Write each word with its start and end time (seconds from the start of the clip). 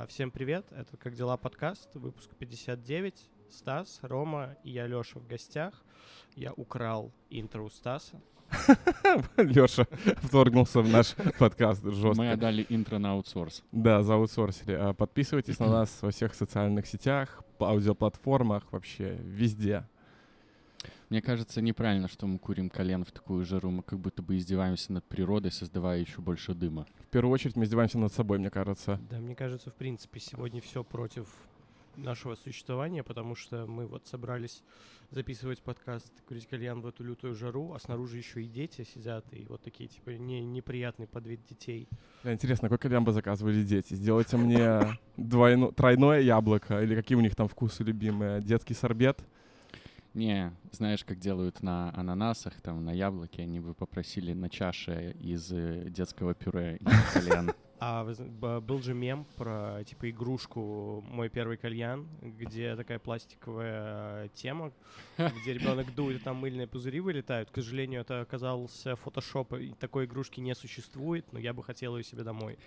А, 0.00 0.06
Всем 0.06 0.30
привет, 0.30 0.64
это 0.70 0.96
«Как 0.96 1.16
дела?» 1.16 1.36
подкаст, 1.36 1.92
выпуск 1.94 2.30
59. 2.38 3.14
Стас, 3.50 3.98
Рома 4.02 4.56
и 4.62 4.70
я, 4.70 4.86
Лёша, 4.86 5.18
в 5.18 5.26
гостях. 5.26 5.74
Я 6.36 6.52
украл 6.52 7.12
интро 7.30 7.62
у 7.62 7.68
Стаса. 7.68 8.20
Леша 9.36 9.88
вторгнулся 10.22 10.82
в 10.82 10.88
наш 10.88 11.16
подкаст 11.36 11.82
Мы 11.82 11.92
жестко. 11.94 12.30
отдали 12.30 12.64
интро 12.68 12.98
на 12.98 13.14
аутсорс. 13.14 13.64
Да, 13.72 14.04
заутсорсили. 14.04 14.70
А 14.70 14.92
Подписывайтесь 14.92 15.58
на 15.58 15.66
нас 15.68 15.98
во 16.00 16.12
всех 16.12 16.36
социальных 16.36 16.86
сетях, 16.86 17.42
по 17.58 17.70
аудиоплатформах, 17.70 18.70
вообще 18.70 19.16
везде. 19.20 19.84
Мне 21.08 21.22
кажется, 21.22 21.60
неправильно, 21.62 22.08
что 22.08 22.26
мы 22.26 22.38
курим 22.38 22.68
колен 22.68 23.04
в 23.04 23.12
такую 23.12 23.44
жару. 23.44 23.70
Мы 23.70 23.82
как 23.82 23.98
будто 23.98 24.22
бы 24.22 24.36
издеваемся 24.36 24.92
над 24.92 25.04
природой, 25.04 25.50
создавая 25.50 26.00
еще 26.00 26.20
больше 26.20 26.54
дыма. 26.54 26.86
В 27.00 27.10
первую 27.10 27.32
очередь 27.32 27.56
мы 27.56 27.64
издеваемся 27.64 27.98
над 27.98 28.12
собой, 28.12 28.38
мне 28.38 28.50
кажется. 28.50 29.00
Да, 29.10 29.18
мне 29.18 29.34
кажется, 29.34 29.70
в 29.70 29.74
принципе, 29.74 30.20
сегодня 30.20 30.60
все 30.60 30.84
против 30.84 31.26
нашего 31.98 32.34
существования, 32.34 33.02
потому 33.02 33.34
что 33.34 33.66
мы 33.66 33.86
вот 33.86 34.06
собрались 34.06 34.62
записывать 35.10 35.60
подкаст 35.60 36.12
«Курить 36.26 36.46
кальян 36.46 36.80
в 36.80 36.86
эту 36.86 37.02
лютую 37.02 37.34
жару», 37.34 37.72
а 37.72 37.78
снаружи 37.78 38.18
еще 38.18 38.42
и 38.42 38.46
дети 38.46 38.84
сидят, 38.84 39.24
и 39.32 39.46
вот 39.48 39.62
такие, 39.62 39.88
типа, 39.88 40.10
не, 40.10 40.42
неприятный 40.42 41.06
подвид 41.06 41.40
детей. 41.48 41.88
Бля, 42.22 42.34
Интересно, 42.34 42.68
какой 42.68 42.78
кальян 42.78 43.04
бы 43.04 43.12
заказывали 43.12 43.62
дети? 43.62 43.94
Сделайте 43.94 44.36
мне 44.36 44.98
двойно, 45.16 45.72
тройное 45.72 46.20
яблоко, 46.20 46.82
или 46.82 46.94
какие 46.94 47.16
у 47.16 47.22
них 47.22 47.34
там 47.34 47.48
вкусы 47.48 47.82
любимые? 47.82 48.42
Детский 48.42 48.74
сорбет? 48.74 49.24
Не, 50.18 50.52
знаешь, 50.72 51.04
как 51.04 51.20
делают 51.20 51.62
на 51.62 51.94
ананасах, 51.96 52.60
там, 52.60 52.84
на 52.84 52.90
яблоке, 52.90 53.42
они 53.42 53.60
бы 53.60 53.72
попросили 53.72 54.32
на 54.32 54.50
чаше 54.50 55.14
из 55.20 55.52
э, 55.52 55.84
детского 55.90 56.34
пюре 56.34 56.78
и 56.80 56.84
кальян. 57.14 57.52
А 57.80 58.04
был 58.04 58.82
же 58.82 58.92
мем 58.92 59.24
про 59.36 59.84
типа 59.84 60.10
игрушку 60.10 61.04
«Мой 61.08 61.28
первый 61.28 61.56
кальян», 61.56 62.08
где 62.20 62.74
такая 62.74 62.98
пластиковая 62.98 64.24
э, 64.24 64.28
тема, 64.34 64.72
где 65.16 65.52
ребенок 65.52 65.94
дует, 65.94 66.20
и 66.20 66.24
там 66.24 66.38
мыльные 66.38 66.66
пузыри 66.66 66.98
вылетают. 66.98 67.50
К 67.50 67.54
сожалению, 67.54 68.00
это 68.00 68.22
оказался 68.22 68.96
фотошоп, 68.96 69.52
и 69.52 69.70
такой 69.78 70.06
игрушки 70.06 70.40
не 70.40 70.56
существует, 70.56 71.32
но 71.32 71.38
я 71.38 71.52
бы 71.52 71.62
хотел 71.62 71.96
ее 71.96 72.02
себе 72.02 72.24
домой. 72.24 72.58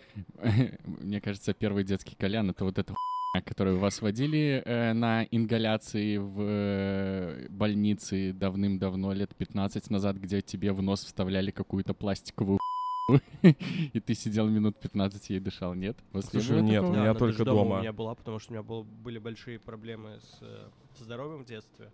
Мне 0.85 1.19
кажется, 1.19 1.53
первый 1.53 1.83
детский 1.83 2.15
кальян— 2.15 2.49
это 2.51 2.63
вот 2.63 2.77
эта 2.77 2.95
которую 3.39 3.79
вас 3.79 4.01
водили 4.01 4.61
э, 4.65 4.91
на 4.91 5.23
ингаляции 5.23 6.17
в 6.17 6.41
э, 6.41 7.47
больнице 7.49 8.33
давным-давно, 8.33 9.13
лет 9.13 9.33
15 9.35 9.89
назад, 9.89 10.17
где 10.17 10.41
тебе 10.41 10.73
в 10.73 10.81
нос 10.81 11.05
вставляли 11.05 11.51
какую-то 11.51 11.93
пластиковую 11.93 12.59
и 13.41 13.99
ты 13.99 14.13
сидел 14.13 14.47
минут 14.47 14.79
15 14.79 15.29
ей 15.29 15.39
дышал, 15.39 15.73
нет? 15.73 15.97
Слушай, 16.29 16.61
нет, 16.61 16.83
у 16.83 16.91
меня 16.91 17.13
только 17.13 17.43
дома 17.43 17.77
у 17.77 17.79
меня 17.79 17.93
была, 17.93 18.15
потому 18.15 18.39
что 18.39 18.51
у 18.51 18.55
меня 18.55 18.83
были 18.83 19.17
большие 19.17 19.59
проблемы 19.59 20.19
с, 20.21 20.37
э, 20.41 20.69
со 20.97 21.03
здоровьем 21.03 21.43
в 21.43 21.45
детстве. 21.45 21.91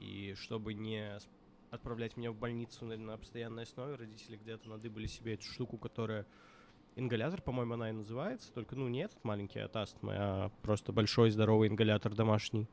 И 0.00 0.34
чтобы 0.36 0.74
не 0.74 1.18
отправлять 1.70 2.16
меня 2.16 2.30
в 2.32 2.36
больницу 2.36 2.84
на, 2.84 2.96
на 2.96 3.16
постоянной 3.16 3.62
основе, 3.62 3.94
родители 3.94 4.36
где-то 4.36 4.68
надыбали 4.68 5.06
себе 5.06 5.34
эту 5.34 5.44
штуку, 5.44 5.78
которая 5.78 6.26
ингалятор, 6.96 7.40
по-моему, 7.42 7.74
она 7.74 7.90
и 7.90 7.92
называется, 7.92 8.52
только, 8.52 8.76
ну, 8.76 8.88
не 8.88 9.00
этот 9.00 9.22
маленький 9.24 9.58
от 9.60 9.74
астмы, 9.76 10.12
а 10.16 10.50
просто 10.62 10.92
большой 10.92 11.30
здоровый 11.30 11.68
ингалятор 11.68 12.14
домашний. 12.14 12.66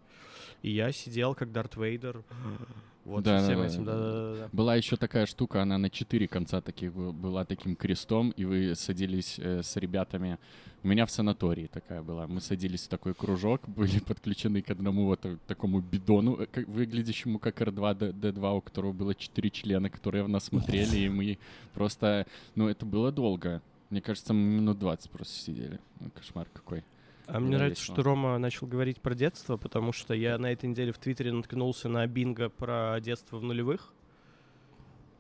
И 0.62 0.72
я 0.72 0.92
сидел, 0.92 1.34
как 1.36 1.52
Дарт 1.52 1.76
Вейдер, 1.76 2.24
вот 3.06 3.24
Да, 3.24 3.42
всем 3.42 3.60
да, 3.60 3.66
этим, 3.66 3.86
да, 3.86 3.94
да. 3.96 4.12
да-да-да. 4.12 4.50
Была 4.52 4.76
еще 4.76 4.96
такая 4.98 5.26
штука, 5.26 5.62
она 5.62 5.78
на 5.78 5.90
четыре 5.90 6.28
конца 6.28 6.62
таких 6.62 6.94
бы- 6.94 7.12
была 7.14 7.46
таким 7.46 7.76
крестом, 7.76 8.30
и 8.32 8.46
вы 8.46 8.76
садились 8.76 9.40
э, 9.40 9.64
с 9.64 9.76
ребятами. 9.78 10.38
У 10.84 10.88
меня 10.88 11.06
в 11.06 11.12
санатории 11.12 11.68
такая 11.68 12.02
была. 12.02 12.26
Мы 12.28 12.42
садились 12.42 12.86
в 12.86 12.90
такой 12.90 13.14
кружок, 13.14 13.62
были 13.68 14.00
подключены 14.00 14.62
к 14.62 14.70
одному 14.70 15.06
вот 15.06 15.22
так- 15.22 15.40
такому 15.48 15.80
бидону, 15.80 16.36
э, 16.42 16.46
как- 16.46 16.68
выглядящему 16.68 17.40
как 17.40 17.60
R2 17.62 17.96
D- 17.96 18.12
D2, 18.32 18.58
у 18.58 18.62
которого 18.62 18.92
было 18.94 19.16
четыре 19.16 19.50
члена, 19.50 19.90
которые 19.90 20.24
в 20.24 20.30
нас 20.30 20.46
смотрели, 20.46 20.98
и 21.00 21.10
мы 21.10 21.38
просто... 21.74 22.28
Ну, 22.56 22.68
это 22.68 22.86
было 22.86 23.12
долго. 23.12 23.62
Мне 23.92 24.02
кажется, 24.02 24.34
мы 24.34 24.40
минут 24.42 24.80
20 24.80 25.12
просто 25.12 25.34
сидели. 25.34 25.80
Ну, 26.00 26.10
кошмар 26.12 26.48
какой. 26.54 26.84
А 27.28 27.40
мне 27.40 27.58
нравится, 27.58 27.84
что 27.84 28.02
Рома 28.02 28.38
начал 28.38 28.66
говорить 28.66 29.00
про 29.02 29.14
детство, 29.14 29.58
потому 29.58 29.92
что 29.94 30.14
я 30.14 30.38
на 30.38 30.52
этой 30.52 30.68
неделе 30.70 30.92
в 30.92 30.98
Твиттере 30.98 31.32
наткнулся 31.32 31.88
на 31.90 32.08
бинго 32.08 32.50
про 32.50 32.98
детство 33.02 33.38
в 33.38 33.44
нулевых. 33.44 33.94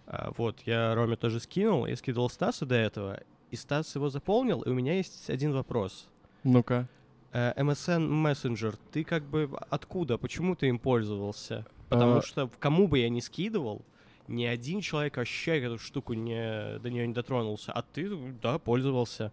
А, 0.07 0.31
вот, 0.37 0.61
я 0.65 0.95
Роме 0.95 1.15
тоже 1.15 1.39
скинул, 1.39 1.85
я 1.85 1.95
скидывал 1.95 2.29
Стасу 2.29 2.65
до 2.65 2.75
этого, 2.75 3.21
и 3.49 3.55
Стас 3.55 3.93
его 3.95 4.09
заполнил, 4.09 4.61
и 4.61 4.69
у 4.69 4.73
меня 4.73 4.95
есть 4.95 5.29
один 5.29 5.53
вопрос. 5.53 6.09
Ну-ка. 6.43 6.87
Э, 7.33 7.53
MSN 7.61 8.09
Messenger, 8.09 8.77
ты 8.91 9.03
как 9.03 9.23
бы 9.23 9.49
откуда, 9.69 10.17
почему 10.17 10.55
ты 10.55 10.67
им 10.67 10.79
пользовался? 10.79 11.65
Потому 11.87 12.17
А. 12.17 12.21
что 12.21 12.49
кому 12.59 12.87
бы 12.87 12.99
я 12.99 13.09
ни 13.09 13.19
скидывал, 13.19 13.85
ни 14.27 14.45
один 14.45 14.81
человек 14.81 15.17
вообще 15.17 15.59
эту 15.59 15.77
штуку 15.77 16.13
не, 16.13 16.79
до 16.79 16.89
нее 16.89 17.07
не 17.07 17.13
дотронулся, 17.13 17.71
а 17.71 17.81
ты, 17.81 18.09
да, 18.41 18.57
пользовался. 18.59 19.31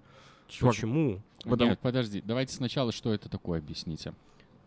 Чувак, 0.49 0.75
Почему? 0.75 1.21
Потому- 1.45 1.71
Нет, 1.71 1.79
подожди, 1.81 2.23
давайте 2.25 2.55
сначала, 2.55 2.91
что 2.93 3.13
это 3.13 3.29
такое, 3.29 3.59
объясните. 3.59 4.13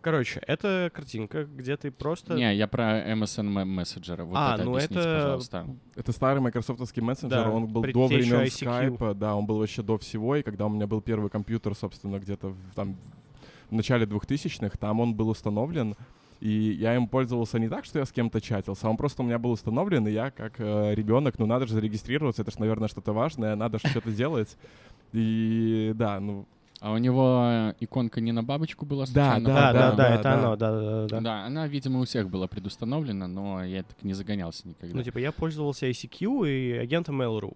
Короче, 0.01 0.41
это 0.47 0.89
картинка, 0.93 1.43
где 1.45 1.77
ты 1.77 1.91
просто... 1.91 2.33
Не, 2.33 2.55
я 2.55 2.67
про 2.67 3.07
MSN 3.13 3.65
мессенджера. 3.65 4.23
Вот 4.23 4.35
А, 4.35 4.55
это 4.55 4.63
ну 4.63 4.71
объясните, 4.71 4.99
это- 4.99 5.13
пожалуйста. 5.21 5.67
Это 5.95 6.11
старый 6.11 6.41
майкрософтовский 6.41 7.01
мессенджер, 7.03 7.43
Да, 7.43 7.51
он 7.51 7.67
был 7.67 7.83
до 7.83 8.07
времен 8.07 8.41
ICQ. 8.41 8.49
скайпа, 8.49 9.13
да, 9.13 9.35
он 9.35 9.45
был 9.45 9.59
вообще 9.59 9.83
до 9.83 9.99
всего, 9.99 10.35
и 10.35 10.41
когда 10.41 10.65
у 10.65 10.69
меня 10.69 10.87
был 10.87 11.01
первый 11.01 11.29
компьютер, 11.29 11.75
собственно, 11.75 12.17
где-то 12.19 12.47
в, 12.49 12.57
там, 12.73 12.97
в 13.69 13.73
начале 13.73 14.05
2000-х, 14.07 14.75
там 14.79 14.99
он 15.01 15.13
был 15.13 15.29
установлен, 15.29 15.95
и 16.41 16.71
я 16.73 16.95
им 16.95 17.07
пользовался 17.07 17.59
не 17.59 17.69
так, 17.69 17.85
что 17.85 17.99
я 17.99 18.05
с 18.05 18.11
кем-то 18.11 18.41
чатился, 18.41 18.87
а 18.87 18.89
он 18.89 18.97
просто 18.97 19.21
у 19.21 19.25
меня 19.25 19.37
был 19.37 19.51
установлен, 19.51 20.07
и 20.07 20.11
я 20.11 20.31
как 20.31 20.55
э, 20.57 20.95
ребенок, 20.95 21.37
ну 21.37 21.45
надо 21.45 21.67
же 21.67 21.73
зарегистрироваться, 21.75 22.41
это 22.41 22.49
же, 22.49 22.59
наверное, 22.59 22.87
что-то 22.87 23.13
важное, 23.13 23.55
надо 23.55 23.77
же 23.77 23.87
что-то 23.87 24.11
делать. 24.11 24.57
И 25.13 25.91
да, 25.93 26.19
ну, 26.19 26.47
А 26.79 26.93
у 26.93 26.97
него 26.97 27.75
иконка 27.79 28.21
не 28.21 28.31
на 28.31 28.43
бабочку 28.43 28.87
была 28.87 29.05
Да, 29.05 29.33
случайно? 29.33 29.45
Да, 29.45 29.71
да, 29.71 29.91
да, 29.91 29.95
да, 29.95 30.15
это 30.15 30.23
да. 30.23 30.33
оно, 30.33 30.55
да, 30.55 30.71
да, 30.71 31.07
да, 31.07 31.19
да. 31.19 31.45
Она, 31.45 31.67
видимо, 31.67 31.99
у 31.99 32.05
всех 32.05 32.27
была 32.27 32.47
предустановлена, 32.47 33.27
но 33.27 33.63
я 33.63 33.83
так 33.83 34.01
не 34.01 34.13
загонялся 34.13 34.67
никогда. 34.67 34.95
Ну, 34.95 35.03
типа, 35.03 35.19
я 35.19 35.31
пользовался 35.31 35.87
ICQ 35.87 36.49
и 36.49 36.71
агентом 36.71 37.21
Mail.ru. 37.21 37.55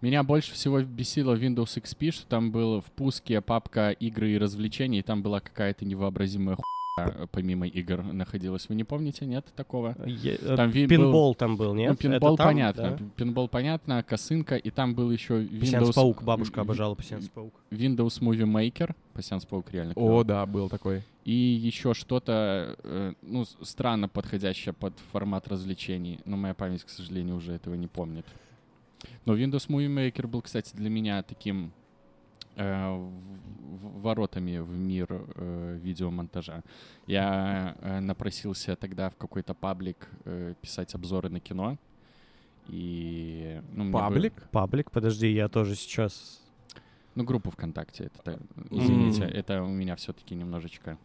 Меня 0.00 0.24
больше 0.24 0.54
всего 0.54 0.80
бесило 0.80 1.36
в 1.36 1.40
Windows 1.40 1.80
XP, 1.80 2.10
что 2.10 2.26
там 2.26 2.50
был 2.50 2.80
в 2.80 2.86
пуске 2.86 3.40
папка 3.40 3.90
игры 3.90 4.32
и 4.32 4.38
развлечений, 4.38 4.98
и 4.98 5.02
там 5.02 5.22
была 5.22 5.38
какая-то 5.38 5.84
невообразимая 5.84 6.56
хуйня 6.56 6.81
помимо 7.30 7.66
игр 7.66 8.02
находилась. 8.02 8.68
Вы 8.68 8.74
не 8.74 8.84
помните, 8.84 9.24
нет 9.24 9.46
такого? 9.56 9.96
Е- 10.06 10.36
э, 10.40 10.56
Там 10.56 10.70
ви- 10.70 10.86
был- 10.86 10.88
Пинбол 10.88 11.34
там 11.34 11.56
был, 11.56 11.74
нет? 11.74 11.90
ну, 11.90 11.96
пинбол 11.96 12.36
там, 12.36 12.46
понятно, 12.48 12.82
да? 12.90 12.98
пинбол 13.16 13.48
понятно, 13.48 14.02
косынка, 14.02 14.56
и 14.56 14.70
там 14.70 14.94
был 14.94 15.10
еще 15.10 15.42
Пассианс 15.60 15.88
Windows... 15.88 15.94
Паук, 15.94 16.22
бабушка 16.22 16.60
обожала 16.60 16.94
Пассианс 16.94 17.28
Паук. 17.28 17.54
Windows 17.70 18.20
Movie 18.20 18.44
Maker, 18.44 18.94
Пассианс 19.14 19.46
Паук 19.46 19.72
реально 19.72 19.92
о, 19.92 19.94
клёво. 19.94 20.24
да, 20.24 20.44
был 20.46 20.68
такой. 20.68 21.02
И 21.24 21.32
еще 21.32 21.94
что-то, 21.94 22.76
э, 22.82 23.14
ну, 23.22 23.44
странно 23.62 24.08
подходящее 24.08 24.74
под 24.74 24.92
формат 25.12 25.48
развлечений, 25.48 26.18
но 26.26 26.36
моя 26.36 26.52
память, 26.54 26.84
к 26.84 26.90
сожалению, 26.90 27.36
уже 27.36 27.52
этого 27.52 27.74
не 27.74 27.86
помнит. 27.86 28.26
Но 29.24 29.34
Windows 29.36 29.68
Movie 29.68 29.88
Maker 29.88 30.26
был, 30.26 30.42
кстати, 30.42 30.76
для 30.76 30.90
меня 30.90 31.22
таким 31.22 31.66
э, 31.66 31.70
воротами 32.56 34.58
в 34.58 34.70
мир 34.70 35.06
э, 35.10 35.78
видеомонтажа. 35.82 36.62
Я 37.06 37.76
э, 37.80 38.00
напросился 38.00 38.76
тогда 38.76 39.10
в 39.10 39.16
какой-то 39.16 39.54
паблик 39.54 40.08
э, 40.24 40.54
писать 40.60 40.94
обзоры 40.94 41.28
на 41.30 41.40
кино. 41.40 41.78
И, 42.68 43.60
ну, 43.72 43.84
мне 43.84 43.92
бы- 43.92 43.98
Паблик? 43.98 44.48
Паблик, 44.50 44.90
подожди, 44.90 45.28
я 45.32 45.48
тоже 45.48 45.74
сейчас... 45.74 46.40
ну, 47.14 47.24
группу 47.24 47.50
ВКонтакте. 47.50 48.04
Это, 48.04 48.38
извините, 48.70 49.22
М. 49.24 49.30
это 49.30 49.62
у 49.62 49.68
меня 49.68 49.96
все-таки 49.96 50.34
немножечко... 50.34 50.98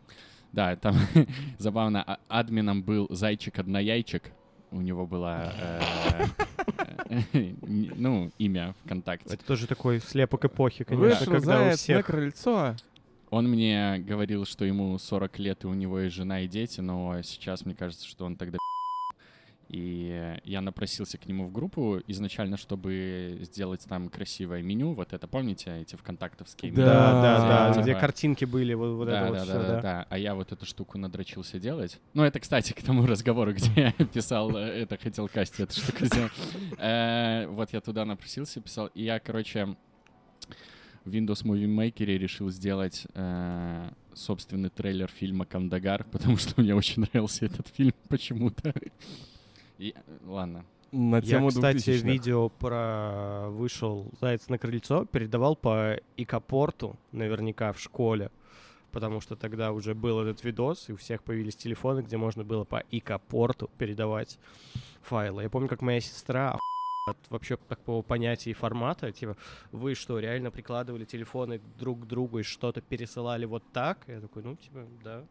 Да, 0.53 0.75
там 0.75 0.95
забавно, 1.57 2.03
а- 2.03 2.19
админом 2.29 2.83
был 2.83 3.07
Зайчик-однояйчик. 3.09 4.31
У 4.71 4.81
него 4.81 5.07
было, 5.07 5.51
э, 5.55 5.81
э, 6.37 6.56
ну, 7.95 8.31
имя 8.37 8.75
ВКонтакте. 8.85 9.33
Это 9.33 9.45
тоже 9.45 9.67
такой 9.67 9.99
слепок 9.99 10.45
эпохи, 10.45 10.83
конечно, 10.83 11.07
Вышел 11.07 11.33
когда 11.33 11.37
у 11.37 11.63
заяц 11.63 11.71
на 11.71 11.77
всех... 11.77 12.05
крыльцо. 12.05 12.75
Он 13.29 13.49
мне 13.49 13.97
говорил, 13.99 14.45
что 14.45 14.63
ему 14.63 14.97
40 14.97 15.39
лет, 15.39 15.63
и 15.63 15.67
у 15.67 15.73
него 15.73 15.99
есть 15.99 16.15
жена 16.15 16.41
и 16.41 16.47
дети, 16.47 16.79
но 16.79 17.21
сейчас 17.23 17.65
мне 17.65 17.75
кажется, 17.75 18.07
что 18.07 18.25
он 18.25 18.35
тогда 18.37 18.57
и 19.69 20.37
я 20.43 20.61
напросился 20.61 21.17
к 21.17 21.25
нему 21.25 21.45
в 21.47 21.51
группу 21.51 21.99
изначально, 22.07 22.57
чтобы 22.57 23.39
сделать 23.41 23.85
там 23.87 24.09
красивое 24.09 24.61
меню. 24.61 24.93
Вот 24.93 25.13
это, 25.13 25.27
помните, 25.27 25.81
эти 25.81 25.95
вконтактовские 25.95 26.71
Да, 26.71 26.81
меню? 26.81 26.91
Да, 26.91 27.21
да, 27.21 27.37
да, 27.67 27.73
Типа- 27.73 27.83
где 27.83 27.95
картинки 27.95 28.45
были, 28.45 28.73
вот, 28.73 28.95
вот 28.95 29.05
да, 29.07 29.21
это 29.21 29.27
вот 29.29 29.37
да, 29.37 29.43
все, 29.43 29.53
да, 29.53 29.59
да, 29.59 29.67
да. 29.75 29.81
да. 29.81 30.07
А 30.09 30.17
я 30.17 30.35
вот 30.35 30.51
эту 30.51 30.65
штуку 30.65 30.97
надрочился 30.97 31.59
делать. 31.59 31.99
Ну, 32.13 32.23
это, 32.23 32.39
кстати, 32.39 32.73
к 32.73 32.81
тому 32.81 33.05
разговору, 33.05 33.53
где 33.55 33.93
я 33.97 34.05
писал, 34.05 34.55
э, 34.55 34.61
это 34.83 34.97
хотел 34.97 35.27
Касти 35.27 35.63
эту 35.63 35.73
штуку 35.79 36.05
сделать. 36.05 36.31
Э, 36.77 37.47
Вот 37.47 37.73
я 37.73 37.81
туда 37.81 38.05
напросился, 38.05 38.61
писал. 38.61 38.87
И 38.95 39.03
я, 39.03 39.19
короче, 39.19 39.75
в 41.05 41.09
Windows 41.09 41.43
Movie 41.45 41.67
Maker 41.67 42.05
решил 42.05 42.49
сделать 42.51 43.05
э, 43.13 43.89
собственный 44.13 44.69
трейлер 44.69 45.09
фильма 45.09 45.45
«Кандагар», 45.45 46.03
потому 46.11 46.37
что 46.37 46.59
мне 46.61 46.75
очень 46.75 47.01
нравился 47.03 47.45
этот 47.45 47.67
фильм 47.69 47.93
почему-то. 48.09 48.73
И, 49.77 49.93
ладно. 50.25 50.65
На 50.91 51.17
Я, 51.17 51.21
тему 51.21 51.49
кстати, 51.49 51.89
2000-х. 51.89 52.07
видео 52.07 52.49
про 52.49 53.49
вышел 53.49 54.09
заяц 54.21 54.47
на 54.47 54.57
крыльцо, 54.57 55.05
передавал 55.05 55.55
по 55.55 55.99
икопорту, 56.15 56.95
наверняка 57.11 57.73
в 57.73 57.79
школе, 57.79 58.31
потому 58.91 59.19
что 59.19 59.35
тогда 59.35 59.73
уже 59.73 59.93
был 59.93 60.21
этот 60.21 60.43
видос, 60.43 60.87
и 60.87 60.93
у 60.93 60.95
всех 60.95 61.23
появились 61.23 61.55
телефоны, 61.57 62.01
где 62.01 62.15
можно 62.15 62.45
было 62.45 62.63
по 62.63 62.83
икопорту 62.89 63.69
передавать 63.77 64.39
файлы. 65.01 65.43
Я 65.43 65.49
помню, 65.49 65.67
как 65.67 65.81
моя 65.81 65.99
сестра 65.99 66.57
от 67.07 67.17
вообще 67.29 67.57
такого 67.57 68.01
понятия 68.01 68.51
и 68.51 68.53
формата, 68.53 69.11
типа, 69.11 69.35
вы 69.71 69.93
что, 69.93 70.19
реально 70.19 70.51
прикладывали 70.51 71.05
телефоны 71.05 71.61
друг 71.77 72.03
к 72.03 72.05
другу 72.05 72.39
и 72.39 72.43
что-то 72.43 72.81
пересылали 72.81 73.45
вот 73.45 73.63
так? 73.73 73.99
Я 74.07 74.21
такой, 74.21 74.43
ну, 74.43 74.55
типа, 74.55 74.85
да. 75.03 75.25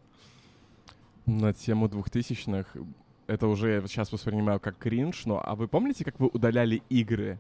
На 1.25 1.53
тему 1.55 1.87
2000-х. 1.89 2.79
Это 3.27 3.49
уже 3.49 3.71
я 3.73 3.81
сейчас 3.89 4.13
воспринимаю 4.13 4.61
как 4.61 4.79
кринж, 4.79 5.25
но 5.27 5.43
а 5.45 5.55
вы 5.57 5.67
помните, 5.69 6.05
как 6.05 6.19
вы 6.21 6.29
удаляли 6.33 6.83
игры? 6.89 7.39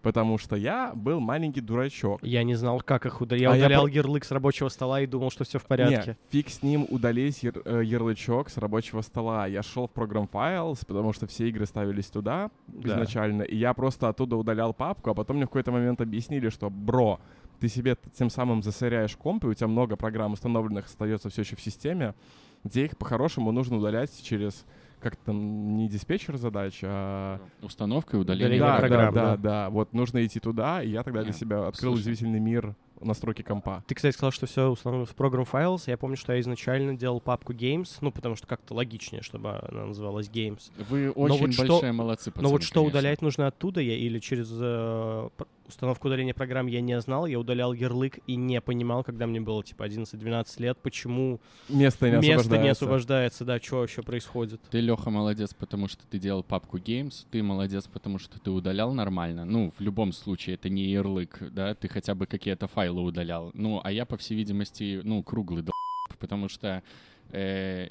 Потому 0.00 0.38
что 0.38 0.54
я 0.54 0.92
был 0.94 1.18
маленький 1.18 1.60
дурачок. 1.60 2.20
Я 2.22 2.44
не 2.44 2.54
знал, 2.54 2.80
как 2.80 3.04
их 3.04 3.20
удалять. 3.20 3.42
Я 3.42 3.50
А 3.50 3.56
я 3.56 3.64
удалял 3.64 3.82
про- 3.86 3.92
ярлык 3.92 4.24
с 4.24 4.30
рабочего 4.30 4.68
стола 4.68 5.00
и 5.00 5.06
думал, 5.06 5.32
что 5.32 5.42
все 5.42 5.58
в 5.58 5.64
порядке. 5.64 6.16
Не, 6.32 6.32
фиг 6.42 6.50
с 6.50 6.62
ним 6.62 6.86
удалить 6.88 7.42
яр- 7.42 7.60
э, 7.64 7.82
ярлычок 7.84 8.48
с 8.48 8.56
рабочего 8.58 9.00
стола. 9.00 9.48
Я 9.48 9.64
шел 9.64 9.88
в 9.88 9.90
программ 9.90 10.28
Files, 10.32 10.86
потому 10.86 11.12
что 11.12 11.26
все 11.26 11.48
игры 11.48 11.66
ставились 11.66 12.06
туда 12.06 12.50
Да. 12.68 12.90
изначально, 12.90 13.42
и 13.42 13.56
я 13.56 13.74
просто 13.74 14.08
оттуда 14.08 14.36
удалял 14.36 14.72
папку, 14.72 15.10
а 15.10 15.14
потом 15.14 15.36
мне 15.38 15.46
в 15.46 15.48
какой-то 15.48 15.72
момент 15.72 16.00
объяснили, 16.00 16.48
что, 16.48 16.70
бро, 16.70 17.18
ты 17.58 17.68
себе 17.68 17.96
тем 18.16 18.30
самым 18.30 18.62
засоряешь 18.62 19.16
комп, 19.16 19.44
и 19.44 19.48
у 19.48 19.54
тебя 19.54 19.66
много 19.66 19.96
программ 19.96 20.32
установленных 20.34 20.86
остается 20.86 21.28
все 21.28 21.42
еще 21.42 21.56
в 21.56 21.60
системе, 21.60 22.14
где 22.62 22.84
их 22.84 22.96
по-хорошему 22.96 23.50
нужно 23.50 23.78
удалять 23.78 24.12
через 24.22 24.64
как 25.00 25.16
там 25.16 25.76
не 25.76 25.88
диспетчер 25.88 26.36
задач, 26.36 26.80
а 26.82 27.40
Установка 27.62 28.16
и 28.16 28.20
удаление. 28.20 28.58
Удаление 28.58 28.72
да, 28.72 28.78
программ, 28.78 29.14
да, 29.14 29.22
да. 29.22 29.30
да, 29.30 29.36
да. 29.36 29.70
Вот 29.70 29.92
нужно 29.92 30.24
идти 30.24 30.40
туда, 30.40 30.82
и 30.82 30.90
я 30.90 31.02
тогда 31.02 31.22
для 31.22 31.32
себя 31.32 31.66
открыл 31.68 31.92
слушай. 31.92 32.02
удивительный 32.02 32.40
мир 32.40 32.74
настройки 33.00 33.42
компа. 33.42 33.84
Ты, 33.86 33.94
кстати, 33.94 34.14
сказал, 34.14 34.30
что 34.32 34.46
все 34.46 34.68
установлено 34.68 35.06
в 35.06 35.14
Program 35.14 35.48
Files. 35.50 35.82
Я 35.86 35.96
помню, 35.96 36.16
что 36.16 36.32
я 36.32 36.40
изначально 36.40 36.96
делал 36.96 37.20
папку 37.20 37.52
Games, 37.52 37.88
ну, 38.00 38.10
потому 38.12 38.36
что 38.36 38.46
как-то 38.46 38.74
логичнее, 38.74 39.22
чтобы 39.22 39.58
она 39.58 39.86
называлась 39.86 40.28
Games. 40.28 40.70
Вы 40.88 41.10
очень 41.10 41.38
вот 41.46 41.52
что- 41.54 41.66
большие 41.68 41.92
молодцы, 41.92 42.30
пацаны, 42.30 42.42
Но 42.44 42.50
вот 42.52 42.62
что 42.62 42.80
конечно. 42.80 42.98
удалять 42.98 43.22
нужно 43.22 43.46
оттуда, 43.46 43.80
я 43.80 43.94
или 43.96 44.18
через 44.18 44.48
э, 44.52 45.28
установку 45.68 46.08
удаления 46.08 46.32
программ 46.32 46.66
я 46.66 46.80
не 46.80 46.98
знал, 47.00 47.26
я 47.26 47.38
удалял 47.38 47.74
ярлык 47.74 48.20
и 48.26 48.36
не 48.36 48.58
понимал, 48.62 49.04
когда 49.04 49.26
мне 49.26 49.38
было, 49.40 49.62
типа, 49.62 49.82
11-12 49.86 50.62
лет, 50.62 50.78
почему 50.82 51.40
Место 51.68 52.06
не 52.06 52.12
место 52.12 52.26
не 52.26 52.32
освобождается. 52.32 52.70
освобождается, 52.84 53.44
да, 53.44 53.58
что 53.60 53.76
вообще 53.80 54.02
происходит. 54.02 54.60
Ты, 54.70 54.80
Леха, 54.80 55.10
молодец, 55.10 55.52
потому 55.52 55.86
что 55.88 56.06
ты 56.06 56.18
делал 56.18 56.42
папку 56.42 56.78
Games, 56.78 57.26
ты 57.30 57.42
молодец, 57.42 57.86
потому 57.86 58.18
что 58.18 58.40
ты 58.40 58.50
удалял 58.50 58.92
нормально. 58.94 59.44
Ну, 59.44 59.72
в 59.78 59.82
любом 59.82 60.12
случае, 60.12 60.54
это 60.54 60.70
не 60.70 60.84
ярлык, 60.84 61.38
да, 61.52 61.74
ты 61.74 61.86
хотя 61.88 62.14
бы 62.14 62.26
какие-то 62.26 62.66
файлы 62.66 62.87
удалял. 62.96 63.50
Ну, 63.54 63.80
а 63.82 63.92
я, 63.92 64.04
по 64.06 64.16
всей 64.16 64.36
видимости, 64.36 65.00
ну, 65.04 65.22
круглый 65.22 65.62
дол***, 65.62 65.72
потому 66.18 66.48
что 66.48 66.82
э, 67.30 67.88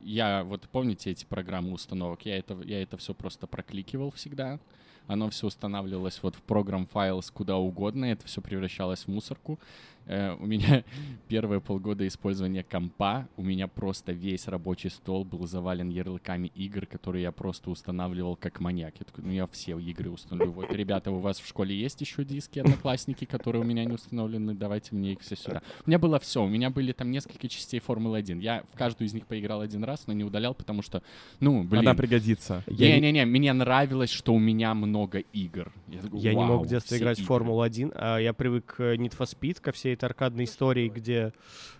я, 0.00 0.44
вот 0.44 0.68
помните 0.70 1.10
эти 1.10 1.24
программы 1.24 1.72
установок, 1.72 2.24
я 2.26 2.38
это, 2.38 2.54
я 2.62 2.82
это 2.82 2.96
все 2.96 3.14
просто 3.14 3.46
прокликивал 3.46 4.10
всегда. 4.12 4.58
Оно 5.06 5.30
все 5.30 5.46
устанавливалось 5.46 6.20
вот 6.22 6.34
в 6.34 6.42
программ 6.42 6.88
Files 6.92 7.30
куда 7.32 7.56
угодно, 7.56 8.06
это 8.06 8.26
все 8.26 8.40
превращалось 8.40 9.04
в 9.04 9.08
мусорку. 9.08 9.58
Э, 10.06 10.36
у 10.38 10.46
меня 10.46 10.84
первые 11.28 11.60
полгода 11.60 12.06
использования 12.06 12.62
компа, 12.62 13.28
у 13.36 13.42
меня 13.42 13.66
просто 13.66 14.12
весь 14.12 14.46
рабочий 14.46 14.88
стол 14.88 15.24
был 15.24 15.46
завален 15.46 15.88
ярлыками 15.88 16.48
игр, 16.54 16.86
которые 16.86 17.22
я 17.22 17.32
просто 17.32 17.70
устанавливал 17.70 18.36
как 18.36 18.60
маньяк. 18.60 18.94
Я 18.98 19.04
такой, 19.04 19.24
ну 19.24 19.32
я 19.32 19.46
все 19.48 19.78
игры 19.78 20.10
установлю. 20.10 20.52
Вот, 20.52 20.72
ребята, 20.72 21.10
у 21.10 21.18
вас 21.18 21.40
в 21.40 21.46
школе 21.46 21.76
есть 21.76 22.00
еще 22.00 22.24
диски, 22.24 22.60
одноклассники, 22.60 23.24
которые 23.24 23.62
у 23.62 23.64
меня 23.64 23.84
не 23.84 23.92
установлены, 23.92 24.54
давайте 24.54 24.94
мне 24.94 25.12
их 25.12 25.20
все 25.20 25.36
сюда. 25.36 25.62
У 25.84 25.90
меня 25.90 25.98
было 25.98 26.20
все, 26.20 26.42
у 26.42 26.48
меня 26.48 26.70
были 26.70 26.92
там 26.92 27.10
несколько 27.10 27.48
частей 27.48 27.80
Формулы-1. 27.80 28.40
Я 28.40 28.64
в 28.72 28.78
каждую 28.78 29.08
из 29.08 29.14
них 29.14 29.26
поиграл 29.26 29.60
один 29.60 29.82
раз, 29.84 30.06
но 30.06 30.12
не 30.12 30.24
удалял, 30.24 30.54
потому 30.54 30.82
что, 30.82 31.02
ну, 31.40 31.64
блин, 31.64 31.82
Она 31.82 31.94
пригодится. 31.94 32.62
Не-не-не, 32.68 33.24
мне 33.24 33.52
нравилось, 33.52 34.10
что 34.10 34.34
у 34.34 34.38
меня 34.38 34.74
много 34.74 35.18
игр. 35.18 35.72
Я, 35.88 36.00
такой, 36.00 36.20
Я 36.20 36.34
не 36.34 36.40
мог 36.40 36.48
«Вау, 36.48 36.64
в 36.64 36.68
детстве 36.68 36.98
играть 36.98 37.18
в 37.18 37.20
игры». 37.20 37.26
Формулу-1, 37.26 37.92
а 37.94 38.18
я 38.18 38.32
привык 38.32 38.76
к 38.76 38.80
Need 38.80 39.16
for 39.16 39.26
Speed, 39.26 39.60
ко 39.60 39.72
всей 39.72 39.95
этой 39.96 40.06
аркадной 40.06 40.44
истории, 40.44 40.88
где 40.88 41.32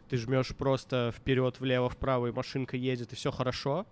ты 0.09 0.17
жмешь 0.17 0.55
просто 0.55 1.13
вперед, 1.17 1.61
влево, 1.61 1.89
вправо, 1.89 2.27
и 2.27 2.33
машинка 2.33 2.77
едет, 2.77 3.13
и 3.13 3.17
все 3.17 3.31
хорошо. 3.31 3.87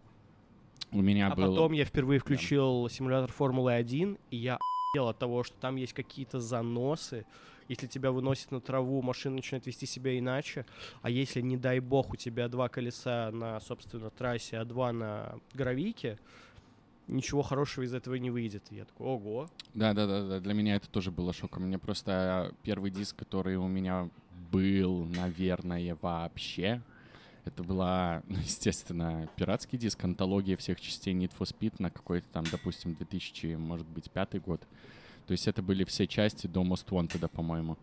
У 0.90 1.00
меня 1.02 1.28
А 1.28 1.34
был... 1.34 1.50
потом 1.50 1.72
я 1.72 1.84
впервые 1.84 2.20
включил 2.20 2.88
симулятор 2.88 3.30
Формулы-1, 3.32 4.18
и 4.30 4.36
я 4.36 4.56
охуел 4.56 5.08
от 5.08 5.18
того, 5.18 5.42
что 5.42 5.56
там 5.56 5.76
есть 5.76 5.92
какие-то 5.92 6.40
заносы. 6.40 7.26
Если 7.68 7.86
тебя 7.86 8.12
выносит 8.12 8.50
на 8.50 8.60
траву, 8.60 9.00
машина 9.00 9.36
начинает 9.36 9.66
вести 9.66 9.86
себя 9.86 10.18
иначе. 10.18 10.66
А 11.02 11.08
если, 11.10 11.40
не 11.40 11.56
дай 11.56 11.80
бог, 11.80 12.12
у 12.12 12.16
тебя 12.16 12.48
два 12.48 12.68
колеса 12.68 13.30
на, 13.32 13.58
собственно, 13.60 14.10
трассе, 14.10 14.58
а 14.58 14.64
два 14.64 14.92
на 14.92 15.36
гравийке, 15.54 16.18
ничего 17.08 17.42
хорошего 17.42 17.84
из 17.84 17.94
этого 17.94 18.14
не 18.14 18.30
выйдет. 18.30 18.64
Я 18.70 18.84
такой, 18.84 19.06
ого. 19.06 19.50
Да, 19.74 19.92
да, 19.92 20.06
да, 20.06 20.26
да. 20.26 20.40
Для 20.40 20.54
меня 20.54 20.76
это 20.76 20.88
тоже 20.88 21.10
было 21.10 21.32
шоком. 21.32 21.64
Мне 21.64 21.78
просто 21.78 22.52
первый 22.62 22.90
диск, 22.90 23.16
который 23.16 23.56
у 23.56 23.68
меня 23.68 24.08
был, 24.50 25.04
наверное, 25.04 25.96
вообще. 26.00 26.82
Это 27.44 27.62
была, 27.62 28.22
ну, 28.28 28.38
естественно, 28.38 29.28
пиратский 29.36 29.78
диск, 29.78 30.02
антология 30.04 30.56
всех 30.56 30.80
частей 30.80 31.14
Need 31.14 31.32
for 31.38 31.46
Speed 31.46 31.74
на 31.78 31.90
какой-то 31.90 32.26
там, 32.32 32.44
допустим, 32.50 32.94
2000, 32.94 33.56
может 33.56 33.86
быть, 33.86 34.10
пятый 34.10 34.40
год. 34.40 34.66
То 35.26 35.32
есть 35.32 35.48
это 35.48 35.62
были 35.62 35.84
все 35.84 36.06
части 36.06 36.46
до 36.46 36.62
Most 36.62 36.88
Wanted, 36.88 37.28
по-моему. 37.28 37.78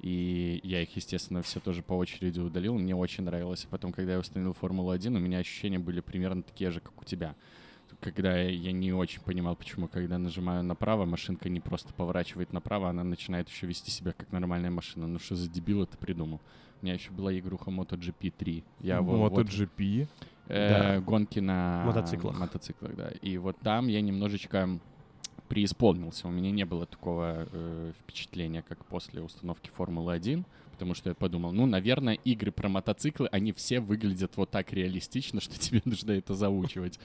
И 0.00 0.60
я 0.62 0.82
их, 0.82 0.94
естественно, 0.94 1.42
все 1.42 1.60
тоже 1.60 1.82
по 1.82 1.94
очереди 1.94 2.38
удалил. 2.38 2.74
Мне 2.78 2.94
очень 2.94 3.24
нравилось. 3.24 3.64
И 3.64 3.66
потом, 3.66 3.92
когда 3.92 4.12
я 4.12 4.18
установил 4.18 4.52
Формулу-1, 4.52 5.08
у 5.08 5.18
меня 5.18 5.38
ощущения 5.38 5.78
были 5.78 6.00
примерно 6.00 6.42
такие 6.42 6.70
же, 6.70 6.80
как 6.80 7.00
у 7.00 7.04
тебя. 7.04 7.34
Когда 8.00 8.38
я 8.40 8.72
не 8.72 8.92
очень 8.92 9.20
понимал, 9.20 9.56
почему, 9.56 9.88
когда 9.88 10.18
нажимаю 10.18 10.62
направо, 10.62 11.04
машинка 11.04 11.48
не 11.48 11.60
просто 11.60 11.92
поворачивает 11.94 12.52
направо, 12.52 12.88
она 12.90 13.02
начинает 13.04 13.48
еще 13.48 13.66
вести 13.66 13.90
себя 13.90 14.12
как 14.12 14.30
нормальная 14.32 14.70
машина. 14.70 15.06
Ну 15.06 15.18
что 15.18 15.34
за 15.34 15.48
дебил 15.48 15.82
это 15.82 15.96
придумал? 15.98 16.40
У 16.80 16.84
меня 16.84 16.94
еще 16.94 17.10
была 17.10 17.36
игруха 17.36 17.70
MotoGP 17.70 18.32
3. 18.36 18.64
Я 18.80 19.00
вот, 19.02 19.30
вот, 19.30 19.46
MotoGP. 19.46 20.06
э, 20.48 20.68
Да. 20.68 21.00
гонки 21.00 21.40
на 21.40 21.82
Мотоциклах. 21.86 22.38
мотоциклах, 22.38 22.94
да. 22.94 23.08
И 23.20 23.36
вот 23.38 23.58
там 23.60 23.88
я 23.88 24.00
немножечко 24.00 24.78
преисполнился. 25.48 26.28
У 26.28 26.30
меня 26.30 26.50
не 26.50 26.64
было 26.64 26.86
такого 26.86 27.48
э, 27.50 27.92
впечатления, 28.00 28.62
как 28.62 28.84
после 28.84 29.22
установки 29.22 29.70
Формулы-1, 29.76 30.44
потому 30.72 30.94
что 30.94 31.08
я 31.08 31.14
подумал, 31.14 31.52
ну, 31.52 31.66
наверное, 31.66 32.14
игры 32.14 32.52
про 32.52 32.68
мотоциклы, 32.68 33.28
они 33.32 33.52
все 33.52 33.80
выглядят 33.80 34.36
вот 34.36 34.50
так 34.50 34.72
реалистично, 34.72 35.40
что 35.40 35.58
тебе 35.58 35.80
нужно 35.84 36.12
это 36.12 36.34
заучивать. 36.34 37.00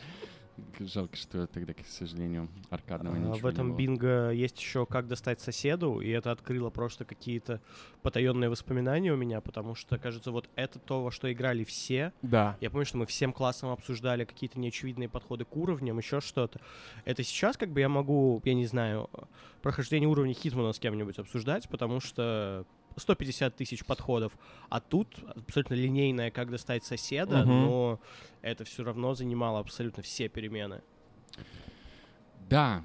Жалко, 0.79 1.15
что 1.15 1.47
тогда, 1.47 1.73
к 1.73 1.85
сожалению, 1.87 2.47
аркадного 2.69 3.15
А, 3.15 3.19
ничего 3.19 3.37
В 3.37 3.45
этом 3.45 3.67
не 3.67 3.71
было. 3.71 3.77
бинго 3.77 4.29
есть 4.31 4.59
еще 4.59 4.85
как 4.85 5.07
достать 5.07 5.41
соседу, 5.41 5.99
и 5.99 6.09
это 6.09 6.31
открыло 6.31 6.69
просто 6.69 7.05
какие-то 7.05 7.61
потаенные 8.01 8.49
воспоминания 8.49 9.11
у 9.11 9.15
меня, 9.15 9.41
потому 9.41 9.75
что, 9.75 9.97
кажется, 9.97 10.31
вот 10.31 10.49
это 10.55 10.79
то, 10.79 11.03
во 11.03 11.11
что 11.11 11.31
играли 11.31 11.63
все. 11.63 12.13
Да. 12.21 12.57
Я 12.61 12.69
помню, 12.69 12.85
что 12.85 12.97
мы 12.97 13.05
всем 13.05 13.33
классом 13.33 13.69
обсуждали 13.69 14.25
какие-то 14.25 14.59
неочевидные 14.59 15.09
подходы 15.09 15.45
к 15.45 15.55
уровням, 15.55 15.97
еще 15.97 16.21
что-то. 16.21 16.59
Это 17.05 17.23
сейчас 17.23 17.57
как 17.57 17.69
бы 17.69 17.79
я 17.79 17.89
могу, 17.89 18.41
я 18.43 18.53
не 18.53 18.65
знаю, 18.65 19.09
прохождение 19.61 20.07
уровня 20.07 20.33
Хитмана 20.33 20.73
с 20.73 20.79
кем-нибудь 20.79 21.17
обсуждать, 21.19 21.67
потому 21.69 21.99
что 21.99 22.65
150 22.99 23.55
тысяч 23.55 23.83
подходов, 23.85 24.33
а 24.69 24.79
тут 24.79 25.07
абсолютно 25.35 25.73
линейная, 25.75 26.31
как 26.31 26.49
достать 26.51 26.83
соседа, 26.83 27.39
Мгм. 27.39 27.49
но 27.49 27.99
это 28.41 28.63
все 28.63 28.83
равно 28.83 29.13
занимало 29.13 29.59
абсолютно 29.59 30.03
все 30.03 30.27
перемены. 30.29 30.81
Да, 32.49 32.83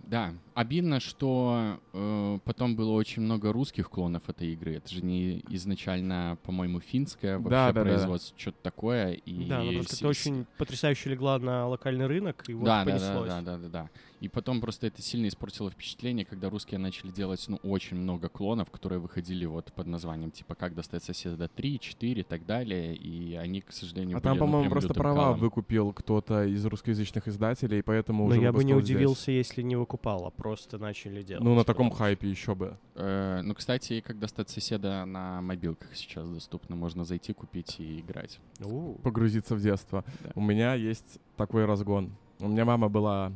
да. 0.00 0.34
Обидно, 0.60 1.00
что 1.00 1.78
э, 1.94 2.38
потом 2.44 2.76
было 2.76 2.90
очень 2.92 3.22
много 3.22 3.50
русских 3.50 3.88
клонов 3.88 4.28
этой 4.28 4.52
игры. 4.52 4.74
Это 4.76 4.90
же 4.92 5.02
не 5.02 5.42
изначально, 5.48 6.36
по-моему, 6.42 6.80
финское 6.80 7.38
вообще 7.38 7.50
Да, 7.50 7.72
да, 7.72 7.72
да. 7.72 7.80
производство, 7.82 8.38
что-то 8.38 8.58
такое. 8.62 9.12
И 9.12 9.46
Да, 9.48 9.60
она 9.62 9.72
просто 9.72 9.96
с- 9.96 9.98
как-то 10.00 10.08
очень 10.08 10.46
потрясающе 10.58 11.08
легла 11.10 11.38
на 11.38 11.66
локальный 11.66 12.06
рынок, 12.06 12.44
и 12.48 12.52
вот 12.52 12.66
да, 12.66 12.84
да, 12.84 12.92
да, 12.92 12.98
понеслось. 12.98 13.28
да, 13.30 13.40
да, 13.40 13.56
да, 13.56 13.68
да. 13.68 13.90
И 14.20 14.28
потом 14.28 14.60
просто 14.60 14.86
это 14.86 15.00
сильно 15.00 15.28
испортило 15.28 15.70
впечатление, 15.70 16.26
когда 16.26 16.50
русские 16.50 16.76
начали 16.78 17.10
делать, 17.10 17.42
ну, 17.48 17.56
очень 17.62 17.96
много 17.96 18.28
клонов, 18.28 18.70
которые 18.70 18.98
выходили 18.98 19.46
вот 19.46 19.72
под 19.72 19.86
названием, 19.86 20.30
типа, 20.30 20.54
как 20.54 20.74
достать 20.74 21.02
соседа 21.02 21.48
3, 21.48 21.80
4 21.80 22.20
и 22.20 22.24
так 22.24 22.44
далее, 22.44 22.94
и 22.94 23.34
они, 23.36 23.62
к 23.62 23.72
сожалению, 23.72 24.18
А 24.18 24.20
там, 24.20 24.34
ну, 24.36 24.40
по-моему, 24.44 24.68
просто 24.70 24.92
права 24.92 25.16
калом. 25.24 25.38
выкупил 25.38 25.94
кто-то 25.94 26.44
из 26.44 26.62
русскоязычных 26.66 27.28
издателей, 27.28 27.82
поэтому 27.82 28.24
Но 28.24 28.30
уже 28.32 28.42
я 28.42 28.52
бы 28.52 28.62
не 28.62 28.74
выпускал 28.74 28.82
здесь. 28.84 28.96
удивился, 28.96 29.30
если 29.32 29.62
не 29.62 29.76
выкупал, 29.76 30.26
а 30.26 30.30
просто 30.30 30.49
начали 30.78 31.22
делать. 31.22 31.44
Ну, 31.44 31.54
на 31.54 31.64
таком 31.64 31.90
хайпе 31.90 32.28
еще 32.28 32.54
бы. 32.54 32.76
Э, 32.94 33.40
ну, 33.42 33.54
кстати, 33.54 34.00
когда 34.00 34.28
стать 34.28 34.50
соседа 34.50 35.04
на 35.04 35.40
мобилках 35.42 35.94
сейчас 35.94 36.28
доступно, 36.28 36.76
можно 36.76 37.04
зайти, 37.04 37.32
купить 37.32 37.78
и 37.80 38.00
играть. 38.00 38.40
У, 38.64 38.94
Погрузиться 39.02 39.54
в 39.54 39.60
детство. 39.60 40.04
Да. 40.22 40.30
У 40.34 40.40
меня 40.40 40.74
есть 40.74 41.18
такой 41.36 41.64
разгон. 41.64 42.12
У 42.38 42.48
меня 42.48 42.64
мама 42.64 42.88
была 42.88 43.32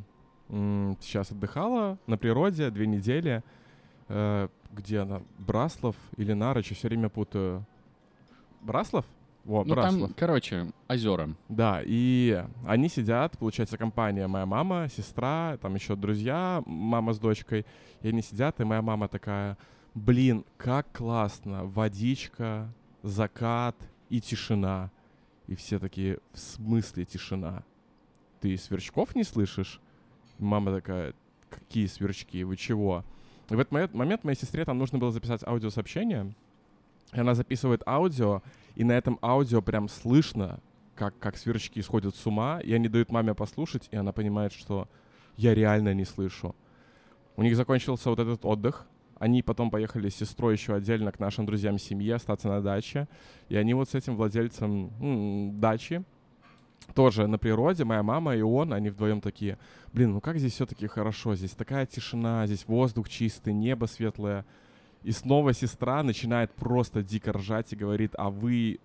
м, 0.49 0.97
сейчас 1.01 1.31
отдыхала 1.31 1.97
на 2.07 2.17
природе 2.17 2.69
две 2.71 2.87
недели. 2.87 3.43
Э, 4.07 4.47
где 4.71 4.99
она? 4.99 5.21
Браслов 5.39 5.95
или 6.17 6.33
Нарыч? 6.33 6.69
Я 6.71 6.75
все 6.75 6.87
время 6.87 7.09
путаю. 7.09 7.65
Браслов? 8.61 9.05
Во, 9.45 9.63
Ну, 9.63 9.75
Браслов. 9.75 10.07
там, 10.07 10.13
короче, 10.17 10.71
озера. 10.89 11.29
Да, 11.49 11.81
и 11.85 12.43
они 12.65 12.89
сидят, 12.89 13.37
получается, 13.37 13.77
компания, 13.77 14.25
моя 14.27 14.45
мама, 14.47 14.89
сестра, 14.89 15.57
там 15.61 15.75
еще 15.75 15.95
друзья, 15.95 16.63
мама 16.65 17.13
с 17.13 17.19
дочкой, 17.19 17.65
и 18.01 18.09
они 18.09 18.23
сидят, 18.23 18.59
и 18.59 18.63
моя 18.63 18.81
мама 18.81 19.07
такая, 19.07 19.55
блин, 19.93 20.45
как 20.57 20.91
классно, 20.91 21.63
водичка, 21.65 22.73
закат 23.03 23.75
и 24.09 24.19
тишина. 24.19 24.89
И 25.45 25.53
все 25.55 25.77
такие, 25.77 26.17
в 26.33 26.39
смысле 26.39 27.05
тишина? 27.05 27.63
Ты 28.41 28.57
сверчков 28.57 29.13
не 29.15 29.23
слышишь? 29.23 29.79
И 30.39 30.43
мама 30.43 30.73
такая, 30.73 31.13
какие 31.51 31.85
сверчки, 31.85 32.43
вы 32.43 32.57
чего? 32.57 33.05
И 33.51 33.55
в 33.55 33.59
этот 33.59 33.71
момент, 33.71 33.93
момент 33.93 34.23
моей 34.23 34.37
сестре 34.37 34.65
там 34.65 34.79
нужно 34.79 34.97
было 34.97 35.11
записать 35.11 35.43
аудиосообщение, 35.45 36.33
и 37.13 37.19
она 37.19 37.35
записывает 37.35 37.87
аудио, 37.87 38.41
и 38.75 38.83
на 38.83 38.93
этом 38.93 39.19
аудио 39.21 39.61
прям 39.61 39.89
слышно, 39.89 40.59
как, 40.95 41.17
как 41.19 41.37
сверчки 41.37 41.81
сходят 41.81 42.15
с 42.15 42.25
ума, 42.25 42.59
и 42.59 42.73
они 42.73 42.87
дают 42.87 43.11
маме 43.11 43.33
послушать, 43.33 43.87
и 43.91 43.95
она 43.95 44.11
понимает, 44.11 44.53
что 44.53 44.87
я 45.37 45.53
реально 45.53 45.93
не 45.93 46.05
слышу. 46.05 46.55
У 47.35 47.43
них 47.43 47.55
закончился 47.55 48.09
вот 48.09 48.19
этот 48.19 48.45
отдых. 48.45 48.87
Они 49.17 49.41
потом 49.41 49.69
поехали 49.69 50.09
с 50.09 50.15
сестрой 50.15 50.53
еще 50.53 50.75
отдельно 50.75 51.11
к 51.11 51.19
нашим 51.19 51.45
друзьям 51.45 51.77
семье, 51.77 52.15
остаться 52.15 52.47
на 52.47 52.61
даче. 52.61 53.07
И 53.49 53.55
они 53.55 53.73
вот 53.73 53.89
с 53.89 53.95
этим 53.95 54.15
владельцем 54.15 54.91
м, 54.99 55.59
дачи, 55.59 56.03
тоже 56.93 57.27
на 57.27 57.37
природе, 57.37 57.83
моя 57.83 58.03
мама 58.03 58.35
и 58.35 58.41
он, 58.41 58.73
они 58.73 58.89
вдвоем 58.89 59.21
такие, 59.21 59.57
блин, 59.91 60.13
ну 60.13 60.21
как 60.21 60.37
здесь 60.37 60.53
все-таки 60.53 60.87
хорошо, 60.87 61.35
здесь 61.35 61.51
такая 61.51 61.85
тишина, 61.85 62.45
здесь 62.45 62.67
воздух 62.67 63.09
чистый, 63.09 63.53
небо 63.53 63.85
светлое. 63.85 64.45
И 65.05 65.11
снова 65.11 65.53
сестра 65.53 66.01
начинает 66.01 66.51
просто 66.55 67.03
дико 67.03 67.31
ржать 67.31 67.71
и 67.71 67.75
говорит, 67.75 68.13
а 68.17 68.31
вы, 68.31 68.79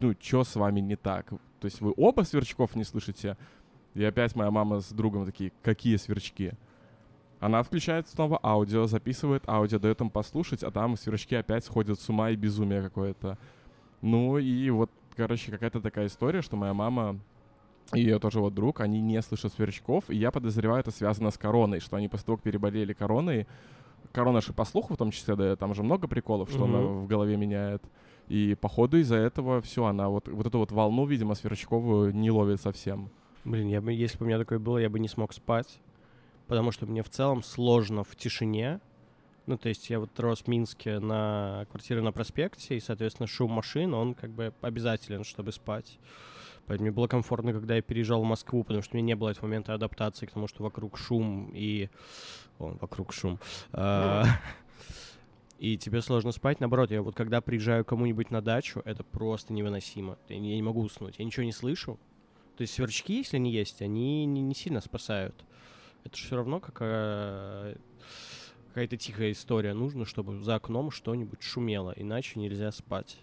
ну, 0.00 0.16
что 0.20 0.42
с 0.42 0.56
вами 0.56 0.80
не 0.80 0.96
так? 0.96 1.28
То 1.28 1.66
есть 1.66 1.80
вы 1.80 1.94
оба 1.96 2.22
сверчков 2.22 2.74
не 2.74 2.82
слышите? 2.82 3.36
И 3.94 4.02
опять 4.02 4.34
моя 4.34 4.50
мама 4.50 4.80
с 4.80 4.90
другом 4.90 5.26
такие, 5.26 5.52
какие 5.62 5.94
сверчки? 5.94 6.54
Она 7.38 7.62
включает 7.62 8.08
снова 8.08 8.40
аудио, 8.42 8.88
записывает 8.88 9.48
аудио, 9.48 9.78
дает 9.78 10.00
им 10.00 10.10
послушать, 10.10 10.64
а 10.64 10.72
там 10.72 10.96
сверчки 10.96 11.36
опять 11.36 11.64
сходят 11.64 12.00
с 12.00 12.08
ума 12.08 12.30
и 12.30 12.36
безумие 12.36 12.82
какое-то. 12.82 13.38
Ну 14.02 14.38
и 14.38 14.70
вот, 14.70 14.90
короче, 15.14 15.52
какая-то 15.52 15.80
такая 15.80 16.08
история, 16.08 16.42
что 16.42 16.56
моя 16.56 16.74
мама 16.74 17.20
и 17.94 18.00
ее 18.00 18.18
тоже 18.18 18.40
вот 18.40 18.54
друг, 18.54 18.80
они 18.80 19.00
не 19.00 19.22
слышат 19.22 19.52
сверчков, 19.52 20.10
и 20.10 20.16
я 20.16 20.32
подозреваю, 20.32 20.80
это 20.80 20.90
связано 20.90 21.30
с 21.30 21.38
короной, 21.38 21.78
что 21.78 21.96
они 21.96 22.08
после 22.08 22.26
того, 22.26 22.38
как 22.38 22.44
переболели 22.44 22.92
короной, 22.92 23.46
корона 24.12 24.40
же 24.40 24.52
по 24.52 24.64
слуху 24.64 24.94
в 24.94 24.96
том 24.96 25.10
числе, 25.10 25.36
да, 25.36 25.56
там 25.56 25.74
же 25.74 25.82
много 25.82 26.08
приколов, 26.08 26.50
что 26.50 26.64
она 26.64 26.80
Мгм. 26.80 27.04
в 27.04 27.06
голове 27.06 27.36
меняет. 27.36 27.82
И 28.28 28.54
походу 28.60 28.98
из-за 28.98 29.16
этого 29.16 29.60
все, 29.60 29.84
она 29.86 30.08
вот, 30.08 30.28
вот 30.28 30.46
эту 30.46 30.58
вот 30.58 30.70
волну, 30.72 31.04
видимо, 31.06 31.34
сверчковую 31.34 32.14
не 32.14 32.30
ловит 32.30 32.60
совсем. 32.60 33.10
Блин, 33.44 33.68
я 33.68 33.80
бы, 33.80 33.92
если 33.92 34.18
бы 34.18 34.24
у 34.24 34.28
меня 34.28 34.38
такое 34.38 34.58
было, 34.58 34.78
я 34.78 34.88
бы 34.90 34.98
не 35.00 35.08
смог 35.08 35.32
спать, 35.32 35.80
потому 36.46 36.70
что 36.72 36.86
мне 36.86 37.02
в 37.02 37.08
целом 37.08 37.42
сложно 37.42 38.04
в 38.04 38.14
тишине. 38.16 38.80
Ну, 39.46 39.56
то 39.58 39.68
есть 39.68 39.90
я 39.90 39.98
вот 39.98 40.10
рос 40.20 40.42
в 40.42 40.46
Минске 40.48 41.00
на 41.00 41.66
квартире 41.70 42.02
на 42.02 42.12
проспекте, 42.12 42.76
и, 42.76 42.80
соответственно, 42.80 43.26
шум 43.26 43.50
машин, 43.50 43.94
он 43.94 44.14
как 44.14 44.30
бы 44.30 44.52
обязателен, 44.60 45.24
чтобы 45.24 45.50
спать. 45.50 45.98
Поэтому 46.70 46.86
мне 46.86 46.94
было 46.94 47.08
комфортно, 47.08 47.52
когда 47.52 47.74
я 47.74 47.82
переезжал 47.82 48.22
в 48.22 48.24
Москву, 48.24 48.62
потому 48.62 48.80
что 48.80 48.94
у 48.94 48.98
меня 48.98 49.08
не 49.08 49.16
было 49.16 49.30
этого 49.30 49.46
момента 49.46 49.74
адаптации 49.74 50.26
к 50.26 50.30
тому, 50.30 50.46
что 50.46 50.62
вокруг 50.62 50.96
шум 50.96 51.50
и... 51.52 51.88
О, 52.60 52.76
вокруг 52.80 53.12
шум. 53.12 53.40
А, 53.72 54.24
И 55.58 55.76
тебе 55.76 56.00
сложно 56.00 56.30
спать. 56.30 56.60
Наоборот, 56.60 56.92
я 56.92 57.02
вот 57.02 57.16
когда 57.16 57.40
приезжаю 57.40 57.84
кому-нибудь 57.84 58.30
на 58.30 58.40
дачу, 58.40 58.82
это 58.84 59.02
просто 59.02 59.52
невыносимо. 59.52 60.16
Я 60.28 60.38
не, 60.38 60.50
я 60.50 60.54
не 60.54 60.62
могу 60.62 60.82
уснуть, 60.82 61.18
я 61.18 61.24
ничего 61.24 61.42
не 61.42 61.50
слышу. 61.50 61.98
То 62.56 62.60
есть 62.60 62.74
сверчки, 62.74 63.16
если 63.16 63.38
они 63.38 63.50
есть, 63.50 63.82
они 63.82 64.24
не, 64.24 64.40
не 64.40 64.54
сильно 64.54 64.80
спасают. 64.80 65.34
Это 66.04 66.16
же 66.16 66.24
все 66.24 66.36
равно 66.36 66.60
какая, 66.60 67.78
какая-то 68.68 68.96
тихая 68.96 69.32
история. 69.32 69.74
Нужно, 69.74 70.04
чтобы 70.04 70.40
за 70.40 70.54
окном 70.54 70.92
что-нибудь 70.92 71.42
шумело, 71.42 71.92
иначе 71.96 72.38
нельзя 72.38 72.70
спать. 72.70 73.18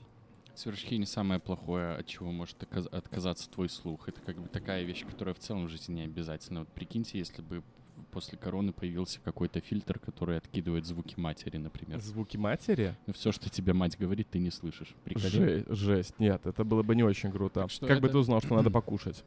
Сверчки 0.57 0.97
не 0.97 1.05
самое 1.05 1.39
плохое, 1.39 1.97
от 1.97 2.07
чего 2.07 2.31
может 2.31 2.57
отказаться 2.91 3.47
твой 3.47 3.69
слух. 3.69 4.09
Это 4.09 4.19
как 4.21 4.41
бы 4.41 4.47
такая 4.47 4.81
вещь, 4.83 5.05
которая 5.05 5.35
в 5.35 5.39
целом 5.39 5.67
в 5.67 5.69
жизни 5.69 5.93
не 5.93 6.01
обязательно. 6.05 6.61
Вот 6.61 6.69
прикиньте, 6.69 7.19
если 7.19 7.43
бы 7.43 7.61
после 8.09 8.39
короны 8.39 8.73
появился 8.73 9.19
какой-то 9.23 9.61
фильтр, 9.61 9.99
который 9.99 10.35
откидывает 10.37 10.87
звуки 10.87 11.13
матери, 11.19 11.57
например. 11.57 11.99
Звуки 12.01 12.37
матери? 12.37 12.95
Все, 13.13 13.31
что 13.31 13.51
тебе 13.51 13.73
мать 13.73 13.99
говорит, 13.99 14.31
ты 14.31 14.39
не 14.39 14.49
слышишь. 14.49 14.95
Приколи? 15.03 15.27
Жесть, 15.27 15.67
жесть. 15.69 16.19
Нет, 16.19 16.43
это 16.47 16.63
было 16.63 16.81
бы 16.81 16.95
не 16.95 17.03
очень 17.03 17.31
круто. 17.31 17.61
Так 17.61 17.69
что 17.69 17.85
как 17.85 17.99
бы 18.01 18.07
это- 18.07 18.13
ты 18.13 18.17
узнал, 18.17 18.41
что 18.41 18.55
надо 18.55 18.71
покушать? 18.71 19.23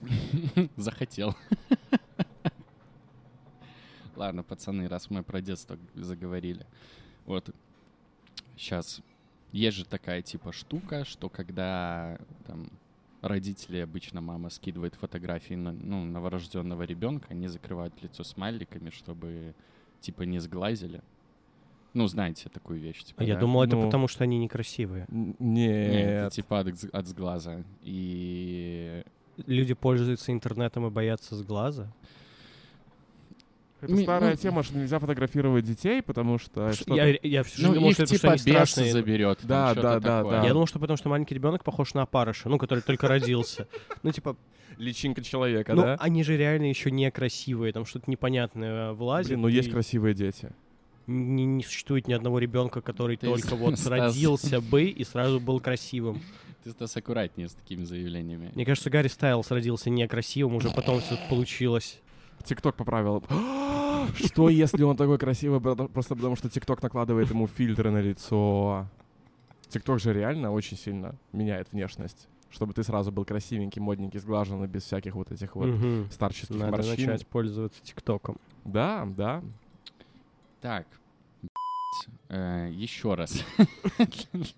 Захотел. 0.76 1.36
Ладно, 4.16 4.42
пацаны, 4.42 4.88
раз 4.88 5.08
мы 5.08 5.22
про 5.22 5.40
детство 5.40 5.78
заговорили. 5.94 6.66
Вот 7.26 7.48
сейчас 8.56 9.00
есть 9.52 9.76
же 9.76 9.84
такая 9.84 10.22
типа 10.22 10.52
штука, 10.52 11.04
что 11.04 11.28
когда 11.28 12.18
там 12.46 12.68
родители, 13.22 13.78
обычно 13.78 14.20
мама 14.20 14.50
скидывает 14.50 14.94
фотографии 14.94 15.54
на, 15.54 15.72
ну, 15.72 16.04
новорожденного 16.04 16.82
ребенка, 16.84 17.26
они 17.30 17.48
закрывают 17.48 17.94
лицо 18.02 18.22
смайликами, 18.24 18.90
чтобы 18.90 19.54
типа 20.00 20.22
не 20.22 20.38
сглазили. 20.38 21.02
Ну, 21.94 22.06
знаете 22.06 22.48
такую 22.48 22.78
вещь. 22.80 23.02
Типа, 23.02 23.22
А 23.22 23.24
я 23.24 23.34
да? 23.34 23.40
думал, 23.40 23.62
это 23.62 23.74
Ну. 23.76 23.86
потому, 23.86 24.06
что 24.08 24.22
они 24.24 24.38
некрасивые. 24.38 25.06
Н- 25.10 25.34
Не, 25.38 25.66
это 25.66 26.22
Нет. 26.24 26.32
типа 26.32 26.60
от, 26.60 26.68
от 26.92 27.06
сглаза. 27.08 27.64
И 27.82 29.02
Люди 29.46 29.74
пользуются 29.74 30.30
интернетом 30.32 30.86
и 30.86 30.90
боятся 30.90 31.34
с 31.34 31.42
глаза. 31.42 31.92
Это 33.80 33.92
Ми- 33.92 34.02
старая 34.02 34.32
ну- 34.32 34.36
тема, 34.36 34.62
что 34.64 34.76
нельзя 34.76 34.98
фотографировать 34.98 35.64
детей, 35.64 36.02
потому 36.02 36.38
что... 36.38 36.72
что-то- 36.72 36.94
Я, 36.94 37.16
я 37.22 37.42
всю 37.44 37.58
жизнь 37.58 37.68
ну, 37.68 37.74
думал, 37.74 37.90
их 37.90 37.94
что 37.94 38.02
это 38.04 38.12
типа 38.18 38.36
что 38.36 38.50
страшные. 38.50 38.92
заберет. 38.92 39.38
Да, 39.44 39.72
да, 39.74 40.00
да, 40.00 40.18
такое. 40.18 40.40
да. 40.40 40.46
Я 40.46 40.52
думал, 40.52 40.66
что 40.66 40.80
потому 40.80 40.96
что 40.96 41.08
маленький 41.08 41.34
ребенок 41.34 41.62
похож 41.62 41.94
на 41.94 42.02
опарыша, 42.02 42.48
ну, 42.48 42.58
который 42.58 42.80
только 42.80 43.06
родился. 43.06 43.68
Ну, 44.02 44.12
типа, 44.12 44.36
Личинка 44.78 45.22
человека, 45.22 45.74
ну, 45.74 45.82
да? 45.82 45.96
они 45.98 46.22
же 46.22 46.36
реально 46.36 46.66
еще 46.66 46.90
не 46.90 47.10
красивые, 47.10 47.72
там 47.72 47.84
что-то 47.84 48.10
непонятное 48.10 48.92
вылазит. 48.92 49.30
Блин, 49.30 49.42
ну 49.42 49.48
есть 49.48 49.70
красивые 49.70 50.14
дети. 50.14 50.50
Не, 51.08 51.44
не 51.46 51.64
существует 51.64 52.06
ни 52.06 52.12
одного 52.12 52.38
ребенка, 52.38 52.80
который 52.80 53.16
Ты, 53.16 53.26
только 53.26 53.56
вот 53.56 53.78
Стас. 53.78 53.86
родился 53.88 54.60
бы 54.60 54.84
и 54.84 55.04
сразу 55.04 55.40
был 55.40 55.58
красивым. 55.58 56.20
Ты, 56.64 56.70
Стас, 56.70 56.96
аккуратнее 56.96 57.48
с 57.48 57.54
такими 57.54 57.84
заявлениями. 57.84 58.52
Мне 58.54 58.64
кажется, 58.64 58.90
Гарри 58.90 59.08
Стайлс 59.08 59.50
родился 59.50 59.90
некрасивым, 59.90 60.56
уже 60.56 60.70
потом 60.70 61.00
все 61.00 61.18
получилось. 61.28 61.98
ТикТок 62.44 62.76
поправил. 62.76 63.22
Что, 64.14 64.48
если 64.48 64.82
он 64.84 64.96
такой 64.96 65.18
красивый, 65.18 65.60
просто 65.60 66.14
потому 66.14 66.36
что 66.36 66.48
ТикТок 66.48 66.82
накладывает 66.82 67.30
ему 67.30 67.46
фильтры 67.46 67.90
на 67.90 67.98
лицо? 68.00 68.86
ТикТок 69.68 70.00
же 70.00 70.12
реально 70.12 70.50
очень 70.52 70.76
сильно 70.76 71.14
меняет 71.32 71.68
внешность. 71.72 72.28
Чтобы 72.50 72.72
ты 72.72 72.82
сразу 72.82 73.12
был 73.12 73.24
красивенький, 73.26 73.80
модненький, 73.82 74.18
сглаженный, 74.20 74.66
без 74.68 74.84
всяких 74.84 75.14
вот 75.14 75.30
этих 75.30 75.54
вот 75.56 75.66
Мгм. 75.66 76.08
старческих 76.10 76.56
Надо 76.56 76.70
морщин. 76.72 76.90
начать 77.10 77.26
пользоваться 77.26 77.82
ТикТоком. 77.82 78.36
Да, 78.64 79.06
да. 79.14 79.42
Так, 80.62 80.86
э, 82.30 82.70
еще 82.72 83.14
раз. 83.14 83.44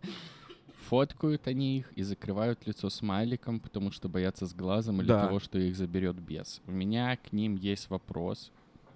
Фоткают 0.91 1.47
они 1.47 1.79
их 1.79 1.93
и 1.93 2.03
закрывают 2.03 2.67
лицо 2.67 2.91
смайликом, 2.91 3.61
потому 3.61 3.93
что 3.93 4.09
боятся 4.09 4.45
с 4.45 4.53
глазом 4.53 5.01
или 5.01 5.07
Да. 5.07 5.27
того, 5.27 5.39
что 5.39 5.57
их 5.57 5.77
заберет 5.77 6.17
бес. 6.17 6.61
У 6.67 6.73
меня 6.73 7.17
к 7.17 7.33
ним 7.33 7.55
есть 7.55 7.89
вопрос. 7.91 8.51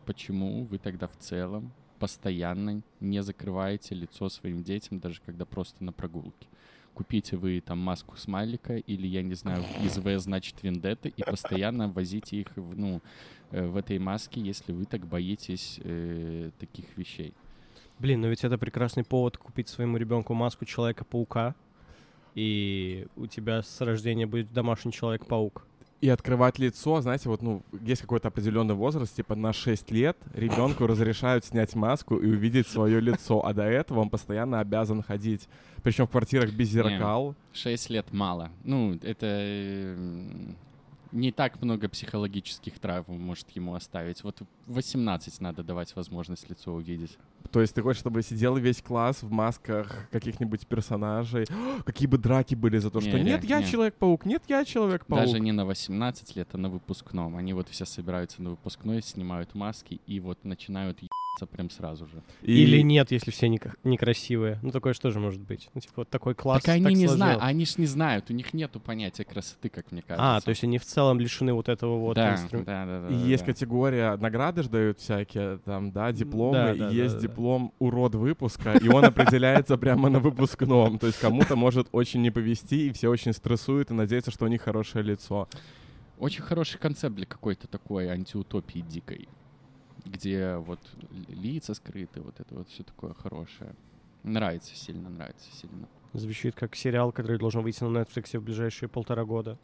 Почему 0.04 0.64
вы 0.64 0.78
тогда 0.78 1.06
в 1.06 1.16
целом 1.18 1.70
постоянно 2.00 2.82
не 2.98 3.22
закрываете 3.22 3.94
лицо 3.94 4.28
своим 4.28 4.64
детям, 4.64 4.98
даже 4.98 5.20
когда 5.24 5.44
просто 5.44 5.84
на 5.84 5.92
прогулке? 5.92 6.48
Купите 6.94 7.36
вы 7.36 7.60
там 7.60 7.78
маску 7.78 8.16
смайлика 8.16 8.76
или, 8.76 9.06
я 9.06 9.22
не 9.22 9.34
знаю, 9.34 9.62
из 9.84 9.96
В 9.96 10.18
значит 10.18 10.64
Вендетта 10.64 11.08
и 11.08 11.22
постоянно 11.22 11.88
возите 11.88 12.40
их 12.40 12.56
в, 12.56 12.76
ну, 12.76 13.02
э, 13.52 13.68
в 13.68 13.76
этой 13.76 14.00
маске, 14.00 14.40
если 14.40 14.72
вы 14.72 14.84
так 14.84 15.06
боитесь 15.06 15.78
э, 15.84 16.50
таких 16.58 16.86
вещей. 16.98 17.34
Блин, 18.00 18.20
но 18.20 18.26
ведь 18.26 18.42
это 18.42 18.58
прекрасный 18.58 19.04
повод 19.04 19.38
купить 19.38 19.68
своему 19.68 19.96
ребенку 19.96 20.34
маску 20.34 20.64
Человека-паука, 20.64 21.54
и 22.34 23.06
у 23.16 23.26
тебя 23.26 23.62
с 23.62 23.80
рождения 23.80 24.26
будет 24.26 24.52
домашний 24.52 24.92
Человек-паук. 24.92 25.66
и 26.00 26.08
открывать 26.08 26.58
лицо, 26.58 27.00
знаете, 27.00 27.28
вот, 27.28 27.40
ну, 27.40 27.62
есть 27.80 28.02
какой-то 28.02 28.28
определенный 28.28 28.74
возраст, 28.74 29.14
типа 29.16 29.34
на 29.34 29.52
6 29.52 29.90
лет 29.90 30.18
ребенку 30.34 30.86
разрешают 30.86 31.44
снять 31.44 31.74
маску 31.74 32.16
и 32.16 32.26
увидеть 32.26 32.66
свое 32.66 33.00
лицо, 33.00 33.44
а 33.44 33.54
до 33.54 33.62
этого 33.62 34.00
он 34.00 34.10
постоянно 34.10 34.60
обязан 34.60 35.02
ходить, 35.02 35.48
причем 35.82 36.06
в 36.06 36.10
квартирах 36.10 36.52
без 36.52 36.68
зеркал. 36.68 37.34
Шесть 37.52 37.88
лет 37.88 38.12
мало. 38.12 38.50
Ну, 38.64 38.98
это 39.02 39.26
э, 39.26 39.96
не 41.12 41.32
так 41.32 41.62
много 41.62 41.88
психологических 41.88 42.78
травм 42.78 43.18
может 43.18 43.48
ему 43.50 43.74
оставить. 43.74 44.22
Вот 44.24 44.42
в 44.66 44.74
18 44.74 45.40
надо 45.40 45.62
давать 45.62 45.94
возможность 45.96 46.50
лицо 46.50 46.72
увидеть. 46.74 47.16
То 47.50 47.60
есть 47.60 47.74
ты 47.74 47.82
хочешь, 47.82 48.00
чтобы 48.00 48.22
сидел 48.22 48.56
весь 48.56 48.82
класс 48.82 49.22
в 49.22 49.30
масках 49.30 50.08
каких-нибудь 50.10 50.66
персонажей? 50.66 51.46
Какие 51.84 52.08
бы 52.08 52.18
драки 52.18 52.54
были 52.54 52.78
за 52.78 52.90
то, 52.90 53.00
что 53.00 53.16
Не, 53.18 53.24
нет, 53.24 53.44
я 53.44 53.60
не. 53.60 53.66
Человек-паук, 53.66 54.26
нет, 54.26 54.42
я 54.48 54.64
Человек-паук. 54.64 55.24
Даже 55.24 55.40
не 55.40 55.52
на 55.52 55.64
18 55.64 56.36
лет, 56.36 56.48
а 56.52 56.58
на 56.58 56.68
выпускном. 56.68 57.36
Они 57.36 57.52
вот 57.52 57.68
все 57.68 57.84
собираются 57.84 58.42
на 58.42 58.50
выпускной, 58.50 59.02
снимают 59.02 59.54
маски 59.54 60.00
и 60.06 60.20
вот 60.20 60.44
начинают 60.44 60.98
ебаться 60.98 61.10
прям 61.50 61.68
сразу 61.70 62.06
же. 62.06 62.22
И- 62.42 62.52
Или 62.62 62.80
нет, 62.80 63.10
если 63.10 63.30
все 63.32 63.48
нека- 63.48 63.74
некрасивые. 63.82 64.58
Ну, 64.62 64.70
такое 64.70 64.94
же 64.94 65.00
тоже 65.00 65.18
может 65.18 65.40
быть. 65.40 65.68
Ну, 65.74 65.80
типа, 65.80 65.92
вот 65.96 66.08
такой 66.10 66.34
класс 66.34 66.62
так 66.62 66.74
они 66.76 66.84
не 66.86 66.94
сложилось. 66.94 67.16
знают, 67.16 67.42
они 67.42 67.66
ж 67.66 67.78
не 67.78 67.86
знают, 67.86 68.30
у 68.30 68.32
них 68.34 68.54
нету 68.54 68.78
понятия 68.80 69.24
красоты, 69.24 69.68
как 69.68 69.90
мне 69.90 70.02
кажется. 70.02 70.36
А, 70.36 70.40
то 70.40 70.50
есть 70.50 70.62
они 70.62 70.78
в 70.78 70.84
целом 70.84 71.18
лишены 71.18 71.52
вот 71.52 71.68
этого 71.68 71.98
вот 71.98 72.14
да, 72.14 72.34
инстру- 72.34 72.64
да, 72.64 72.86
да, 72.86 73.00
да, 73.00 73.08
И 73.08 73.18
да, 73.18 73.26
есть 73.26 73.44
да. 73.44 73.52
категория, 73.52 74.16
награды 74.16 74.62
ж 74.62 74.68
дают 74.68 75.00
всякие, 75.00 75.58
там, 75.64 75.90
да, 75.90 76.12
дипломы, 76.12 76.52
Да, 76.54 76.72
и 76.74 76.78
да, 76.78 76.90
есть 76.90 77.14
да, 77.16 77.20
да. 77.20 77.26
Диплом 77.34 77.72
урод 77.78 78.14
выпуска, 78.14 78.72
и 78.72 78.88
он 78.88 79.04
определяется 79.04 79.76
прямо 79.76 80.08
на 80.08 80.20
выпускном. 80.20 80.98
То 80.98 81.06
есть 81.08 81.18
кому-то 81.20 81.56
может 81.56 81.88
очень 81.92 82.22
не 82.22 82.30
повезти, 82.30 82.88
и 82.88 82.92
все 82.92 83.08
очень 83.08 83.32
стрессуют 83.32 83.90
и 83.90 83.94
надеются, 83.94 84.30
что 84.30 84.44
у 84.44 84.48
них 84.48 84.62
хорошее 84.62 85.04
лицо. 85.04 85.48
Очень 86.18 86.42
хороший 86.42 86.78
концепт 86.78 87.16
для 87.16 87.26
какой-то 87.26 87.66
такой 87.66 88.08
антиутопии 88.08 88.80
дикой, 88.80 89.28
где 90.04 90.56
вот 90.56 90.78
лица 91.28 91.74
скрыты, 91.74 92.20
вот 92.20 92.38
это 92.38 92.54
вот 92.54 92.68
все 92.68 92.84
такое 92.84 93.14
хорошее. 93.14 93.74
Нравится 94.22 94.74
сильно, 94.74 95.10
нравится 95.10 95.50
сильно. 95.52 95.88
Звучит 96.12 96.54
как 96.54 96.76
сериал, 96.76 97.10
который 97.12 97.38
должен 97.38 97.62
выйти 97.62 97.82
на 97.82 97.98
Netflix 97.98 98.38
в 98.38 98.42
ближайшие 98.42 98.88
полтора 98.88 99.24
года. 99.24 99.58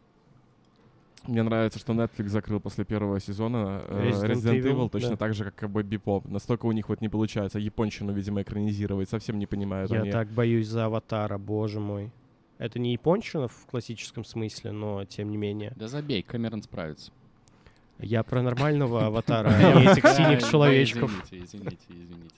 Мне 1.26 1.42
нравится, 1.42 1.78
что 1.78 1.92
Netflix 1.92 2.28
закрыл 2.28 2.60
после 2.60 2.84
первого 2.84 3.20
сезона 3.20 3.82
э, 3.86 4.10
Resident 4.10 4.32
Resident, 4.32 4.60
Evil, 4.60 4.72
Evil, 4.72 4.90
точно 4.90 5.10
да. 5.10 5.16
так 5.16 5.34
же, 5.34 5.44
как 5.44 5.62
и 5.62 5.66
Бобби 5.66 5.96
Поп. 5.96 6.26
Настолько 6.28 6.66
у 6.66 6.72
них 6.72 6.88
вот 6.88 7.00
не 7.00 7.08
получается 7.08 7.58
японщину, 7.58 8.12
видимо, 8.12 8.42
экранизировать. 8.42 9.08
Совсем 9.08 9.38
не 9.38 9.46
понимают 9.46 9.90
Я 9.90 10.00
они. 10.00 10.10
так 10.10 10.28
боюсь 10.28 10.68
за 10.68 10.86
аватара, 10.86 11.38
боже 11.38 11.78
мой. 11.80 12.10
Это 12.58 12.78
не 12.78 12.92
японщина 12.92 13.48
в 13.48 13.66
классическом 13.70 14.24
смысле, 14.24 14.72
но 14.72 15.04
тем 15.04 15.30
не 15.30 15.36
менее. 15.36 15.72
Да 15.76 15.88
забей, 15.88 16.22
Камерон 16.22 16.62
справится. 16.62 17.12
Я 17.98 18.22
про 18.22 18.42
нормального 18.42 19.06
аватара, 19.06 19.48
а 19.48 19.80
не 19.80 19.86
этих 19.92 20.06
синих 20.08 20.50
человечков. 20.50 21.10
Извините, 21.24 21.44
извините, 21.44 21.86
извините. 21.88 22.34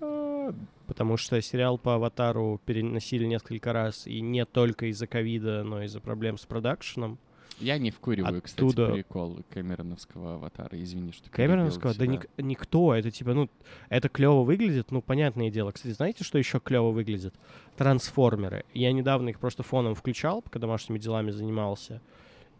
А, 0.00 0.52
Потому 0.86 1.16
что 1.16 1.40
сериал 1.40 1.78
по 1.78 1.94
аватару 1.94 2.60
переносили 2.66 3.24
несколько 3.24 3.72
раз, 3.72 4.06
и 4.06 4.20
не 4.20 4.44
только 4.44 4.86
из-за 4.86 5.06
ковида, 5.06 5.64
но 5.64 5.82
из-за 5.82 6.00
проблем 6.00 6.36
с 6.38 6.44
продакшеном. 6.44 7.18
Я 7.60 7.78
не 7.78 7.92
вкуриваю, 7.92 8.42
кстати, 8.42 8.64
Оттуда- 8.66 8.92
прикол 8.92 9.38
Кэмероновского 9.50 10.34
аватара. 10.34 10.70
Извини, 10.82 11.12
что 11.12 11.30
Кэмероновского? 11.30 11.94
Да 11.94 12.04
ник- 12.06 12.28
никто. 12.36 12.92
Это 12.94 13.12
типа, 13.12 13.32
ну, 13.32 13.48
это 13.88 14.08
клево 14.08 14.42
выглядит, 14.42 14.90
ну, 14.90 15.00
понятное 15.00 15.50
дело. 15.50 15.70
Кстати, 15.70 15.92
знаете, 15.92 16.24
что 16.24 16.36
еще 16.36 16.58
клево 16.58 16.90
выглядит? 16.90 17.32
Трансформеры. 17.76 18.64
Я 18.74 18.92
недавно 18.92 19.28
их 19.28 19.38
просто 19.38 19.62
фоном 19.62 19.94
включал, 19.94 20.42
пока 20.42 20.58
домашними 20.58 20.98
делами 20.98 21.30
занимался. 21.30 22.00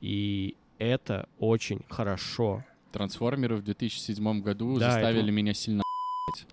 И 0.00 0.55
это 0.79 1.29
очень 1.41 1.81
хорошо. 1.88 2.62
Трансформеры 2.93 3.57
в 3.57 3.64
2007 3.64 4.41
году 4.43 4.79
Да, 4.79 4.93
заставили 4.93 5.25
это- 5.25 5.33
меня 5.33 5.55
сильно 5.55 5.83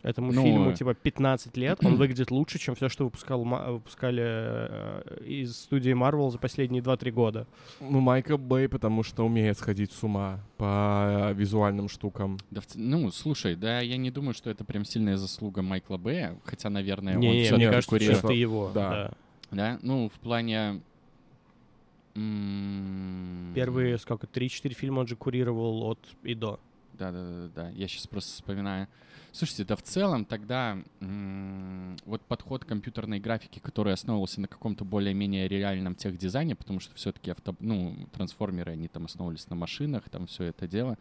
Этому 0.03 0.33
Ну, 0.33 0.43
фильму 0.43 0.71
э, 0.71 0.73
типа 0.73 0.93
15 0.93 1.55
лет, 1.55 1.79
он 1.85 1.95
выглядит 1.95 2.29
лучше, 2.29 2.59
чем 2.59 2.75
все, 2.75 2.89
что 2.89 3.05
выпускал, 3.05 3.43
выпускали 3.43 4.23
э, 4.23 5.23
из 5.25 5.55
студии 5.55 5.93
Marvel 5.93 6.29
за 6.29 6.39
последние 6.39 6.83
2-3 6.83 7.11
года. 7.11 7.47
Ну, 7.79 8.01
Майкл 8.01 8.37
Бэй, 8.37 8.67
потому 8.67 9.03
что 9.03 9.25
умеет 9.25 9.57
сходить 9.57 9.93
с 9.93 10.03
ума 10.03 10.41
по 10.57 11.29
э, 11.31 11.33
визуальным 11.35 11.87
штукам. 11.87 12.37
Да, 12.50 12.61
ну, 12.75 13.11
слушай, 13.11 13.55
да, 13.55 13.79
я 13.79 13.96
не 13.96 14.11
думаю, 14.11 14.33
что 14.33 14.50
это 14.50 14.65
прям 14.65 14.83
сильная 14.83 15.15
заслуга 15.15 15.61
Майкла 15.61 15.98
Бэя, 15.98 16.37
хотя, 16.43 16.69
наверное, 16.69 17.15
он 17.15 17.22
Не, 17.22 17.31
не, 17.31 17.43
всё-таки 17.43 17.65
мне 17.65 17.72
кажется, 17.72 18.00
чисто 18.00 18.33
его. 18.33 18.72
Да. 18.74 18.89
да. 18.89 19.13
Да, 19.51 19.79
ну, 19.81 20.09
в 20.09 20.19
плане... 20.19 20.81
м, 22.15 23.53
Первые, 23.55 23.98
сколько, 23.98 24.27
3-4 24.27 24.74
фильма 24.74 25.00
он 25.00 25.07
же 25.07 25.15
курировал 25.15 25.83
от 25.83 26.00
и 26.24 26.35
до. 26.35 26.59
Да, 26.93 27.11
да, 27.11 27.24
да, 27.24 27.50
да. 27.55 27.69
Я 27.69 27.87
сейчас 27.87 28.05
просто 28.07 28.31
вспоминаю. 28.33 28.87
Слушайте, 29.33 29.63
да 29.63 29.75
в 29.77 29.81
целом 29.81 30.25
тогда 30.25 30.77
м, 31.00 31.96
вот 32.05 32.22
подход 32.22 32.65
компьютерной 32.65 33.20
графики, 33.22 33.59
который 33.59 33.94
основывался 33.94 34.41
на 34.41 34.48
каком-то 34.50 34.83
более-менее 34.83 35.48
реальном 35.48 35.96
техдизайне, 35.96 36.53
потому 36.55 36.81
что 36.81 36.94
все-таки 36.96 37.31
авто, 37.31 37.55
ну, 37.61 37.96
трансформеры, 38.11 38.74
они 38.74 38.89
там 38.89 39.05
основывались 39.05 39.50
на 39.50 39.55
машинах, 39.55 40.09
там 40.09 40.27
все 40.27 40.46
это 40.46 40.67
дело. 40.67 40.98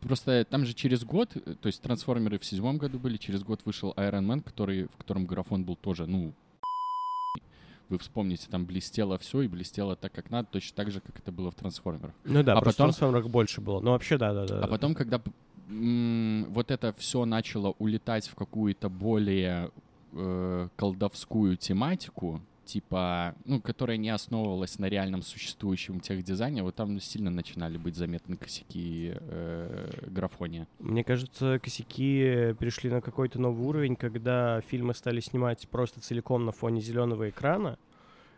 Просто 0.00 0.44
там 0.48 0.64
же 0.64 0.74
через 0.74 1.04
год, 1.04 1.36
э, 1.36 1.54
то 1.60 1.66
есть 1.66 1.82
трансформеры 1.82 2.38
в 2.38 2.44
седьмом 2.44 2.78
году 2.78 3.00
были, 3.00 3.16
через 3.16 3.42
год 3.42 3.60
вышел 3.64 3.92
Iron 3.96 4.24
Man, 4.26 4.42
который, 4.42 4.84
в 4.84 4.96
котором 4.96 5.26
графон 5.26 5.64
был 5.64 5.74
тоже, 5.74 6.06
ну, 6.06 6.32
вы 7.88 7.98
вспомните, 7.98 8.46
там 8.48 8.64
блестело 8.64 9.18
все 9.18 9.42
и 9.42 9.48
блестело 9.48 9.96
так, 9.96 10.12
как 10.12 10.30
надо, 10.30 10.48
точно 10.52 10.76
так 10.76 10.90
же, 10.92 11.00
как 11.00 11.18
это 11.18 11.32
было 11.32 11.50
в 11.50 11.56
трансформерах. 11.56 12.14
Ну 12.24 12.42
да, 12.44 12.52
А 12.52 12.56
потом- 12.56 12.72
в 12.72 12.76
трансформерах 12.76 13.28
больше 13.28 13.60
было. 13.60 13.80
Ну 13.80 13.90
вообще, 13.90 14.18
да, 14.18 14.32
да, 14.32 14.46
да. 14.46 14.60
А 14.60 14.68
потом, 14.68 14.94
когда 14.94 15.20
вот 15.68 16.70
это 16.70 16.94
все 16.96 17.24
начало 17.24 17.74
улетать 17.78 18.28
в 18.28 18.34
какую-то 18.34 18.88
более 18.88 19.70
э, 20.12 20.68
колдовскую 20.76 21.56
тематику, 21.56 22.40
типа, 22.64 23.34
ну, 23.44 23.60
которая 23.60 23.96
не 23.96 24.10
основывалась 24.10 24.78
на 24.78 24.86
реальном 24.86 25.22
существующем 25.22 26.00
техдизайне, 26.00 26.62
вот 26.62 26.74
там 26.74 27.00
сильно 27.00 27.30
начинали 27.30 27.78
быть 27.78 27.96
заметны 27.96 28.36
косяки 28.36 29.14
э, 29.14 29.90
графония. 30.06 30.66
Мне 30.78 31.04
кажется, 31.04 31.58
косяки 31.62 32.54
перешли 32.58 32.90
на 32.90 33.00
какой-то 33.00 33.40
новый 33.40 33.66
уровень, 33.66 33.96
когда 33.96 34.60
фильмы 34.62 34.94
стали 34.94 35.20
снимать 35.20 35.68
просто 35.68 36.00
целиком 36.00 36.44
на 36.44 36.52
фоне 36.52 36.80
зеленого 36.80 37.28
экрана. 37.30 37.78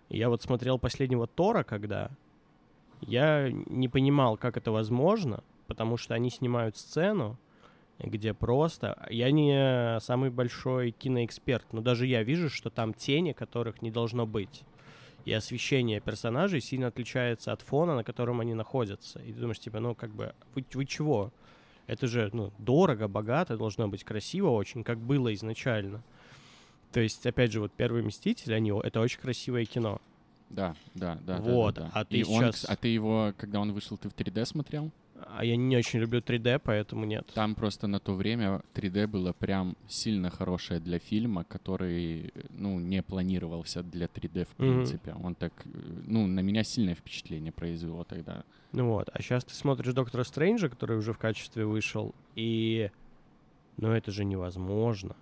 Я 0.09 0.29
вот 0.29 0.43
смотрел 0.43 0.79
последнего 0.79 1.27
Тора, 1.27 1.65
когда 1.65 2.11
я 3.01 3.51
не 3.51 3.89
понимал, 3.89 4.37
как 4.37 4.57
это 4.57 4.73
возможно, 4.73 5.43
потому 5.69 5.97
что 5.97 6.15
они 6.15 6.31
снимают 6.31 6.77
сцену, 6.77 7.39
где 8.01 8.35
просто... 8.35 9.07
Я 9.11 9.31
не 9.31 10.01
самый 10.01 10.31
большой 10.31 10.91
киноэксперт, 10.91 11.73
но 11.73 11.81
даже 11.81 12.07
я 12.07 12.25
вижу, 12.25 12.49
что 12.51 12.71
там 12.71 12.93
тени, 12.95 13.33
которых 13.33 13.83
не 13.83 13.91
должно 13.93 14.27
быть. 14.27 14.63
И 15.25 15.33
освещение 15.33 16.01
персонажей 16.01 16.61
сильно 16.61 16.87
отличается 16.89 17.53
от 17.53 17.61
фона, 17.61 17.95
на 17.95 18.03
котором 18.05 18.41
они 18.41 18.55
находятся. 18.55 19.21
И 19.21 19.33
ты 19.33 19.39
думаешь, 19.41 19.59
типа, 19.61 19.79
ну, 19.79 19.95
как 19.95 20.11
бы, 20.11 20.35
вы, 20.55 20.65
вы 20.73 20.85
чего? 20.87 21.33
Это 21.87 22.07
же, 22.07 22.31
ну, 22.33 22.53
дорого, 22.59 23.09
богато, 23.09 23.57
должно 23.57 23.89
быть 23.89 24.05
красиво 24.05 24.51
очень, 24.51 24.85
как 24.85 24.99
было 24.99 25.33
изначально. 25.35 26.03
То 26.93 27.01
есть, 27.01 27.27
опять 27.27 27.53
же, 27.53 27.61
вот 27.61 27.73
«Первый 27.73 28.03
Мститель», 28.03 28.55
они, 28.55 28.73
это 28.83 29.01
очень 29.01 29.21
красивое 29.21 29.67
кино. 29.67 30.01
Да, 30.49 30.75
да, 30.95 31.19
да. 31.27 31.39
да, 31.39 31.43
Вот, 31.43 31.75
да, 31.75 31.83
да. 31.83 31.91
а 31.93 32.05
ты 32.07 32.19
И 32.19 32.25
он, 32.25 32.29
сейчас- 32.45 32.65
кс- 32.65 32.67
а 32.69 32.77
ты 32.77 32.89
его, 32.89 33.35
когда 33.37 33.61
он 33.61 33.73
вышел, 33.73 33.99
ты 33.99 34.09
в 34.09 34.15
3D 34.15 34.47
смотрел? 34.47 34.91
А 35.27 35.45
я 35.45 35.57
не 35.57 35.77
очень 35.77 36.01
люблю 36.01 36.21
3D, 36.21 36.61
поэтому 36.63 37.05
нет. 37.05 37.31
Там 37.35 37.55
просто 37.55 37.87
на 37.87 37.99
то 38.01 38.15
время 38.15 38.63
3D 38.75 39.07
было 39.07 39.33
прям 39.33 39.77
сильно 39.89 40.31
хорошее 40.31 40.81
для 40.81 40.99
фильма, 40.99 41.45
который, 41.45 42.33
ну, 42.51 42.79
не 42.79 43.03
планировался 43.03 43.83
для 43.83 44.07
3D 44.07 44.45
в 44.45 44.55
принципе. 44.57 45.15
Он 45.23 45.35
так, 45.35 45.53
ну, 46.07 46.27
на 46.27 46.41
меня 46.41 46.65
сильное 46.65 46.95
впечатление 46.95 47.53
произвело 47.53 48.05
тогда. 48.05 48.45
Ну 48.73 48.89
вот, 48.89 49.09
а 49.13 49.23
сейчас 49.23 49.45
ты 49.45 49.55
смотришь 49.55 49.95
«Доктора 49.95 50.25
Стрэнджа», 50.25 50.69
который 50.69 50.97
уже 50.97 51.13
в 51.13 51.19
качестве 51.19 51.65
вышел, 51.65 52.15
и... 52.35 52.91
Ну 53.77 53.93
это 53.93 54.11
же 54.11 54.25
невозможно. 54.25 55.15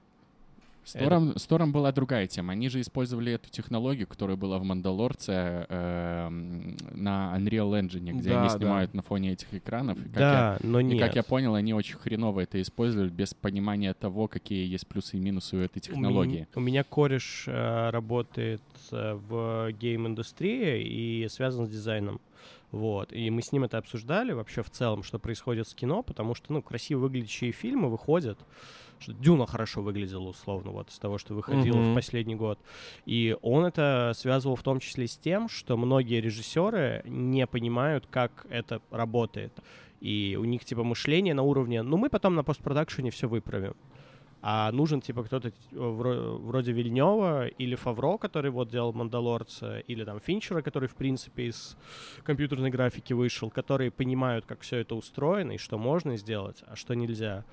С 0.86 0.92
Тором, 0.92 1.36
с 1.36 1.44
Тором 1.46 1.72
была 1.72 1.90
другая 1.90 2.28
тема. 2.28 2.52
Они 2.52 2.68
же 2.68 2.80
использовали 2.80 3.32
эту 3.32 3.50
технологию, 3.50 4.06
которая 4.06 4.36
была 4.36 4.58
в 4.58 4.62
«Мандалорце» 4.62 5.66
эм, 5.68 6.76
на 6.92 7.34
Unreal 7.36 7.72
Engine, 7.80 8.12
где 8.12 8.30
Да, 8.30 8.40
они 8.42 8.48
да. 8.50 8.56
снимают 8.56 8.94
на 8.94 9.02
фоне 9.02 9.32
этих 9.32 9.52
экранов. 9.52 9.98
И 9.98 10.04
как, 10.04 10.12
да, 10.14 10.58
но 10.62 10.78
я, 10.78 10.86
и 10.86 10.90
нет. 10.92 11.04
как 11.04 11.16
я 11.16 11.24
понял, 11.24 11.56
они 11.56 11.74
очень 11.74 11.96
хреново 11.96 12.40
это 12.42 12.62
использовали 12.62 13.08
без 13.08 13.34
понимания 13.34 13.94
того, 13.94 14.28
какие 14.28 14.64
есть 14.64 14.86
плюсы 14.86 15.16
и 15.16 15.20
минусы 15.20 15.56
у 15.56 15.60
этой 15.60 15.78
У 15.78 15.80
технологии. 15.80 16.30
меня, 16.36 16.46
у 16.54 16.60
меня 16.60 16.84
кореш 16.84 17.44
э, 17.48 17.90
работает 17.90 18.62
э, 18.92 19.14
в 19.14 19.72
гейм-индустрии 19.72 20.82
и 20.84 21.28
связан 21.28 21.66
с 21.66 21.70
дизайном. 21.70 22.20
Вот. 22.70 23.12
И 23.12 23.28
мы 23.30 23.42
с 23.42 23.50
ним 23.50 23.64
это 23.64 23.78
обсуждали 23.78 24.32
вообще 24.32 24.62
в 24.62 24.70
целом, 24.70 25.02
что 25.02 25.18
происходит 25.18 25.66
с 25.68 25.74
кино, 25.74 26.02
потому 26.02 26.34
что, 26.36 26.52
ну, 26.52 26.62
красиво 26.62 27.00
выглядящие 27.00 27.50
фильмы 27.52 27.88
выходят, 27.90 28.38
что 28.98 29.12
Дюна 29.12 29.46
хорошо 29.46 29.82
выглядела, 29.82 30.28
условно, 30.28 30.70
вот 30.70 30.90
из 30.90 30.98
того, 30.98 31.18
что 31.18 31.34
выходило 31.34 31.76
Мгм. 31.76 31.92
в 31.92 31.94
последний 31.94 32.34
год. 32.34 32.58
И 33.04 33.36
он 33.42 33.64
это 33.64 34.12
связывал 34.14 34.56
в 34.56 34.62
том 34.62 34.80
числе 34.80 35.06
с 35.06 35.16
тем, 35.16 35.48
что 35.48 35.76
многие 35.76 36.20
режиссеры 36.20 37.02
не 37.06 37.46
понимают, 37.46 38.06
как 38.10 38.46
это 38.50 38.80
работает. 38.90 39.52
И 40.00 40.36
у 40.40 40.44
них, 40.44 40.64
типа, 40.64 40.84
мышление 40.84 41.34
на 41.34 41.42
уровне, 41.42 41.82
ну, 41.82 41.96
мы 41.96 42.08
потом 42.10 42.34
на 42.34 42.44
постпродакшене 42.44 43.10
все 43.10 43.28
выправим. 43.28 43.74
А 44.42 44.70
нужен, 44.70 45.00
типа, 45.00 45.24
кто-то 45.24 45.50
вро- 45.72 46.36
вроде 46.38 46.70
Вильнева 46.70 47.48
или 47.48 47.74
Фавро, 47.74 48.16
который 48.18 48.50
вот 48.50 48.68
делал 48.68 48.92
«Мандалорца», 48.92 49.80
или 49.80 50.04
там 50.04 50.20
Финчера, 50.20 50.62
который, 50.62 50.88
в 50.88 50.94
принципе, 50.94 51.46
из 51.46 51.76
компьютерной 52.22 52.70
графики 52.70 53.12
вышел, 53.14 53.50
которые 53.50 53.90
понимают, 53.90 54.44
как 54.46 54.60
все 54.60 54.76
это 54.76 54.94
устроено 54.94 55.52
и 55.52 55.58
что 55.58 55.78
можно 55.78 56.16
сделать, 56.16 56.62
а 56.68 56.76
что 56.76 56.94
нельзя. 56.94 57.44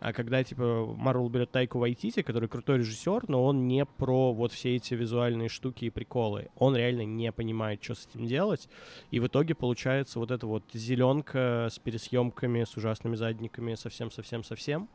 А 0.00 0.12
когда, 0.12 0.42
типа, 0.44 0.94
Марвел 0.96 1.28
берет 1.28 1.50
Тайку 1.50 1.78
Вайтити, 1.78 2.22
который 2.22 2.48
крутой 2.48 2.78
режиссер, 2.78 3.24
но 3.28 3.44
он 3.44 3.66
не 3.66 3.84
про 3.84 4.32
вот 4.32 4.52
все 4.52 4.76
эти 4.76 4.94
визуальные 4.94 5.48
штуки 5.48 5.86
и 5.86 5.90
приколы. 5.90 6.50
Он 6.56 6.76
реально 6.76 7.04
не 7.04 7.32
понимает, 7.32 7.82
что 7.82 7.94
с 7.94 8.06
этим 8.06 8.26
делать. 8.26 8.68
И 9.10 9.20
в 9.20 9.26
итоге 9.26 9.54
получается 9.54 10.18
вот 10.18 10.30
эта 10.30 10.46
вот 10.46 10.64
зеленка 10.72 11.68
с 11.70 11.78
пересъемками, 11.78 12.64
с 12.64 12.76
ужасными 12.76 13.16
задниками, 13.16 13.74
совсем-совсем-совсем. 13.74 14.88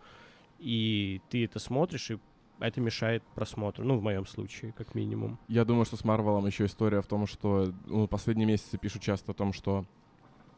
И 0.60 1.22
ты 1.30 1.46
это 1.46 1.60
смотришь, 1.60 2.12
и 2.12 2.20
это 2.60 2.82
мешает 2.82 3.24
просмотру. 3.36 3.86
Ну, 3.86 3.98
в 3.98 4.04
моем 4.04 4.26
случае, 4.26 4.74
как 4.74 4.94
минимум. 4.94 5.40
Я 5.48 5.66
думаю, 5.66 5.86
что 5.86 5.98
с 5.98 6.04
Марвелом 6.04 6.46
еще 6.46 6.66
история 6.66 7.02
в 7.02 7.08
том, 7.08 7.26
что 7.26 7.74
ну, 7.86 8.08
последние 8.08 8.46
месяцы 8.46 8.78
пишут 8.78 9.02
часто 9.02 9.32
о 9.32 9.36
том, 9.36 9.54
что 9.54 9.86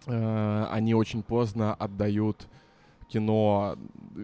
э, 0.08 0.66
они 0.72 0.96
очень 0.96 1.24
поздно 1.24 1.74
отдают 1.74 2.48
кино 3.12 3.78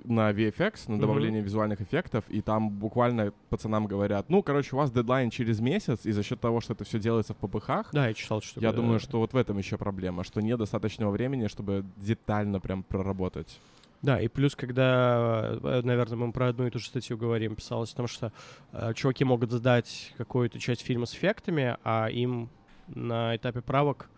на 0.04 0.32
VFX, 0.32 0.92
на 0.92 1.00
добавление 1.00 1.42
визуальных 1.42 1.82
эффектов, 1.82 2.24
и 2.30 2.42
там 2.42 2.70
буквально 2.70 3.34
пацанам 3.50 3.88
говорят, 3.88 4.30
ну, 4.30 4.42
короче, 4.44 4.76
у 4.76 4.80
вас 4.80 4.92
дедлайн 4.92 5.30
через 5.30 5.60
месяц, 5.60 6.06
и 6.06 6.12
за 6.12 6.24
счет 6.24 6.40
того, 6.40 6.62
что 6.62 6.74
это 6.74 6.84
все 6.84 7.00
делается 7.00 7.34
в 7.34 7.38
ППХ, 7.38 7.92
Да, 7.92 8.08
я 8.08 8.14
читал, 8.14 8.42
что... 8.42 8.60
я 8.62 8.72
думаю, 8.72 9.00
что 9.00 9.20
вот 9.20 9.34
в 9.34 9.38
этом 9.38 9.58
еще 9.58 9.78
проблема, 9.78 10.24
что 10.24 10.42
нет 10.42 10.60
достаточного 10.60 11.12
времени, 11.12 11.48
чтобы 11.48 11.86
детально 11.98 12.60
прям 12.60 12.84
проработать. 12.84 13.60
Да, 14.02 14.22
и 14.22 14.28
плюс, 14.28 14.56
когда, 14.56 15.58
э, 15.62 15.82
наверное, 15.84 16.18
мы 16.18 16.32
про 16.32 16.50
одну 16.50 16.68
и 16.68 16.70
ту 16.70 16.80
же 16.80 16.86
статью 16.86 17.18
говорим, 17.18 17.56
писалось 17.56 17.94
о 17.94 17.98
том, 17.98 18.08
что 18.08 18.32
э, 18.72 18.94
чуваки 18.94 19.24
могут 19.26 19.52
сдать 19.52 20.14
какую-то 20.18 20.60
часть 20.60 20.82
фильма 20.82 21.08
с 21.08 21.14
эффектами, 21.16 21.78
а 21.84 22.08
им 22.08 22.50
на 22.88 23.36
этапе 23.36 23.62
правок 23.62 24.10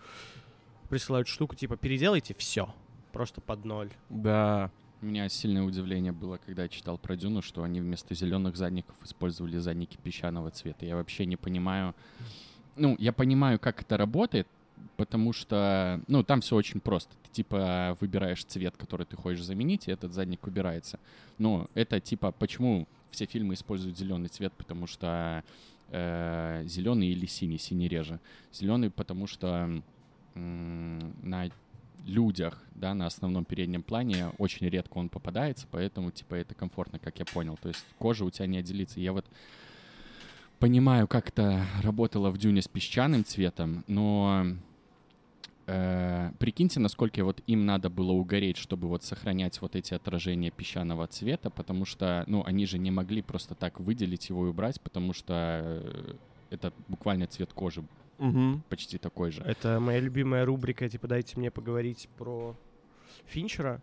присылают 0.89 1.27
штуку 1.27 1.55
типа 1.55 1.77
«переделайте 1.77 2.35
все, 2.37 2.73
просто 3.11 3.41
под 3.41 3.65
ноль». 3.65 3.91
Да, 4.09 4.71
У 5.01 5.05
меня 5.05 5.29
сильное 5.29 5.63
удивление 5.63 6.11
было, 6.11 6.37
когда 6.45 6.63
я 6.63 6.69
читал 6.69 6.97
про 6.97 7.15
Дюну, 7.15 7.41
что 7.41 7.63
они 7.63 7.79
вместо 7.79 8.13
зеленых 8.13 8.57
задников 8.57 8.95
использовали 9.03 9.57
задники 9.57 9.97
песчаного 10.03 10.51
цвета. 10.51 10.85
Я 10.85 10.97
вообще 10.97 11.25
не 11.25 11.37
понимаю. 11.37 11.95
Ну, 12.75 12.97
я 12.99 13.13
понимаю, 13.13 13.59
как 13.59 13.81
это 13.81 13.95
работает, 13.95 14.45
потому 14.97 15.31
что, 15.31 16.01
ну, 16.07 16.21
там 16.23 16.41
все 16.41 16.57
очень 16.57 16.81
просто. 16.81 17.15
Ты 17.23 17.29
типа 17.31 17.97
выбираешь 18.01 18.43
цвет, 18.43 18.75
который 18.75 19.05
ты 19.05 19.15
хочешь 19.15 19.43
заменить, 19.43 19.87
и 19.87 19.91
этот 19.91 20.11
задник 20.11 20.45
убирается. 20.45 20.99
Но 21.37 21.69
это 21.75 22.01
типа, 22.01 22.33
почему 22.33 22.85
все 23.09 23.25
фильмы 23.25 23.53
используют 23.53 23.97
зеленый 23.97 24.27
цвет, 24.27 24.51
потому 24.57 24.85
что 24.85 25.45
зеленый 25.89 27.07
или 27.07 27.25
синий, 27.25 27.57
синий 27.57 27.87
реже. 27.87 28.19
Зеленый, 28.51 28.91
потому 28.91 29.27
что 29.27 29.81
на 30.35 31.49
людях, 32.09 32.61
да, 32.75 32.93
на 32.93 33.05
основном 33.05 33.45
переднем 33.45 33.83
плане 33.83 34.31
очень 34.37 34.67
редко 34.67 34.97
он 34.97 35.09
попадается, 35.09 35.67
поэтому, 35.71 36.11
типа, 36.11 36.35
это 36.35 36.55
комфортно, 36.55 36.99
как 36.99 37.19
я 37.19 37.25
понял. 37.25 37.57
То 37.61 37.69
есть 37.69 37.85
кожа 37.97 38.25
у 38.25 38.29
тебя 38.29 38.47
не 38.47 38.57
отделится. 38.57 38.99
Я 38.99 39.13
вот 39.13 39.25
понимаю, 40.59 41.07
как 41.07 41.29
это 41.29 41.65
работало 41.81 42.31
в 42.31 42.37
Дюне 42.37 42.61
с 42.61 42.67
песчаным 42.67 43.23
цветом, 43.23 43.83
но 43.87 44.45
э, 45.67 46.31
прикиньте, 46.39 46.79
насколько 46.79 47.23
вот 47.23 47.41
им 47.47 47.65
надо 47.65 47.89
было 47.89 48.11
угореть, 48.11 48.57
чтобы 48.57 48.87
вот 48.87 49.03
сохранять 49.03 49.61
вот 49.61 49.75
эти 49.75 49.93
отражения 49.93 50.51
песчаного 50.51 51.07
цвета, 51.07 51.49
потому 51.49 51.85
что, 51.85 52.23
ну, 52.27 52.43
они 52.45 52.65
же 52.65 52.77
не 52.77 52.91
могли 52.91 53.21
просто 53.21 53.55
так 53.55 53.79
выделить 53.79 54.29
его 54.29 54.47
и 54.47 54.49
убрать, 54.49 54.81
потому 54.81 55.13
что 55.13 55.33
э, 55.63 56.15
это 56.49 56.73
буквально 56.87 57.27
цвет 57.27 57.53
кожи 57.53 57.83
Мгм. 58.19 58.63
почти 58.69 58.97
такой 58.97 59.31
же. 59.31 59.41
Это 59.43 59.79
моя 59.79 59.99
любимая 59.99 60.45
рубрика, 60.45 60.87
типа 60.87 61.07
«Дайте 61.07 61.37
мне 61.37 61.49
поговорить 61.49 62.09
про 62.17 62.55
Финчера», 63.25 63.81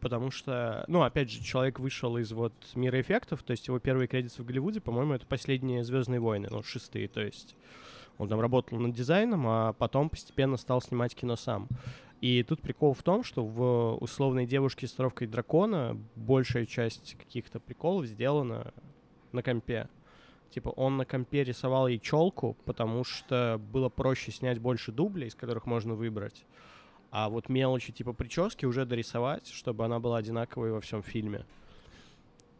потому 0.00 0.30
что, 0.30 0.84
ну, 0.88 1.02
опять 1.02 1.30
же, 1.30 1.42
человек 1.42 1.78
вышел 1.78 2.16
из 2.16 2.32
вот 2.32 2.52
мира 2.74 3.00
эффектов, 3.00 3.42
то 3.42 3.52
есть 3.52 3.68
его 3.68 3.78
первые 3.78 4.08
кредиты 4.08 4.42
в 4.42 4.46
Голливуде, 4.46 4.80
по-моему, 4.80 5.12
это 5.12 5.26
последние 5.26 5.84
«Звездные 5.84 6.20
войны», 6.20 6.48
ну, 6.50 6.62
шестые, 6.62 7.06
то 7.06 7.20
есть 7.20 7.54
он 8.18 8.28
там 8.28 8.40
работал 8.40 8.78
над 8.78 8.94
дизайном, 8.94 9.46
а 9.46 9.72
потом 9.72 10.10
постепенно 10.10 10.56
стал 10.56 10.82
снимать 10.82 11.14
кино 11.14 11.36
сам. 11.36 11.68
И 12.20 12.42
тут 12.42 12.60
прикол 12.60 12.92
в 12.92 13.02
том, 13.02 13.24
что 13.24 13.42
в 13.42 13.96
условной 14.00 14.44
девушке 14.44 14.86
с 14.86 14.92
коровкой 14.92 15.26
дракона 15.26 15.98
большая 16.16 16.66
часть 16.66 17.16
каких-то 17.18 17.60
приколов 17.60 18.04
сделана 18.04 18.74
на 19.32 19.42
компе. 19.42 19.88
Типа 20.50 20.70
он 20.70 20.96
на 20.96 21.04
компе 21.04 21.44
рисовал 21.44 21.86
ей 21.86 21.98
челку, 22.00 22.56
потому 22.64 23.04
что 23.04 23.60
было 23.72 23.88
проще 23.88 24.32
снять 24.32 24.58
больше 24.58 24.90
дублей, 24.90 25.28
из 25.28 25.34
которых 25.34 25.66
можно 25.66 25.94
выбрать. 25.94 26.44
А 27.10 27.28
вот 27.28 27.48
мелочи 27.48 27.92
типа 27.92 28.12
прически 28.12 28.66
уже 28.66 28.84
дорисовать, 28.84 29.48
чтобы 29.48 29.84
она 29.84 30.00
была 30.00 30.18
одинаковой 30.18 30.72
во 30.72 30.80
всем 30.80 31.02
фильме. 31.02 31.44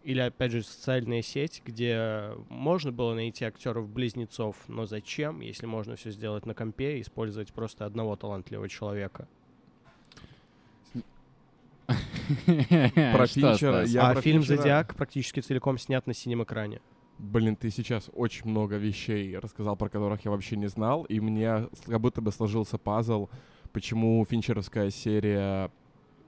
Или, 0.02 0.20
опять 0.20 0.52
же, 0.52 0.62
социальная 0.62 1.20
сеть, 1.20 1.62
где 1.64 2.30
можно 2.48 2.90
было 2.90 3.12
найти 3.14 3.44
актеров-близнецов, 3.44 4.56
но 4.66 4.86
зачем, 4.86 5.40
если 5.40 5.66
можно 5.66 5.96
все 5.96 6.10
сделать 6.10 6.46
на 6.46 6.54
компе 6.54 6.98
и 6.98 7.02
использовать 7.02 7.52
просто 7.52 7.84
одного 7.84 8.16
талантливого 8.16 8.68
человека? 8.68 9.28
Про 12.46 13.26
Финчера 13.26 13.84
а 13.98 14.20
фильм 14.20 14.42
«Зодиак» 14.42 14.94
практически 14.94 15.40
целиком 15.40 15.76
снят 15.76 16.06
на 16.06 16.14
синем 16.14 16.44
экране. 16.44 16.80
Блин, 17.20 17.54
ты 17.54 17.70
сейчас 17.70 18.10
очень 18.14 18.48
много 18.48 18.76
вещей 18.76 19.36
рассказал, 19.36 19.76
про 19.76 19.90
которых 19.90 20.24
я 20.24 20.30
вообще 20.30 20.56
не 20.56 20.68
знал, 20.68 21.04
и 21.04 21.20
мне 21.20 21.68
как 21.86 22.00
будто 22.00 22.22
бы 22.22 22.32
сложился 22.32 22.78
пазл, 22.78 23.28
почему 23.72 24.24
финчеровская 24.24 24.88
серия 24.90 25.70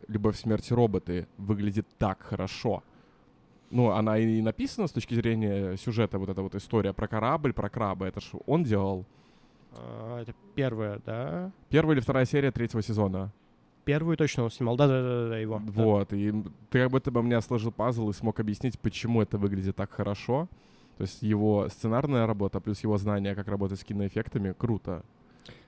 «Любовь, 0.07 0.37
смерть 0.37 0.70
и 0.70 0.74
роботы» 0.74 1.26
выглядит 1.38 1.87
так 1.96 2.22
хорошо. 2.22 2.83
Ну, 3.70 3.90
она 3.90 4.18
и 4.18 4.42
написана 4.42 4.87
с 4.87 4.92
точки 4.92 5.14
зрения 5.14 5.78
сюжета, 5.78 6.18
вот 6.18 6.28
эта 6.28 6.42
вот 6.42 6.55
история 6.55 6.92
про 6.92 7.09
корабль, 7.09 7.55
про 7.55 7.70
краба, 7.70 8.05
это 8.05 8.20
ж 8.20 8.33
он 8.44 8.62
делал. 8.62 9.07
А, 9.74 10.20
это 10.20 10.35
первая, 10.55 11.00
да? 11.07 11.52
Первая 11.70 11.96
или 11.96 12.02
вторая 12.02 12.26
серия 12.26 12.50
третьего 12.52 12.83
сезона. 12.83 13.33
Первую 13.87 14.18
точно 14.18 14.44
он 14.44 14.50
снимал. 14.50 14.76
Да-да-да, 14.76 15.38
его. 15.38 15.59
да. 15.59 15.83
Вот, 15.83 16.12
и 16.12 16.28
м, 16.28 16.52
ты 16.68 16.81
как 16.81 16.90
будто 16.90 17.11
бы 17.11 17.22
мне 17.22 17.40
сложил 17.40 17.72
пазл 17.72 18.11
и 18.11 18.12
смог 18.12 18.38
объяснить, 18.40 18.78
почему 18.78 19.22
это 19.22 19.38
выглядит 19.38 19.74
так 19.76 19.90
хорошо. 19.90 20.48
То 20.98 21.02
есть 21.05 21.22
его 21.22 21.68
сценарная 21.68 22.26
работа 22.26 22.61
плюс 22.61 22.83
его 22.83 22.96
знание, 22.98 23.35
как 23.35 23.48
работать 23.48 23.81
с 23.81 23.85
киноэффектами, 23.85 24.52
круто. 24.52 25.05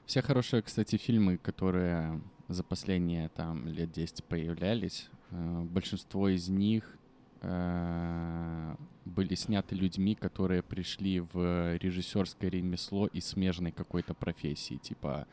Все 0.07 0.21
хорошие, 0.23 0.63
кстати, 0.63 0.97
фильмы, 0.97 1.39
которые 1.39 2.21
за 2.49 2.63
последние 2.63 3.31
там 3.31 3.67
лет 3.67 3.91
10 3.91 4.23
появлялись, 4.25 5.09
э, 5.31 5.61
большинство 5.63 6.29
из 6.29 6.49
них 6.49 6.99
э, 7.41 8.75
были 9.05 9.35
сняты 9.35 9.75
людьми, 9.75 10.15
которые 10.15 10.63
пришли 10.63 11.21
в 11.21 11.77
режиссерское 11.79 12.51
ремесло 12.51 13.07
из 13.07 13.27
смежной 13.27 13.73
какой-то 13.73 14.15
профессии. 14.15 14.77
Типа, 14.77 15.27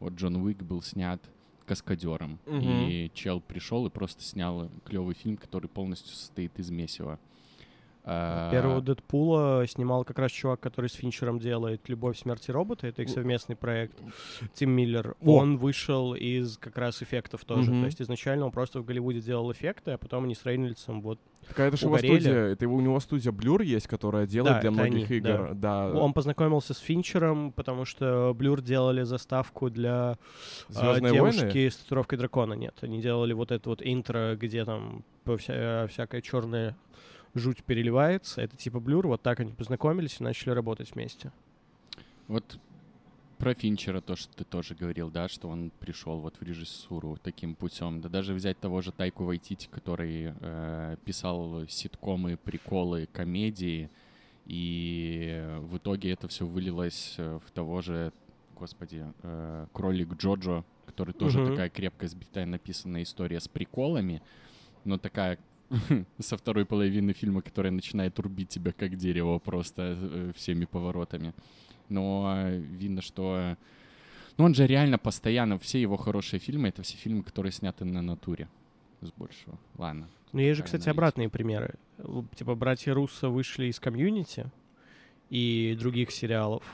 вот 0.00 0.14
Джон 0.14 0.36
Уик 0.36 0.62
был 0.62 0.82
снят 0.82 1.20
каскадером, 1.66 2.38
Мгм. 2.46 2.60
и 2.62 3.10
чел 3.14 3.40
пришел 3.40 3.86
и 3.86 3.90
просто 3.90 4.22
снял 4.22 4.70
клевый 4.86 5.14
фильм, 5.14 5.36
который 5.36 5.68
полностью 5.68 6.14
состоит 6.14 6.58
из 6.58 6.70
месива. 6.70 7.18
А, 8.10 8.50
Первого 8.50 8.80
Дэдпула 8.80 9.66
снимал 9.68 10.02
как 10.02 10.18
раз 10.18 10.30
чувак, 10.32 10.60
который 10.60 10.88
с 10.88 10.94
Финчером 10.94 11.38
делает 11.38 11.86
«Любовь, 11.90 12.18
смерть 12.18 12.48
и 12.48 12.52
роботы». 12.52 12.86
Это 12.86 13.02
их 13.02 13.10
совместный 13.10 13.54
проект. 13.54 13.98
Тим 14.54 14.70
Миллер. 14.70 15.14
О. 15.20 15.36
Он 15.36 15.58
вышел 15.58 16.14
из 16.14 16.56
как 16.56 16.78
раз 16.78 17.02
эффектов 17.02 17.44
тоже. 17.44 17.70
Мгм. 17.70 17.80
То 17.82 17.86
есть 17.86 18.00
изначально 18.00 18.46
он 18.46 18.50
просто 18.50 18.80
в 18.80 18.86
Голливуде 18.86 19.20
делал 19.20 19.52
эффекты, 19.52 19.90
а 19.90 19.98
потом 19.98 20.24
они 20.24 20.34
с 20.34 20.46
Рейнольдсом 20.46 21.02
вот... 21.02 21.20
Такая 21.48 21.68
это 21.68 21.76
же 21.76 21.84
его 21.86 21.98
студия, 21.98 22.46
это 22.46 22.64
его, 22.64 22.76
у 22.76 22.80
него 22.80 22.98
студия 23.00 23.30
Blur 23.30 23.62
есть, 23.62 23.86
которая 23.86 24.26
делает 24.26 24.56
Да, 24.56 24.60
для 24.62 24.70
многих 24.70 25.10
они, 25.10 25.18
игр. 25.18 25.54
Да. 25.54 25.90
Он 25.90 26.14
познакомился 26.14 26.72
с 26.72 26.78
Финчером, 26.78 27.52
потому 27.52 27.84
что 27.84 28.34
Блюр 28.34 28.62
делали 28.62 29.02
заставку 29.02 29.68
для 29.70 30.12
а, 30.12 30.16
Звездные 30.68 31.12
девушки 31.12 31.40
войны. 31.44 31.70
с 31.70 31.76
татуировкой 31.76 32.18
дракона. 32.18 32.54
Нет, 32.54 32.74
они 32.80 33.00
делали 33.02 33.34
вот 33.34 33.50
это 33.50 33.68
вот 33.68 33.82
интро, 33.82 34.36
где 34.36 34.64
там 34.64 35.04
вся- 35.26 35.86
всякая 35.88 36.22
черная 36.22 36.76
жуть 37.34 37.62
переливается. 37.64 38.40
Это 38.42 38.56
типа 38.56 38.80
Блюр. 38.80 39.06
Вот 39.06 39.22
так 39.22 39.40
они 39.40 39.52
познакомились 39.52 40.20
и 40.20 40.24
начали 40.24 40.50
работать 40.50 40.94
вместе. 40.94 41.32
Вот 42.26 42.58
про 43.38 43.54
Финчера 43.54 44.00
то, 44.00 44.16
что 44.16 44.34
ты 44.36 44.44
тоже 44.44 44.74
говорил, 44.74 45.10
да, 45.10 45.28
что 45.28 45.48
он 45.48 45.70
пришел 45.78 46.18
вот 46.18 46.36
в 46.36 46.42
режиссуру 46.42 47.18
таким 47.22 47.54
путем. 47.54 48.00
Да 48.00 48.08
даже 48.08 48.34
взять 48.34 48.58
того 48.58 48.80
же 48.80 48.90
Тайку 48.92 49.24
Вайтити, 49.24 49.68
который 49.70 50.34
э, 50.40 50.96
писал 51.04 51.66
ситкомы, 51.68 52.36
приколы, 52.36 53.08
комедии, 53.12 53.88
и 54.46 55.56
в 55.60 55.76
итоге 55.76 56.10
это 56.12 56.26
все 56.26 56.46
вылилось 56.46 57.14
э, 57.18 57.38
в 57.46 57.50
того 57.52 57.80
же, 57.80 58.12
господи, 58.58 59.04
э, 59.22 59.66
Кролик 59.72 60.14
Джоджо, 60.14 60.64
который 60.86 61.14
тоже 61.14 61.38
Мгм. 61.40 61.50
такая 61.50 61.68
крепко 61.70 62.08
сбитая 62.08 62.46
написанная 62.46 63.02
история 63.04 63.40
с 63.40 63.46
приколами, 63.46 64.20
но 64.84 64.98
такая 64.98 65.38
со 66.18 66.36
второй 66.36 66.64
половины 66.64 67.12
фильма, 67.12 67.42
которая 67.42 67.72
начинает 67.72 68.18
рубить 68.18 68.48
тебя 68.48 68.72
как 68.72 68.96
дерево 68.96 69.38
просто 69.38 69.96
э, 70.00 70.32
всеми 70.34 70.64
поворотами. 70.64 71.34
Но 71.88 72.34
э, 72.36 72.58
видно, 72.58 73.02
что... 73.02 73.56
Ну, 74.36 74.44
он 74.44 74.54
же 74.54 74.66
реально 74.66 74.98
постоянно... 74.98 75.58
Все 75.58 75.80
его 75.80 75.96
хорошие 75.96 76.40
фильмы— 76.40 76.68
это 76.68 76.82
все 76.82 76.96
фильмы, 76.96 77.22
которые 77.22 77.52
сняты 77.52 77.84
на 77.84 78.02
натуре. 78.02 78.48
С 79.00 79.10
большего. 79.12 79.58
Ладно. 79.76 80.08
Ну, 80.32 80.40
есть 80.40 80.58
же, 80.58 80.62
кстати, 80.62 80.82
аналитика. 80.82 80.90
обратные 80.90 81.28
примеры. 81.28 81.74
Типа, 82.36 82.54
братья 82.54 82.94
Руссо 82.94 83.28
вышли 83.28 83.66
из 83.66 83.80
комьюнити 83.80 84.50
и 85.30 85.76
других 85.78 86.10
сериалов. 86.10 86.64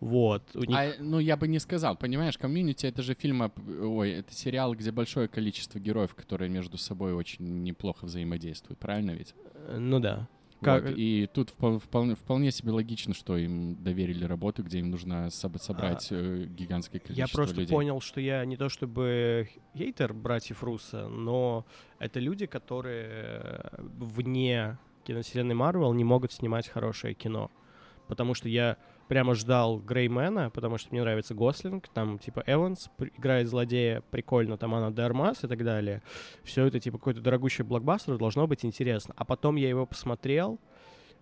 Вот. 0.00 0.42
У 0.54 0.60
них... 0.64 0.76
А, 0.76 0.92
ну, 1.00 1.18
я 1.18 1.36
бы 1.36 1.48
не 1.48 1.58
сказал. 1.58 1.96
Понимаешь, 1.96 2.36
комьюнити— 2.36 2.86
это 2.88 3.02
же 3.02 3.14
фильм... 3.14 3.42
об- 3.42 3.58
Ой, 3.80 4.10
это 4.12 4.32
сериал, 4.34 4.74
где 4.74 4.90
большое 4.90 5.28
количество 5.28 5.78
героев, 5.78 6.14
которые 6.14 6.50
между 6.50 6.76
собой 6.78 7.14
очень 7.14 7.62
неплохо 7.62 8.04
взаимодействуют. 8.04 8.78
Правильно 8.78 9.12
ведь? 9.12 9.34
э, 9.68 9.78
Ну 9.78 10.00
да. 10.00 10.28
Как- 10.60 10.84
Вот, 10.84 10.94
И 10.96 11.28
тут 11.32 11.52
впол- 11.58 11.78
вполне, 11.78 12.14
вполне 12.14 12.50
себе 12.50 12.70
логично, 12.72 13.12
что 13.14 13.36
им 13.36 13.76
доверили 13.82 14.24
работу, 14.24 14.62
где 14.62 14.78
им 14.78 14.90
нужно 14.90 15.26
соб- 15.28 15.58
собрать 15.58 16.08
э, 16.10 16.44
гигантское 16.48 17.00
количество 17.00 17.24
А, 17.24 17.28
Я 17.28 17.34
просто 17.46 17.60
людей. 17.60 17.74
понял, 17.74 18.00
что 18.00 18.20
я 18.20 18.44
не 18.46 18.56
то 18.56 18.68
чтобы 18.68 19.48
хейтер 19.76 20.12
братьев 20.14 20.62
Руссо, 20.62 21.08
но 21.08 21.66
это 21.98 22.18
люди, 22.20 22.46
которые 22.46 23.06
э, 23.10 23.82
вне 23.98 24.78
киновселенной 25.04 25.54
Марвел 25.54 25.92
не 25.92 26.04
могут 26.04 26.32
снимать 26.32 26.68
хорошее 26.68 27.12
кино. 27.14 27.50
Потому 28.08 28.34
что 28.34 28.48
я 28.48 28.76
прямо 29.08 29.34
ждал 29.34 29.78
Греймена, 29.78 30.50
потому 30.50 30.78
что 30.78 30.88
мне 30.92 31.02
нравится 31.02 31.34
Гослинг, 31.34 31.88
там 31.88 32.18
типа 32.18 32.42
Эванс 32.46 32.90
играет 33.18 33.48
злодея, 33.48 34.02
прикольно, 34.10 34.56
там 34.56 34.74
Анна 34.74 34.90
де 34.90 35.02
Армас 35.02 35.44
и 35.44 35.46
так 35.48 35.62
далее. 35.64 36.02
Все 36.42 36.66
это 36.66 36.80
типа 36.80 36.98
какой-то 36.98 37.20
дорогущий 37.20 37.64
блокбастер, 37.64 38.16
должно 38.18 38.46
быть 38.46 38.64
интересно. 38.64 39.14
А 39.16 39.24
потом 39.24 39.56
я 39.56 39.68
его 39.68 39.86
посмотрел, 39.86 40.58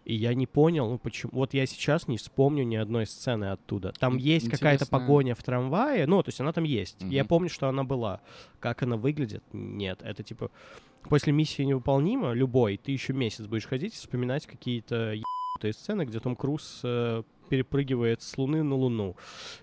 и 0.05 0.14
я 0.14 0.35
не 0.35 0.47
понял, 0.47 0.88
ну 0.90 0.99
почему. 0.99 1.31
Вот 1.33 1.55
я 1.55 1.64
сейчас 1.66 2.09
не 2.09 2.16
вспомню 2.16 2.64
ни 2.64 2.75
одной 2.77 3.07
сцены 3.07 3.47
оттуда. 3.53 3.92
Там 3.99 4.16
есть 4.16 4.51
какая-то 4.51 4.87
погоня 4.87 5.35
в 5.35 5.42
трамвае, 5.42 6.07
ну, 6.07 6.23
то 6.23 6.29
есть 6.29 6.40
она 6.40 6.53
там 6.53 6.64
есть. 6.64 6.97
Я 7.03 7.23
Мгм. 7.23 7.29
помню, 7.29 7.49
что 7.49 7.68
она 7.68 7.85
была. 7.85 8.21
Как 8.59 8.83
она 8.83 8.97
выглядит? 8.97 9.45
Нет. 9.53 10.01
Это 10.03 10.23
типа 10.23 10.51
после 11.09 11.33
миссии 11.33 11.62
невыполнима, 11.62 12.33
любой, 12.33 12.77
ты 12.79 12.92
еще 12.92 13.12
месяц 13.12 13.47
будешь 13.47 13.66
ходить 13.66 13.92
и 13.95 13.97
вспоминать 13.97 14.47
какие-то 14.47 15.12
ебанутые 15.14 15.73
сцены, 15.73 16.05
где 16.05 16.18
Том 16.21 16.35
Круз 16.37 16.81
э, 16.85 17.23
перепрыгивает 17.53 18.23
с 18.23 18.38
Луны 18.38 18.62
на 18.62 18.75
Луну. 18.75 19.15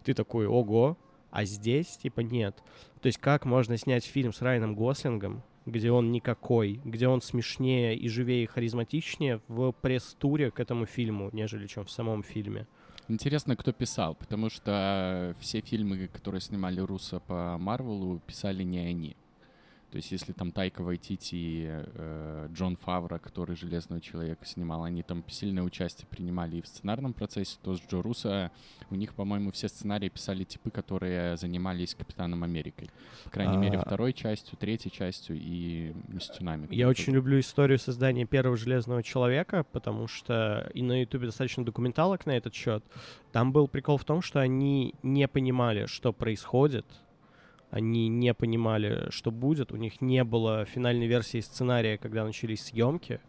Ты 0.04 0.13
такой, 0.13 0.45
ого, 0.45 0.95
а 1.32 1.43
здесь 1.43 1.97
типа 1.97 2.19
нет. 2.19 2.56
То 3.02 3.08
есть 3.08 3.17
как 3.17 3.45
можно 3.45 3.78
снять 3.78 4.06
фильм 4.06 4.32
с 4.32 4.43
Райаном 4.43 4.75
Гослингом, 4.75 5.41
где 5.65 5.89
он 5.91 6.12
никакой, 6.12 6.80
где 6.86 7.08
он 7.08 7.19
смешнее 7.19 7.95
и 7.95 8.08
живее 8.08 8.43
и 8.43 8.45
харизматичнее 8.45 9.41
в 9.47 9.71
пресс-туре 9.71 10.52
к 10.52 10.60
этому 10.60 10.86
фильму, 10.86 11.32
нежели 11.34 11.65
чем 11.65 11.86
в 11.86 11.89
самом 11.89 12.21
фильме. 12.21 12.67
Интересно, 13.08 13.56
кто 13.56 13.71
писал, 13.71 14.13
потому 14.13 14.52
что 14.52 15.36
все 15.39 15.62
фильмы, 15.62 16.10
которые 16.13 16.41
снимали 16.41 16.80
Руссо 16.80 17.19
по 17.19 17.58
Марвелу, 17.58 18.19
писали 18.28 18.62
не 18.62 18.78
они. 18.78 19.15
То 19.91 19.95
есть 19.97 20.12
если 20.12 20.34
там 20.34 20.52
Тайка 20.52 20.84
Вайтити 20.84 21.36
и 21.36 21.65
э, 21.67 22.49
Джон 22.54 22.78
Фавро, 22.78 23.17
который 23.17 23.56
«Железного 23.56 24.02
человека» 24.02 24.45
снимал, 24.45 24.84
они 24.84 25.02
там 25.02 25.23
сильное 25.28 25.63
участие 25.63 26.08
принимали 26.08 26.58
и 26.58 26.62
в 26.62 26.67
сценарном 26.67 27.13
процессе, 27.13 27.58
то 27.63 27.75
с 27.75 27.82
Джо 27.82 28.02
Руссо 28.02 28.52
у 28.91 28.95
них, 28.95 29.15
по-моему, 29.15 29.52
все 29.52 29.67
сценарии 29.67 30.10
писали 30.10 30.43
типы, 30.43 30.69
которые 30.69 31.38
занимались 31.38 31.95
Капитаном 31.95 32.43
Америкой. 32.43 32.91
По 33.23 33.32
крайней 33.32 33.58
мере, 33.58 33.80
А. 33.80 33.86
второй 33.86 34.13
частью, 34.13 34.58
третьей 34.58 34.91
частью 34.91 35.38
и 35.39 35.93
Мстюнами. 36.08 36.67
Я 36.69 36.88
очень 36.88 37.13
люблю 37.13 37.39
историю 37.39 37.80
создания 37.80 38.25
первого 38.25 38.58
Железного 38.58 39.02
Человека, 39.02 39.65
потому 39.71 40.08
что 40.08 40.69
и 40.73 40.84
на 40.84 41.02
Ютубе 41.02 41.28
достаточно 41.28 41.65
документалок 41.65 42.25
на 42.25 42.38
этот 42.38 42.54
счет. 42.54 42.84
Там 43.32 43.52
был 43.52 43.67
прикол 43.67 43.97
в 43.97 44.06
том, 44.06 44.21
что 44.21 44.39
они 44.39 44.93
не 45.02 45.28
понимали, 45.28 45.88
что 45.88 46.13
происходит, 46.13 46.86
они 47.71 48.08
не 48.08 48.34
понимали, 48.34 49.08
что 49.10 49.32
будет, 49.32 49.71
у 49.71 49.75
них 49.75 50.01
не 50.01 50.23
было 50.23 50.65
финальной 50.65 51.08
версии 51.08 51.39
сценария, 51.39 51.97
когда 51.97 52.23
начались 52.23 52.65
съемки, 52.65 53.19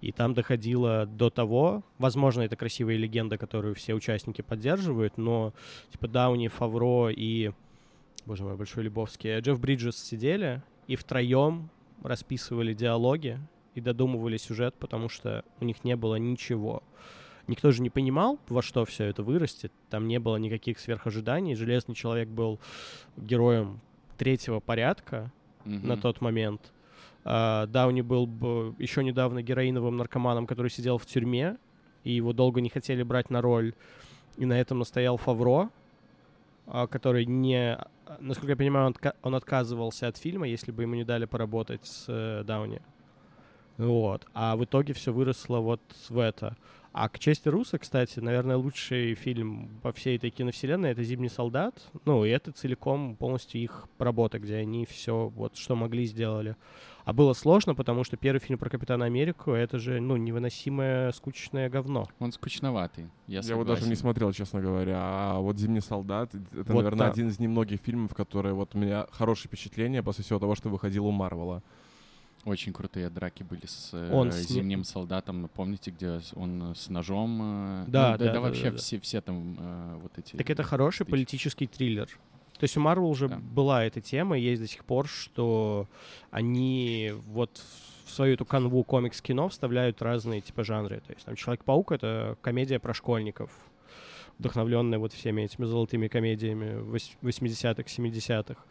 и 0.00 0.12
там 0.12 0.34
доходило 0.34 1.06
до 1.06 1.30
того, 1.30 1.82
возможно, 1.98 2.42
это 2.42 2.56
красивая 2.56 2.96
легенда, 2.96 3.38
которую 3.38 3.74
все 3.74 3.94
участники 3.94 4.42
поддерживают, 4.42 5.16
но 5.16 5.54
типа 5.90 6.08
Дауни, 6.08 6.48
Фавро 6.48 7.08
и, 7.08 7.52
боже 8.26 8.44
мой, 8.44 8.56
Большой 8.56 8.84
Любовский, 8.84 9.38
Джефф 9.38 9.58
Бриджес 9.60 9.96
сидели 9.96 10.62
и 10.86 10.96
втроем 10.96 11.70
расписывали 12.02 12.74
диалоги 12.74 13.38
и 13.74 13.80
додумывали 13.80 14.36
сюжет, 14.36 14.74
потому 14.78 15.08
что 15.08 15.44
у 15.60 15.64
них 15.64 15.84
не 15.84 15.96
было 15.96 16.16
ничего. 16.16 16.82
Никто 17.46 17.70
же 17.70 17.82
не 17.82 17.90
понимал, 17.90 18.38
во 18.48 18.62
что 18.62 18.84
все 18.84 19.04
это 19.04 19.22
вырастет. 19.22 19.72
Там 19.90 20.08
не 20.08 20.18
было 20.18 20.36
никаких 20.36 20.78
сверхожиданий. 20.78 21.54
Железный 21.54 21.94
человек 21.94 22.28
был 22.28 22.58
героем 23.16 23.80
третьего 24.16 24.60
порядка 24.60 25.30
на 25.64 25.96
тот 25.96 26.20
момент. 26.20 26.72
А, 27.24 27.66
Дауни 27.66 28.02
был 28.02 28.26
бы 28.26 28.74
еще 28.78 29.02
недавно 29.02 29.42
героиновым 29.42 29.96
наркоманом, 29.96 30.46
который 30.46 30.70
сидел 30.70 30.98
в 30.98 31.06
тюрьме, 31.06 31.56
и 32.02 32.12
его 32.12 32.32
долго 32.32 32.60
не 32.60 32.68
хотели 32.68 33.02
брать 33.02 33.30
на 33.30 33.40
роль. 33.40 33.74
И 34.36 34.44
на 34.46 34.60
этом 34.60 34.80
настоял 34.80 35.16
Фавро, 35.16 35.70
а, 36.66 36.86
который 36.86 37.24
не... 37.24 37.78
Насколько 38.20 38.52
я 38.52 38.56
понимаю, 38.56 38.86
он, 38.88 38.96
он 39.22 39.34
отказывался 39.34 40.08
от 40.08 40.18
фильма, 40.18 40.46
если 40.46 40.70
бы 40.70 40.82
ему 40.82 40.94
не 40.94 41.04
дали 41.04 41.24
поработать 41.24 41.86
с 41.86 42.04
э, 42.08 42.44
Дауни. 42.44 42.82
Вот. 43.78 44.26
А 44.34 44.56
в 44.56 44.64
итоге 44.64 44.92
все 44.92 45.12
выросло 45.12 45.58
вот 45.58 45.80
в 46.08 46.18
это. 46.18 46.56
А 46.96 47.08
к 47.08 47.18
чести 47.18 47.48
Руса, 47.48 47.76
кстати, 47.76 48.20
наверное, 48.20 48.56
лучший 48.56 49.14
фильм 49.16 49.80
по 49.82 49.92
всей 49.92 50.16
этой 50.16 50.30
киновселенной— 50.30 50.90
это 50.92 51.02
«Зимний 51.02 51.28
солдат». 51.28 51.90
Ну, 52.04 52.24
и 52.24 52.28
это 52.30 52.52
целиком 52.52 53.16
полностью 53.16 53.60
их 53.60 53.88
работа, 53.98 54.38
где 54.38 54.54
они 54.58 54.86
все 54.86 55.26
вот 55.34 55.56
что 55.56 55.74
могли 55.74 56.04
сделали. 56.04 56.54
А 57.04 57.12
было 57.12 57.32
сложно, 57.32 57.74
потому 57.74 58.04
что 58.04 58.16
первый 58.16 58.38
фильм 58.38 58.60
про 58.60 58.70
Капитана 58.70 59.06
Америку— 59.06 59.50
это 59.52 59.80
же, 59.80 60.00
ну, 60.00 60.16
невыносимое 60.16 61.10
скучное 61.10 61.68
говно. 61.68 62.06
Он 62.20 62.30
скучноватый. 62.30 63.08
Я, 63.26 63.40
Я 63.40 63.54
его 63.54 63.64
даже 63.64 63.80
не 63.80 63.96
согласен. 63.96 64.00
смотрел, 64.00 64.32
честно 64.32 64.60
говоря. 64.60 64.98
А 65.00 65.40
вот 65.40 65.58
«Зимний 65.58 65.80
солдат»— 65.80 66.32
это, 66.52 66.72
Вот 66.72 66.76
наверное, 66.76 67.06
да. 67.06 67.10
один 67.10 67.26
из 67.26 67.40
немногих 67.40 67.80
фильмов, 67.80 68.14
которые 68.14 68.54
вот 68.54 68.76
у 68.76 68.78
меня 68.78 69.08
хорошее 69.10 69.48
впечатление 69.48 70.04
после 70.04 70.22
всего 70.22 70.38
того, 70.38 70.54
что 70.54 70.68
выходил 70.68 71.06
у 71.06 71.10
Марвела. 71.10 71.60
Очень 72.44 72.72
крутые 72.74 73.08
драки 73.08 73.42
были 73.42 73.64
с 73.66 73.90
э, 73.92 74.10
Он 74.12 74.30
зимним 74.30 74.84
солдатом. 74.84 75.48
Помните, 75.54 75.90
где 75.90 76.20
он 76.34 76.74
с 76.76 76.88
ножом? 76.90 77.40
э, 77.42 77.84
Да, 77.88 78.12
ну, 78.12 78.18
да, 78.24 78.32
да, 78.34 78.40
вообще 78.40 78.64
да, 78.64 78.70
да. 78.72 78.76
все, 78.76 79.00
все 79.00 79.20
там 79.22 79.56
э, 79.58 79.98
вот 80.02 80.18
эти. 80.18 80.36
Так 80.36 80.50
это 80.50 80.62
хороший 80.62 81.06
политический 81.06 81.66
триллер. 81.66 82.06
То 82.58 82.64
есть 82.64 82.76
у 82.76 82.80
Марвел 82.80 83.08
уже 83.08 83.28
Да. 83.28 83.38
была 83.38 83.84
эта 83.84 84.00
тема, 84.00 84.38
есть 84.38 84.60
до 84.62 84.68
сих 84.68 84.84
пор, 84.84 85.08
что 85.08 85.88
они 86.30 87.12
вот 87.26 87.60
в 88.04 88.10
свою 88.10 88.34
эту 88.34 88.44
канву 88.44 88.84
комикс-кино 88.84 89.48
вставляют 89.48 90.02
разные 90.02 90.40
типа 90.40 90.62
жанры. 90.64 91.00
То 91.06 91.12
есть 91.14 91.24
там 91.24 91.34
Человек-паук— 91.36 91.90
это 91.92 92.36
комедия 92.42 92.78
про 92.78 92.92
школьников, 92.94 93.50
вдохновленная 94.38 94.98
вот 94.98 95.12
всеми 95.12 95.42
этими 95.42 95.64
золотыми 95.64 96.08
комедиями 96.08 96.80
вось- 96.80 97.16
80-х, 97.22 97.88
70-х. 97.88 98.62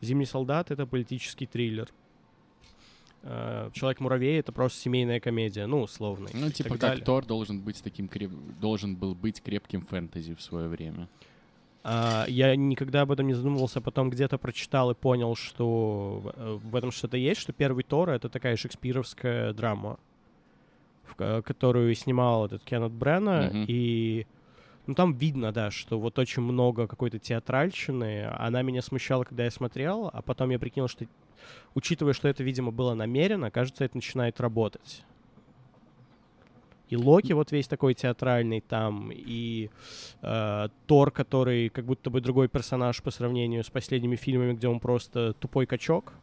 «Зимний 0.00 0.24
солдат»— 0.26 0.70
это 0.72 0.86
политический 0.86 1.46
триллер. 1.46 1.88
Э, 3.22 3.70
Человек-муравей— 3.74 4.38
это 4.40 4.50
просто 4.52 4.80
семейная 4.80 5.20
комедия, 5.20 5.66
ну, 5.66 5.82
условно. 5.82 6.28
Ну, 6.32 6.50
типа 6.50 6.70
как 6.70 6.78
далее. 6.80 7.04
Тор 7.04 7.26
должен 7.26 7.60
быть 7.60 7.82
таким 7.82 8.08
креп... 8.08 8.30
должен 8.60 8.96
был 8.96 9.14
быть 9.14 9.42
крепким 9.42 9.82
фэнтези 9.82 10.34
в 10.34 10.40
свое 10.42 10.68
время. 10.68 11.08
А, 11.82 12.24
я 12.28 12.56
никогда 12.56 13.02
об 13.02 13.12
этом 13.12 13.26
не 13.26 13.34
задумывался, 13.34 13.80
потом 13.80 14.10
где-то 14.10 14.36
прочитал 14.38 14.90
и 14.90 14.94
понял, 14.94 15.34
что 15.34 16.32
э, 16.36 16.58
в 16.62 16.76
этом 16.76 16.90
что-то 16.92 17.16
есть, 17.16 17.40
что 17.40 17.52
первый 17.52 17.84
Тор— 17.84 18.08
это 18.10 18.28
такая 18.28 18.56
шекспировская 18.56 19.52
драма, 19.54 19.98
в 21.04 21.14
ко- 21.14 21.42
которую 21.42 21.94
снимал 21.94 22.46
этот 22.46 22.62
Кеннет 22.64 22.92
Брена, 22.92 23.48
Мгм. 23.52 23.64
и 23.68 24.26
ну, 24.90 24.94
там 24.94 25.12
видно, 25.12 25.52
да, 25.52 25.70
что 25.70 26.00
вот 26.00 26.18
очень 26.18 26.42
много 26.42 26.88
какой-то 26.88 27.20
театральщины. 27.20 28.28
Она 28.36 28.62
меня 28.62 28.82
смущала, 28.82 29.22
когда 29.22 29.44
я 29.44 29.50
смотрел, 29.52 30.10
а 30.12 30.20
потом 30.20 30.50
я 30.50 30.58
прикинул, 30.58 30.88
что, 30.88 31.06
учитывая, 31.76 32.12
что 32.12 32.26
это, 32.26 32.42
видимо, 32.42 32.72
было 32.72 32.94
намеренно, 32.94 33.52
кажется, 33.52 33.84
это 33.84 33.96
начинает 33.96 34.40
работать. 34.40 35.04
И 36.88 36.96
Локи 36.96 37.32
вот 37.34 37.52
весь 37.52 37.68
такой 37.68 37.94
театральный 37.94 38.60
там, 38.60 39.12
и 39.12 39.70
э, 40.22 40.68
Тор, 40.88 41.12
который 41.12 41.68
как 41.68 41.84
будто 41.84 42.10
бы 42.10 42.20
другой 42.20 42.48
персонаж 42.48 43.00
по 43.00 43.12
сравнению 43.12 43.62
с 43.62 43.70
последними 43.70 44.16
фильмами, 44.16 44.54
где 44.54 44.66
он 44.66 44.80
просто 44.80 45.34
тупой 45.34 45.66
качок. 45.66 46.14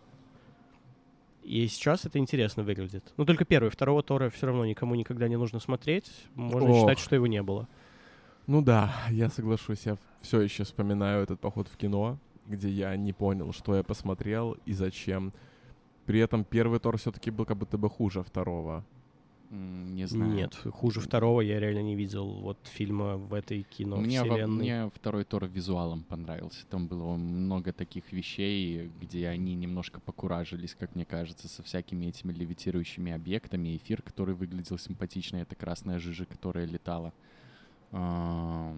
И 1.42 1.66
сейчас 1.68 2.04
это 2.04 2.20
интересно 2.20 2.64
выглядит. 2.64 3.14
Но 3.16 3.24
только 3.24 3.46
первый, 3.46 3.70
второго 3.70 4.04
Тора 4.04 4.30
все 4.30 4.48
равно 4.48 4.66
никому 4.66 4.96
никогда 4.96 5.30
не 5.30 5.38
нужно 5.38 5.62
смотреть. 5.62 6.12
Можно 6.36 6.72
Ох. 6.72 6.80
считать, 6.82 7.00
что 7.00 7.16
его 7.16 7.28
не 7.28 7.42
было. 7.42 7.70
Ну 8.48 8.62
да, 8.62 8.94
я 9.12 9.30
соглашусь. 9.30 9.86
Я 9.86 9.98
все 10.22 10.42
еще 10.42 10.64
вспоминаю 10.64 11.24
этот 11.24 11.40
поход 11.40 11.68
в 11.68 11.78
кино, 11.78 12.18
где 12.48 12.70
я 12.70 12.96
не 12.96 13.14
понял, 13.14 13.54
что 13.54 13.76
я 13.76 13.84
посмотрел 13.84 14.58
и 14.66 14.74
зачем. 14.74 15.32
При 16.06 16.20
этом 16.20 16.46
первый 16.46 16.80
Тор 16.80 16.98
все-таки 16.98 17.30
был 17.32 17.46
как 17.46 17.58
будто 17.58 17.78
бы 17.78 17.90
хуже 17.90 18.24
второго. 18.24 18.86
Не 19.50 20.06
знаю. 20.08 20.34
Нет, 20.34 20.56
хуже 20.56 21.00
второго 21.00 21.40
я 21.40 21.60
реально 21.60 21.82
не 21.82 21.96
видел 21.96 22.42
вот 22.42 22.58
фильма 22.66 23.16
в 23.16 23.34
этой 23.34 23.64
кино 23.64 23.96
Мне, 23.96 24.22
во- 24.24 24.46
мне 24.46 24.90
второй 24.94 25.24
Тор 25.24 25.46
визуалом 25.46 26.04
понравился. 26.04 26.66
Там 26.68 26.88
было 26.88 27.16
много 27.16 27.72
таких 27.72 28.12
вещей, 28.12 28.92
где 29.02 29.30
они 29.30 29.56
немножко 29.56 30.02
покуражились, 30.02 30.76
как 30.76 30.96
мне 30.96 31.06
кажется, 31.06 31.48
со 31.48 31.64
всякими 31.64 32.08
этими 32.08 32.34
левитирующими 32.34 33.14
объектами. 33.14 33.78
Эфир, 33.78 34.02
который 34.02 34.36
выглядел 34.36 34.78
симпатично, 34.78 35.38
это 35.38 35.56
красная 35.56 36.00
жижа, 36.00 36.26
которая 36.26 36.66
летала. 36.66 37.14
Ну 37.92 38.76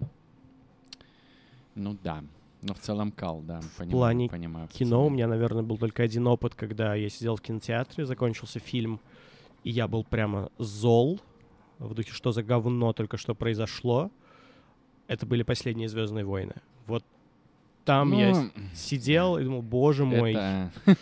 да. 2.02 2.22
Но 2.62 2.74
в 2.74 2.78
целом 2.78 3.10
кал, 3.10 3.40
да. 3.40 3.60
Понимаю, 3.78 3.90
плане 3.90 4.28
понимаю, 4.28 4.68
кино 4.68 5.00
у 5.00 5.04
пацаны. 5.04 5.14
меня, 5.14 5.28
наверное, 5.28 5.62
был 5.62 5.78
только 5.78 6.02
один 6.02 6.26
опыт, 6.26 6.54
когда 6.54 6.94
я 6.94 7.08
сидел 7.08 7.36
в 7.36 7.40
кинотеатре, 7.40 8.04
закончился 8.04 8.58
фильм, 8.58 9.00
и 9.64 9.70
я 9.70 9.88
был 9.88 10.04
прямо 10.04 10.50
зол, 10.58 11.20
в 11.78 11.94
духе, 11.94 12.12
что 12.12 12.32
за 12.32 12.42
говно 12.42 12.92
только 12.92 13.16
что 13.16 13.34
произошло. 13.34 14.10
Это 15.06 15.26
были 15.26 15.42
последние 15.42 15.88
Звездные 15.88 16.24
войны. 16.24 16.54
Вот 16.86 17.04
там 17.84 18.12
я 18.12 18.30
Ну, 18.30 18.50
с- 18.74 18.78
сидел 18.88 19.38
и 19.38 19.44
думал, 19.44 19.62
боже 19.62 20.04
мой. 20.04 20.32
это- 20.32 20.70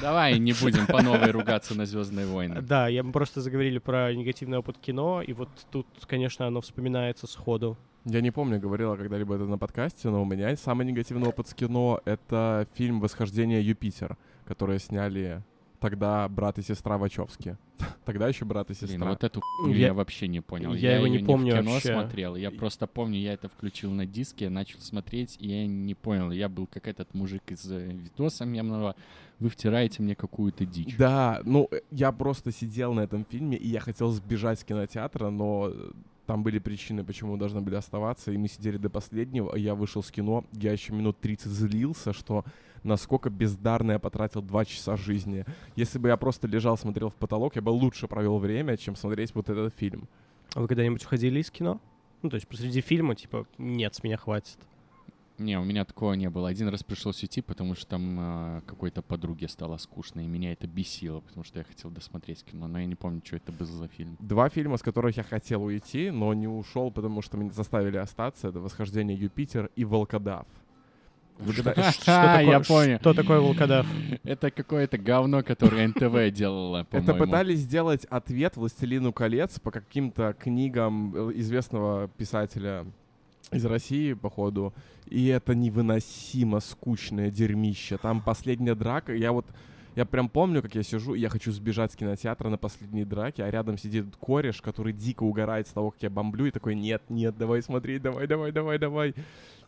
Давай 0.00 0.38
не 0.38 0.52
будем 0.52 0.86
по 0.86 1.02
новой 1.02 1.30
ругаться 1.30 1.74
на 1.76 1.84
Звездные 1.86 2.26
войны. 2.26 2.62
Да, 2.62 2.88
я 2.88 3.02
мы 3.02 3.12
просто 3.12 3.40
заговорили 3.40 3.78
про 3.78 4.12
негативный 4.14 4.58
опыт 4.58 4.78
кино, 4.78 5.22
и 5.22 5.32
вот 5.32 5.48
тут, 5.70 5.86
конечно, 6.06 6.46
оно 6.46 6.60
вспоминается 6.60 7.26
сходу. 7.26 7.76
Я 8.04 8.20
не 8.20 8.30
помню, 8.30 8.58
говорила 8.60 8.96
когда-либо 8.96 9.34
это 9.34 9.44
на 9.44 9.58
подкасте, 9.58 10.08
но 10.08 10.22
у 10.22 10.24
меня 10.24 10.56
самый 10.56 10.86
негативный 10.86 11.28
опыт 11.28 11.48
с 11.48 11.54
кино— 11.54 12.00
это 12.04 12.66
фильм 12.74 13.00
«Восхождение 13.00 13.60
Юпитер», 13.60 14.16
который 14.46 14.78
сняли 14.78 15.42
тогда 15.80 16.28
брат 16.28 16.58
и 16.58 16.62
сестра 16.62 16.98
Вачовски. 16.98 17.56
Тогда 18.04 18.26
еще 18.28 18.44
брат 18.44 18.70
и 18.70 18.74
Блин, 18.74 18.88
сестра. 18.90 19.08
вот 19.10 19.22
эту 19.24 19.40
хуйню 19.40 19.74
Я- 19.76 19.86
я 19.88 19.94
вообще 19.94 20.26
не 20.28 20.40
понял. 20.40 20.74
я 20.74 20.96
его 20.96 21.06
не 21.06 21.18
помню 21.18 21.54
в 21.54 21.58
кино 21.60 21.72
вообще. 21.72 21.92
смотрел. 21.92 22.36
Я 22.36 22.50
просто 22.50 22.86
помню, 22.86 23.18
я 23.18 23.34
это 23.34 23.48
включил 23.48 23.90
на 23.92 24.06
диске, 24.06 24.48
начал 24.50 24.80
смотреть, 24.80 25.36
и 25.38 25.48
я 25.48 25.66
не 25.66 25.94
понял. 25.94 26.30
Я 26.30 26.48
был 26.48 26.66
как 26.66 26.88
этот 26.88 27.14
мужик 27.14 27.42
из 27.48 27.70
э, 27.70 27.86
видоса 27.92 28.44
мемного. 28.44 28.96
Вы 29.38 29.50
втираете 29.50 30.02
мне 30.02 30.16
какую-то 30.16 30.66
дичь. 30.66 30.96
Да, 30.96 31.40
ну, 31.44 31.68
э, 31.70 31.80
я 31.90 32.10
просто 32.12 32.50
сидел 32.50 32.92
на 32.94 33.00
этом 33.02 33.24
фильме, 33.24 33.56
и 33.56 33.68
я 33.68 33.80
хотел 33.80 34.10
сбежать 34.10 34.58
с 34.60 34.64
кинотеатра, 34.64 35.30
но 35.30 35.68
э, 35.72 35.90
там 36.26 36.42
были 36.42 36.58
причины, 36.58 37.04
почему 37.04 37.32
мы 37.32 37.38
должны 37.38 37.60
были 37.60 37.76
оставаться, 37.76 38.32
и 38.32 38.36
мы 38.36 38.48
сидели 38.48 38.78
до 38.78 38.90
последнего, 38.90 39.52
а 39.54 39.58
я 39.58 39.74
вышел 39.74 40.02
с 40.02 40.10
кино, 40.10 40.44
я 40.52 40.72
еще 40.72 40.92
минут 40.92 41.18
30 41.20 41.46
злился, 41.52 42.12
что 42.12 42.44
насколько 42.82 43.30
бездарно 43.30 43.92
я 43.92 43.98
потратил 43.98 44.42
два 44.42 44.64
часа 44.64 44.96
жизни. 44.96 45.44
Если 45.76 45.98
бы 45.98 46.08
я 46.08 46.16
просто 46.16 46.46
лежал, 46.46 46.76
смотрел 46.78 47.10
в 47.10 47.14
потолок, 47.16 47.56
я 47.56 47.62
бы 47.62 47.70
лучше 47.70 48.08
провел 48.08 48.38
время, 48.38 48.76
чем 48.76 48.96
смотреть 48.96 49.34
вот 49.34 49.48
этот 49.48 49.74
фильм. 49.74 50.08
А 50.54 50.60
вы 50.60 50.68
когда-нибудь 50.68 51.04
уходили 51.04 51.40
из 51.40 51.50
кино? 51.50 51.80
Ну, 52.22 52.30
то 52.30 52.34
есть 52.36 52.48
посреди 52.48 52.80
фильма, 52.80 53.14
типа, 53.14 53.46
нет, 53.58 53.94
с 53.94 54.02
меня 54.02 54.16
хватит. 54.16 54.58
Не, 55.38 55.56
у 55.56 55.62
меня 55.62 55.84
такого 55.84 56.14
не 56.14 56.28
было. 56.28 56.48
Один 56.48 56.66
раз 56.66 56.82
пришлось 56.82 57.22
уйти, 57.22 57.42
потому 57.42 57.76
что 57.76 57.86
там 57.86 58.16
э, 58.18 58.60
какой-то 58.66 59.02
подруге 59.02 59.46
стало 59.46 59.76
скучно, 59.76 60.18
и 60.18 60.26
меня 60.26 60.50
это 60.50 60.66
бесило, 60.66 61.20
потому 61.20 61.44
что 61.44 61.60
я 61.60 61.64
хотел 61.64 61.92
досмотреть 61.92 62.42
кино, 62.42 62.66
но 62.66 62.80
я 62.80 62.86
не 62.86 62.96
помню, 62.96 63.22
что 63.24 63.36
это 63.36 63.52
был 63.52 63.66
за 63.66 63.86
фильм. 63.86 64.16
Два 64.18 64.48
фильма, 64.48 64.78
с 64.78 64.82
которых 64.82 65.16
я 65.16 65.22
хотел 65.22 65.62
уйти, 65.62 66.10
но 66.10 66.34
не 66.34 66.48
ушел, 66.48 66.90
потому 66.90 67.22
что 67.22 67.36
меня 67.36 67.52
заставили 67.52 67.98
остаться. 67.98 68.48
Это 68.48 68.58
«Восхождение 68.58 69.16
Юпитер» 69.16 69.70
и 69.76 69.84
«Волкодав». 69.84 70.44
Вы 71.27 71.27
когда- 71.27 71.27
Что 71.27 71.27
такое, 71.27 71.27
я 72.06 72.60
понял. 72.60 72.98
Что 72.98 73.14
такое 73.14 73.40
волкодав? 73.40 73.86
Это 74.24 74.50
какое-то 74.50 74.98
говно, 74.98 75.42
которое 75.42 75.88
НТВ 75.88 76.34
делало, 76.36 76.86
Это 76.90 77.14
пытались 77.14 77.60
сделать 77.60 78.04
ответ 78.06 78.56
«Властелину 78.56 79.12
колец» 79.12 79.60
по 79.60 79.70
каким-то 79.70 80.34
книгам 80.38 81.14
э, 81.14 81.32
известного 81.36 82.08
писателя 82.08 82.86
из 83.52 83.64
России, 83.64 84.12
походу. 84.14 84.74
И 85.06 85.26
это 85.28 85.54
невыносимо 85.54 86.60
скучное 86.60 87.30
дерьмище. 87.30 87.98
Там 87.98 88.20
последняя 88.20 88.74
драка. 88.74 89.14
Я 89.14 89.32
вот... 89.32 89.46
Я 89.94 90.04
прям 90.04 90.28
помню, 90.28 90.62
как 90.62 90.74
я 90.74 90.82
сижу, 90.82 91.14
и 91.14 91.20
я 91.20 91.28
хочу 91.28 91.50
сбежать 91.50 91.92
с 91.92 91.96
кинотеатра 91.96 92.48
на 92.48 92.56
последней 92.58 93.04
драке, 93.04 93.42
а 93.42 93.50
рядом 93.50 93.76
сидит 93.78 94.04
кореш, 94.20 94.60
который 94.62 94.92
дико 94.92 95.24
угорает 95.24 95.66
с 95.66 95.72
того, 95.72 95.90
как 95.90 96.02
я 96.02 96.10
бомблю, 96.10 96.46
и 96.46 96.50
такой, 96.50 96.74
нет, 96.74 97.02
нет, 97.08 97.36
давай 97.36 97.62
смотреть, 97.62 98.02
давай, 98.02 98.26
давай, 98.26 98.52
давай, 98.52 98.78
давай. 98.78 99.14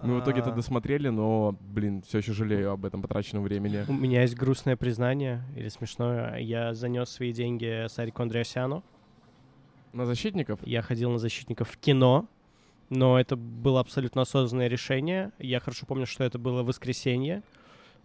Мы 0.03 0.19
в 0.19 0.25
итоге 0.25 0.41
это 0.41 0.51
А. 0.51 0.55
досмотрели, 0.55 1.09
но, 1.09 1.57
блин, 1.61 2.03
все 2.07 2.19
еще 2.19 2.33
жалею 2.33 2.71
об 2.71 2.85
этом 2.85 3.03
потраченном 3.03 3.43
времени. 3.43 3.85
У 3.89 3.93
меня 3.93 4.23
есть 4.23 4.35
грустное 4.35 4.77
признание, 4.77 5.43
или 5.57 5.69
смешное. 5.69 6.39
Я 6.39 6.75
занес 6.75 7.11
свои 7.11 7.33
деньги 7.33 7.87
Сарику 7.89 8.23
Андреасяну. 8.23 8.83
На 9.93 10.07
защитников? 10.07 10.61
Я 10.65 10.83
ходил 10.83 11.11
на 11.11 11.19
защитников 11.19 11.69
в 11.71 11.77
кино, 11.77 12.27
но 12.89 13.21
это 13.21 13.37
было 13.37 13.81
абсолютно 13.81 14.23
осознанное 14.23 14.69
решение. 14.69 15.33
Я 15.39 15.61
хорошо 15.61 15.85
помню, 15.87 16.07
что 16.07 16.25
это 16.25 16.39
было 16.39 16.63
воскресенье. 16.63 17.43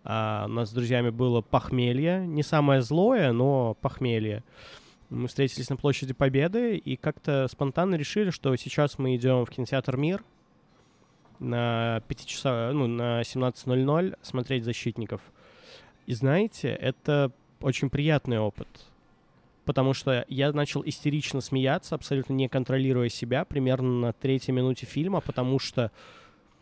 А, 0.05 0.45
у 0.45 0.51
нас 0.51 0.69
с 0.69 0.73
друзьями 0.73 1.09
было 1.09 1.41
похмелье. 1.41 2.25
Не 2.27 2.43
самое 2.43 2.81
злое, 2.81 3.31
но 3.31 3.75
похмелье. 3.81 4.43
Мы 5.09 5.27
встретились 5.27 5.69
на 5.69 5.77
площади 5.77 6.13
Победы 6.13 6.77
и 6.77 6.95
как-то 6.95 7.47
спонтанно 7.51 7.95
решили, 7.95 8.29
что 8.29 8.55
сейчас 8.55 8.99
мы 8.99 9.15
идем 9.15 9.45
в 9.45 9.49
кинотеатр 9.49 9.97
Мир 9.97 10.23
на 11.39 12.01
5 12.07 12.25
часа, 12.25 12.71
ну, 12.71 12.87
на 12.87 13.21
17.00 13.21 14.17
смотреть 14.21 14.63
защитников. 14.63 15.21
И 16.05 16.13
знаете, 16.13 16.69
это 16.69 17.31
очень 17.61 17.89
приятный 17.89 18.39
опыт. 18.39 18.67
Потому 19.65 19.93
что 19.93 20.25
я 20.27 20.51
начал 20.53 20.83
истерично 20.85 21.41
смеяться, 21.41 21.95
абсолютно 21.95 22.33
не 22.33 22.47
контролируя 22.47 23.09
себя, 23.09 23.45
примерно 23.45 23.99
на 23.99 24.13
третьей 24.13 24.53
минуте 24.53 24.85
фильма, 24.85 25.21
потому 25.21 25.57
что, 25.57 25.91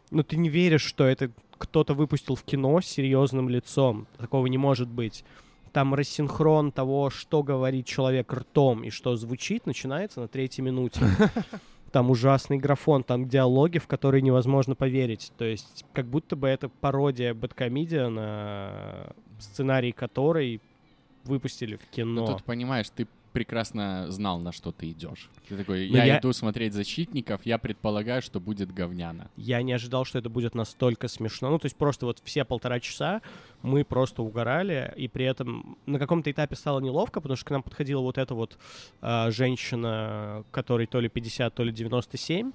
ну, 0.09 0.23
ты 0.23 0.37
не 0.37 0.47
веришь, 0.47 0.83
что 0.85 1.03
это 1.05 1.29
кто-то 1.57 1.93
выпустил 1.93 2.35
в 2.35 2.43
кино 2.43 2.81
с 2.81 2.85
серьезным 2.85 3.49
лицом. 3.49 4.07
Такого 4.17 4.47
не 4.47 4.57
может 4.57 4.87
быть. 4.87 5.23
Там 5.71 5.93
рассинхрон 5.93 6.71
того, 6.71 7.09
что 7.09 7.41
говорит 7.41 7.87
человек 7.87 8.31
ртом 8.31 8.83
и 8.83 8.89
что 8.89 9.15
звучит, 9.15 9.65
начинается 9.65 10.21
на 10.21 10.27
третьей 10.27 10.63
минуте. 10.63 11.01
Там 11.91 12.09
ужасный 12.09 12.57
графон, 12.57 13.03
там 13.03 13.29
диалоги, 13.29 13.77
в 13.77 13.85
которые 13.85 14.23
невозможно 14.23 14.73
поверить. 14.73 15.31
То 15.37 15.45
есть 15.45 15.85
как 15.93 16.07
будто 16.07 16.35
бы 16.35 16.47
это 16.47 16.67
пародия 16.67 17.35
Бэткомедиа, 17.35 18.09
на 18.09 19.13
сценарий 19.39 19.91
которой 19.91 20.59
выпустили 21.23 21.75
в 21.75 21.85
кино. 21.91 22.21
Ну, 22.21 22.27
тут, 22.33 22.43
понимаешь, 22.45 22.89
ты 22.89 23.07
прекрасно 23.33 24.05
знал, 24.09 24.39
на 24.39 24.51
что 24.51 24.71
ты 24.71 24.91
идешь. 24.91 25.29
Ты 25.49 25.57
такой, 25.57 25.87
я, 25.87 26.05
я- 26.05 26.19
иду 26.19 26.31
смотреть 26.31 26.73
«Защитников», 26.73 27.45
я 27.45 27.57
предполагаю, 27.57 28.21
что 28.21 28.39
будет 28.39 28.71
говняно. 28.71 29.25
Я 29.35 29.61
не 29.61 29.73
ожидал, 29.73 30.05
что 30.05 30.19
это 30.19 30.29
будет 30.29 30.55
настолько 30.55 31.07
смешно. 31.07 31.49
Ну, 31.49 31.59
то 31.59 31.65
есть 31.65 31.75
просто 31.75 32.05
вот 32.05 32.21
все 32.23 32.45
полтора 32.45 32.79
часа 32.79 33.21
мы 33.63 33.83
просто 33.83 34.21
угорали, 34.21 34.93
и 34.95 35.07
при 35.07 35.25
этом 35.25 35.77
на 35.85 35.97
каком-то 35.97 36.29
этапе 36.29 36.55
стало 36.55 36.79
неловко, 36.79 37.21
потому 37.21 37.35
что 37.35 37.45
к 37.45 37.51
нам 37.51 37.63
подходила 37.63 38.01
вот 38.01 38.17
эта 38.17 38.35
вот 38.35 38.57
а, 39.01 39.31
женщина, 39.31 40.43
которой 40.51 40.85
то 40.85 40.99
ли 40.99 41.09
50, 41.09 41.53
то 41.53 41.63
ли 41.63 41.71
97, 41.71 42.51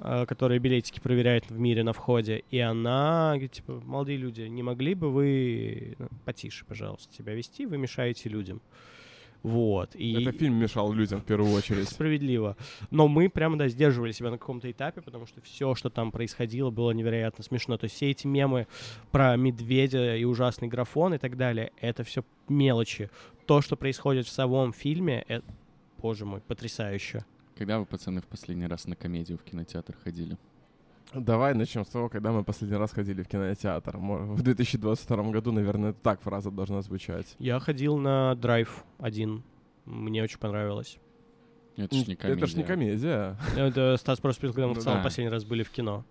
а, 0.00 0.26
которая 0.26 0.58
билетики 0.58 1.00
проверяет 1.00 1.48
в 1.48 1.58
мире 1.58 1.82
на 1.82 1.92
входе, 1.92 2.44
и 2.50 2.58
она 2.58 3.30
говорит, 3.30 3.52
типа, 3.52 3.80
молодые 3.84 4.18
люди, 4.18 4.42
не 4.42 4.62
могли 4.62 4.94
бы 4.94 5.10
вы 5.10 5.96
ну, 5.98 6.08
потише, 6.24 6.64
пожалуйста, 6.64 7.14
себя 7.14 7.34
вести, 7.34 7.64
вы 7.64 7.78
мешаете 7.78 8.28
людям. 8.28 8.60
Вот. 9.42 9.94
И... 9.94 10.22
Это 10.22 10.32
фильм 10.36 10.54
мешал 10.54 10.92
людям 10.92 11.20
в 11.20 11.24
первую 11.24 11.52
очередь. 11.52 11.88
Справедливо. 11.88 12.56
Но 12.90 13.08
мы 13.08 13.28
прямо, 13.28 13.56
да, 13.56 13.68
сдерживали 13.68 14.12
себя 14.12 14.30
на 14.30 14.38
каком-то 14.38 14.70
этапе, 14.70 15.00
потому 15.00 15.26
что 15.26 15.40
все, 15.40 15.74
что 15.74 15.90
там 15.90 16.10
происходило, 16.10 16.70
было 16.70 16.90
невероятно 16.90 17.44
смешно. 17.44 17.76
То 17.78 17.84
есть 17.84 17.96
все 17.96 18.10
эти 18.10 18.26
мемы 18.26 18.66
про 19.10 19.36
медведя 19.36 20.16
и 20.16 20.24
ужасный 20.24 20.68
графон 20.68 21.14
и 21.14 21.18
так 21.18 21.36
далее, 21.36 21.72
это 21.80 22.04
все 22.04 22.24
мелочи. 22.48 23.10
То, 23.46 23.60
что 23.62 23.76
происходит 23.76 24.26
в 24.26 24.30
самом 24.30 24.72
фильме, 24.72 25.24
это, 25.28 25.44
боже 25.98 26.24
мой, 26.24 26.40
потрясающе. 26.40 27.24
Когда 27.56 27.78
вы, 27.78 27.86
пацаны, 27.86 28.20
в 28.20 28.26
последний 28.26 28.66
раз 28.66 28.86
на 28.86 28.96
комедию 28.96 29.38
в 29.38 29.42
кинотеатр 29.42 29.96
ходили? 30.04 30.36
Давай 31.14 31.54
начнем 31.54 31.84
с 31.84 31.88
того, 31.88 32.08
когда 32.08 32.32
мы 32.32 32.44
последний 32.44 32.76
раз 32.76 32.92
ходили 32.92 33.22
в 33.22 33.28
кинотеатр. 33.28 33.96
В 33.96 34.42
2022 34.42 35.22
году, 35.30 35.52
наверное, 35.52 35.92
так 35.94 36.20
фраза 36.20 36.50
должна 36.50 36.82
звучать. 36.82 37.34
Я 37.38 37.58
ходил 37.60 37.96
на 37.96 38.34
драйв 38.34 38.84
один. 38.98 39.42
Мне 39.86 40.22
очень 40.22 40.38
понравилось. 40.38 40.98
Это 41.78 41.94
ж 41.96 42.06
не 42.08 42.16
комедия. 42.16 42.38
Это 42.42 42.46
ж 42.46 42.54
не 42.56 42.62
комедия. 42.64 43.36
Это 43.56 43.96
Стас 43.98 44.20
просто 44.20 44.48
когда 44.48 44.66
мы 44.66 44.74
в 44.74 44.76
Ну 44.78 44.82
целом 44.82 44.98
да. 44.98 45.04
последний 45.04 45.30
раз 45.32 45.44
были 45.44 45.62
в 45.62 45.70
кино. 45.70 46.04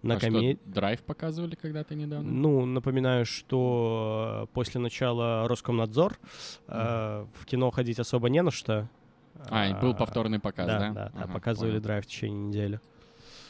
На 0.00 0.14
А 0.14 0.18
что, 0.18 0.26
комедии. 0.28 0.58
драйв 0.64 1.02
показывали 1.02 1.54
когда-то 1.54 1.94
недавно? 1.94 2.28
Ну, 2.28 2.64
напоминаю, 2.64 3.24
что 3.26 4.48
э, 4.50 4.54
после 4.54 4.80
начала 4.80 5.46
Роскомнадзор 5.46 6.18
э, 6.66 7.26
в 7.34 7.44
кино 7.44 7.70
ходить 7.70 8.00
особо 8.00 8.28
не 8.30 8.42
на 8.42 8.50
что. 8.50 8.88
А, 9.50 9.68
и 9.68 9.74
был 9.80 9.94
повторный 9.94 10.40
показ, 10.40 10.66
да? 10.66 10.78
Да, 10.78 10.88
да, 10.90 11.12
да, 11.14 11.22
Ага, 11.24 11.32
показывали 11.34 11.72
понял. 11.72 11.82
драйв 11.82 12.04
в 12.04 12.08
течение 12.08 12.48
недели. 12.48 12.80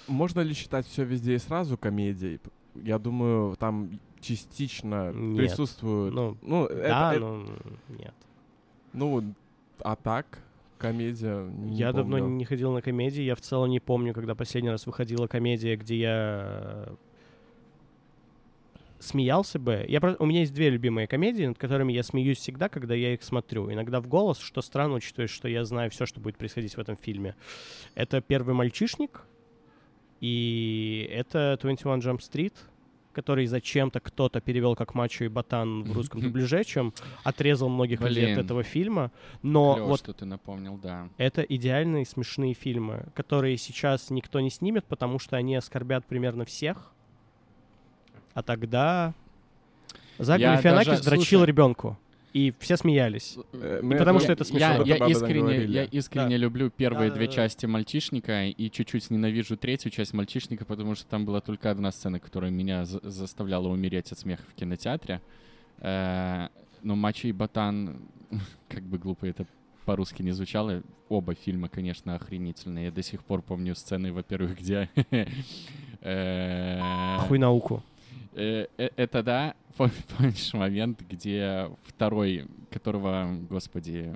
Можно 0.09 0.41
ли 0.41 0.55
считать 0.55 0.87
все 0.87 1.05
везде 1.05 1.35
и 1.35 1.39
сразу 1.39 1.77
комедией? 1.77 2.41
Я 2.75 2.99
думаю, 2.99 3.57
там 3.57 3.91
частично 4.21 5.13
Нет. 5.13 5.37
присутствуют. 5.39 6.15
Ну, 6.15 6.37
Ну, 6.43 6.67
это- 6.67 6.89
да, 6.89 7.13
это- 7.15 7.21
ну, 7.21 7.47
нет. 7.99 8.15
ну, 8.93 9.23
а 9.81 9.97
так, 9.97 10.39
комедия. 10.79 11.45
не 11.45 11.77
я 11.77 11.93
давно 11.93 12.19
помню. 12.19 12.35
не 12.37 12.45
ходил 12.45 12.73
на 12.73 12.81
комедии, 12.83 13.23
я 13.23 13.35
в 13.35 13.41
целом 13.41 13.71
не 13.71 13.81
помню, 13.81 14.15
когда 14.15 14.35
последний 14.35 14.71
раз 14.71 14.87
выходила 14.87 15.27
комедия, 15.27 15.77
где 15.77 15.97
я 15.99 16.87
э, 16.89 16.95
смеялся 19.01 19.59
бы. 19.59 19.85
Я 19.89 20.01
про- 20.01 20.17
У 20.19 20.27
меня 20.27 20.41
есть 20.41 20.55
две 20.55 20.71
любимые 20.71 21.07
комедии, 21.07 21.45
над 21.45 21.59
которыми 21.59 21.93
я 21.93 22.03
смеюсь 22.03 22.39
всегда, 22.39 22.69
когда 22.69 22.95
я 22.95 23.15
их 23.15 23.23
смотрю. 23.23 23.71
Иногда 23.73 24.01
в 24.01 24.07
голос, 24.07 24.39
что 24.39 24.63
странно, 24.63 24.95
учитывая, 24.95 25.27
что 25.27 25.49
я 25.49 25.65
знаю 25.65 25.91
все, 25.91 26.07
что 26.07 26.21
будет 26.21 26.37
происходить 26.39 26.77
в 26.77 26.79
этом 26.81 26.97
фильме. 26.97 27.35
Это 27.95 28.21
«Первый 28.21 28.55
мальчишник» 28.55 29.23
и 30.23 31.09
это 31.13 31.59
«21 31.61 31.99
Jump 32.01 32.21
Street», 32.21 32.55
который 33.13 33.45
зачем-то 33.47 33.99
кто-то 34.01 34.41
перевел 34.41 34.75
как 34.77 34.95
«Мачо 34.95 35.25
и 35.25 35.29
Ботан» 35.29 35.83
в 35.83 35.93
русском 35.93 36.21
дубляже, 36.21 36.65
чем 36.65 36.95
отрезал 37.25 37.69
многих 37.69 38.01
людей 38.01 38.33
от 38.33 38.39
этого 38.45 38.63
фильма. 38.63 39.11
Но 39.43 39.75
Клёво, 39.75 39.89
вот 39.89 39.99
что 40.01 40.13
ты 40.13 40.25
напомнил, 40.25 40.79
да. 40.79 41.09
это 41.19 41.43
идеальные 41.43 42.07
смешные 42.07 42.55
фильмы, 42.55 43.07
которые 43.15 43.57
сейчас 43.59 44.11
никто 44.11 44.39
не 44.41 44.49
снимет, 44.49 44.85
потому 44.87 45.19
что 45.19 45.37
они 45.37 45.57
оскорбят 45.57 46.07
примерно 46.07 46.45
всех. 46.45 46.93
А 48.33 48.43
тогда 48.43 49.13
Зак 50.19 50.41
Галифианакис 50.41 51.01
даже- 51.01 51.05
дрочил 51.05 51.45
ребенку. 51.45 51.99
И 52.33 52.53
все 52.61 52.77
смеялись. 52.79 53.37
Э, 53.53 53.81
мы 53.83 53.97
потому 53.99 54.17
это- 54.19 54.25
что 54.25 54.33
это 54.33 54.45
смешно. 54.45 54.83
Я, 54.85 54.97
я 54.97 55.07
искренне, 55.07 55.65
я 55.67 55.85
искренне 55.85 56.31
Да. 56.31 56.37
люблю 56.37 56.71
первые 56.71 57.11
две 57.11 57.27
Да-да-да. 57.27 57.33
части 57.43 57.67
«Мальчишника» 57.67 58.47
и 58.47 58.71
чуть-чуть 58.71 59.11
ненавижу 59.11 59.57
третью 59.57 59.91
часть 59.91 60.15
«Мальчишника», 60.15 60.65
потому 60.65 60.95
что 60.95 61.07
там 61.07 61.25
была 61.27 61.41
только 61.41 61.71
одна 61.71 61.93
сцена, 61.93 62.19
которая 62.21 62.51
меня 62.51 62.85
за- 62.87 63.01
заставляла 63.03 63.69
умереть 63.69 64.13
от 64.13 64.19
смеха 64.19 64.43
в 64.51 64.55
кинотеатре. 64.55 65.21
Э, 65.81 66.49
Но 66.83 66.97
«Мачо 66.97 67.29
и 67.29 67.33
Ботан», 67.33 68.01
как 68.69 68.83
бы 68.83 68.99
глупо 68.99 69.27
это 69.27 69.47
по-русски 69.85 70.23
не 70.23 70.31
звучало, 70.33 70.83
оба 71.09 71.35
фильма, 71.35 71.69
конечно, 71.69 72.15
охренительные. 72.15 72.87
Я 72.87 72.91
до 72.93 73.03
сих 73.03 73.23
пор 73.25 73.43
помню 73.43 73.75
сцены, 73.75 74.13
во-первых, 74.13 74.59
где... 74.59 74.89
э, 76.01 77.19
Хуй 77.29 77.39
науку. 77.39 77.83
Э, 78.35 78.67
э, 78.79 78.89
Это 78.97 79.23
да, 79.23 79.55
Пом- 79.79 79.91
помнишь 80.17 80.53
момент, 80.53 81.01
где 81.09 81.71
второй, 81.85 82.47
которого, 82.71 83.27
господи, 83.49 84.15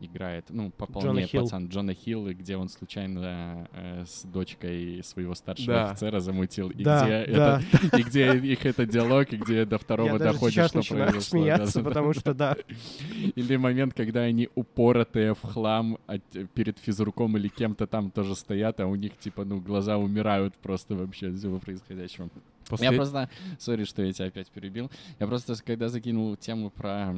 играет, 0.00 0.44
ну, 0.50 0.70
по 0.70 0.84
Джона 0.84 1.00
полне 1.00 1.26
Хилл. 1.26 1.42
пацан 1.44 1.68
Джона 1.68 1.94
Хилл, 1.94 2.28
и 2.28 2.34
где 2.34 2.56
он 2.58 2.68
случайно 2.68 3.68
э, 3.72 4.04
с 4.06 4.24
дочкой 4.24 5.00
своего 5.02 5.34
старшего 5.34 5.72
Да. 5.72 5.90
офицера 5.90 6.20
замутил, 6.20 6.70
и 6.70 6.82
Да, 6.84 7.04
где 7.04 7.32
да. 7.34 7.62
это, 7.72 7.96
и 7.96 8.02
где 8.02 8.36
их 8.36 8.66
этот 8.66 8.90
диалог, 8.90 9.32
и 9.32 9.36
где 9.38 9.64
до 9.64 9.78
второго 9.78 10.12
Я 10.12 10.18
даже 10.18 10.32
доходит, 10.34 10.54
сейчас 10.54 10.70
что 10.84 10.94
произошло. 10.94 11.20
смеяться, 11.22 11.78
Да-да-да. 11.78 11.88
потому 11.88 12.12
что 12.12 12.34
да. 12.34 12.56
Или 13.34 13.56
момент, 13.56 13.94
когда 13.94 14.20
они 14.22 14.48
упоротые 14.54 15.34
в 15.34 15.40
хлам 15.42 15.98
от- 16.06 16.22
перед 16.54 16.78
физруком 16.78 17.36
или 17.38 17.48
кем-то 17.48 17.86
там 17.86 18.10
тоже 18.10 18.34
стоят, 18.36 18.78
а 18.80 18.86
у 18.86 18.94
них, 18.94 19.16
типа, 19.18 19.44
ну, 19.44 19.58
глаза 19.60 19.96
умирают 19.96 20.54
просто 20.56 20.94
вообще 20.94 21.28
от 21.28 21.36
всего 21.38 21.58
происходящего. 21.58 22.28
Я 22.70 22.76
Послед- 22.76 22.96
просто... 22.96 23.30
Сори, 23.58 23.84
что 23.84 24.02
я 24.02 24.12
тебя 24.12 24.26
опять 24.26 24.48
перебил. 24.48 24.90
Я 25.18 25.26
просто, 25.26 25.54
когда 25.64 25.88
закинул 25.88 26.36
тему 26.36 26.70
про 26.70 27.14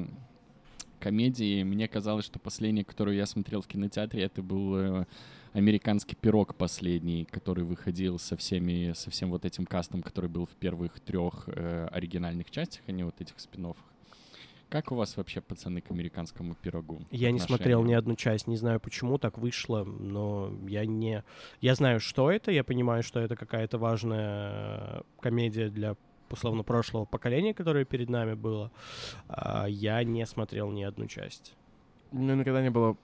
комедии, 0.99 1.63
мне 1.63 1.89
казалось, 1.89 2.25
что 2.25 2.39
последнее, 2.39 2.85
которую 2.85 3.17
я 3.17 3.27
смотрел 3.27 3.63
в 3.63 3.67
кинотеатре, 3.67 4.25
это 4.25 4.43
был 4.43 4.77
э, 4.77 5.07
«Американский 5.53 6.17
пирог» 6.17 6.55
последний, 6.55 7.25
который 7.25 7.65
выходил 7.65 8.19
со 8.19 8.37
всеми, 8.37 8.93
со 8.95 9.11
всем 9.11 9.31
вот 9.31 9.45
этим 9.45 9.65
кастом, 9.65 10.03
который 10.03 10.29
был 10.29 10.47
в 10.47 10.57
первых 10.57 11.01
трех 11.01 11.45
э, 11.47 11.89
оригинальных 11.93 12.51
частях, 12.51 12.83
а 12.87 12.93
не 12.93 13.05
вот 13.05 13.21
этих 13.21 13.39
спин 13.39 13.75
Как 14.69 14.93
у 14.93 14.95
вас 14.97 15.17
вообще, 15.17 15.41
пацаны, 15.41 15.81
к 15.81 15.91
«Американскому 15.91 16.55
пирогу»? 16.55 17.01
Я 17.11 17.31
не 17.31 17.39
смотрел 17.39 17.83
ни 17.85 17.95
одну 17.95 18.17
часть, 18.17 18.47
не 18.47 18.57
знаю 18.57 18.81
почему 18.81 19.17
так 19.19 19.39
вышло, 19.39 19.85
но 19.85 20.53
я 20.67 20.85
не... 20.85 21.25
Я 21.63 21.75
знаю, 21.75 22.01
что 22.01 22.31
это, 22.31 22.51
я 22.51 22.65
понимаю, 22.65 23.03
что 23.03 23.19
это 23.21 23.35
какая-то 23.35 23.79
важная 23.79 25.03
комедия 25.21 25.71
для 25.71 25.97
условно 26.31 26.65
прошлого 26.65 27.07
поколения, 27.07 27.55
которое 27.55 27.87
перед 27.87 28.11
нами 28.11 28.35
было. 28.35 28.71
А 29.29 29.67
я 29.67 30.05
не 30.05 30.27
смотрел 30.27 30.71
ни 30.71 30.83
одну 30.83 31.07
часть. 31.07 31.57
У 32.13 32.19
меня 32.19 32.35
никогда 32.35 32.63
не 32.63 32.71
было 32.71 32.99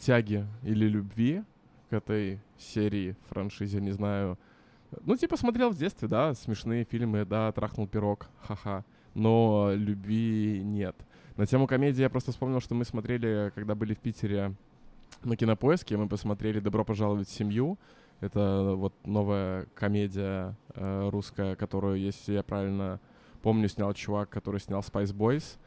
тяги 0.00 0.46
или 0.64 0.86
любви 0.86 1.44
к 1.90 1.92
этой 1.92 2.40
серии, 2.58 3.16
франшизе, 3.28 3.80
не 3.80 3.92
знаю. 3.92 4.36
Ну, 5.04 5.16
типа, 5.16 5.36
смотрел 5.36 5.70
в 5.70 5.76
детстве, 5.76 6.08
да, 6.08 6.34
смешные 6.34 6.84
фильмы, 6.84 7.24
да, 7.24 7.52
трахнул 7.52 7.86
пирог, 7.86 8.28
ха-ха. 8.40 8.84
Но 9.14 9.70
любви 9.74 10.62
нет. 10.64 10.96
На 11.36 11.46
тему 11.46 11.66
комедии 11.66 12.02
я 12.02 12.10
просто 12.10 12.30
вспомнил, 12.32 12.60
что 12.60 12.74
мы 12.74 12.84
смотрели, 12.84 13.52
когда 13.54 13.74
были 13.74 13.94
в 13.94 13.98
Питере 13.98 14.54
на 15.24 15.36
кинопоиске, 15.36 15.96
мы 15.96 16.08
посмотрели 16.08 16.60
«Добро 16.60 16.84
пожаловать 16.84 17.28
в 17.28 17.32
семью». 17.32 17.78
Это 18.20 18.74
вот 18.76 18.94
новая 19.04 19.66
комедия 19.74 20.56
э, 20.74 21.08
русская, 21.10 21.56
которую, 21.56 21.98
если 21.98 22.34
я 22.34 22.42
правильно 22.42 23.00
помню, 23.42 23.68
снял 23.68 23.92
чувак, 23.94 24.30
который 24.30 24.60
снял 24.60 24.80
Spice 24.80 25.12
Boys. 25.14 25.58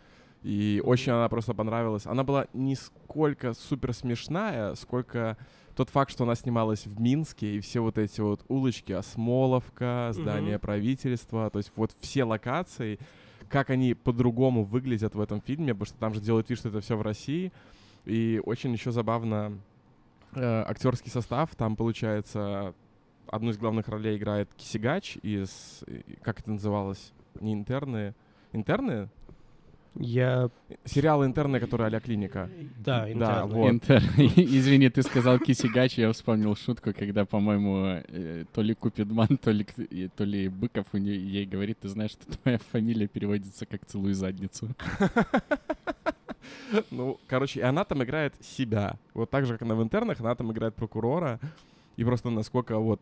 И 0.42 0.82
очень 0.86 1.12
она 1.12 1.28
просто 1.28 1.54
понравилась. 1.54 2.06
Она 2.06 2.24
была 2.24 2.48
не 2.54 2.76
сколько 2.76 3.54
супер 3.54 3.94
смешная, 3.94 4.76
сколько 4.76 5.38
тот 5.76 5.90
факт, 5.90 6.12
что 6.12 6.24
она 6.24 6.36
снималась 6.36 6.86
в 6.86 7.00
Минске, 7.02 7.56
и 7.56 7.60
все 7.60 7.82
вот 7.82 7.98
эти 7.98 8.22
вот 8.22 8.46
улочки, 8.48 8.94
Осмоловка, 8.94 10.12
здание 10.14 10.56
Мгм. 10.56 10.62
правительства, 10.62 11.50
то 11.50 11.58
есть 11.58 11.72
вот 11.76 11.92
все 12.00 12.24
локации, 12.24 13.00
как 13.50 13.70
они 13.70 13.94
по-другому 13.94 14.64
выглядят 14.64 15.16
в 15.16 15.22
этом 15.22 15.42
фильме, 15.42 15.74
потому 15.74 15.86
что 15.86 15.98
там 15.98 16.14
же 16.14 16.22
делают 16.22 16.50
вид, 16.50 16.60
что 16.60 16.70
это 16.70 16.82
все 16.82 16.96
в 16.98 17.02
России. 17.02 17.52
И 18.06 18.42
очень 18.46 18.72
еще 18.74 18.92
забавно 18.92 19.58
э, 20.36 20.64
актерский 20.68 21.10
состав. 21.12 21.56
Там, 21.56 21.76
получается, 21.76 22.74
одну 23.28 23.50
из 23.52 23.58
главных 23.58 23.88
ролей 23.88 24.18
играет 24.18 24.54
Кисигач 24.56 25.18
из... 25.24 25.84
э, 25.88 26.02
Как 26.22 26.40
это 26.40 26.52
называлось? 26.52 27.14
Не 27.40 27.54
интерны? 27.54 28.14
Интерны? 28.54 29.10
Я... 29.98 30.50
Сериал 30.84 31.26
«Интерны», 31.26 31.60
который 31.60 31.88
а 31.88 32.00
клиника. 32.00 32.50
Да, 32.78 33.06
Да, 33.06 33.12
интерны. 33.12 33.56
вот. 33.56 33.72
Интер. 33.72 34.04
Извини, 34.18 34.90
ты 34.90 35.02
сказал 35.04 35.40
Кисигач, 35.40 35.98
я 35.98 36.12
вспомнил 36.12 36.56
шутку, 36.56 36.94
когда, 36.94 37.26
по-моему, 37.26 38.02
э, 38.08 38.46
то 38.54 38.62
ли 38.62 38.74
Купидман, 38.74 39.38
то 39.38 39.52
ли, 39.52 39.66
то 40.16 40.24
ли 40.26 40.50
Быков 40.50 40.88
у 40.94 40.98
нее, 40.98 41.16
ей 41.16 41.46
говорит, 41.46 41.80
ты 41.80 41.88
знаешь, 41.88 42.12
что 42.12 42.38
твоя 42.38 42.58
фамилия 42.72 43.08
переводится 43.08 43.66
как 43.66 43.86
«целуй 43.86 44.14
задницу». 44.14 44.70
Ну, 46.92 47.20
короче, 47.28 47.60
и 47.60 47.64
она 47.64 47.86
там 47.86 48.04
играет 48.04 48.34
себя. 48.44 49.00
Вот 49.16 49.30
так 49.32 49.46
же, 49.46 49.54
как 49.54 49.64
она 49.64 49.76
в 49.76 49.82
«Интернах», 49.82 50.20
она 50.20 50.36
там 50.36 50.52
играет 50.52 50.76
прокурора. 50.76 51.40
И 51.98 52.04
просто 52.04 52.30
насколько 52.30 52.78
вот... 52.78 53.02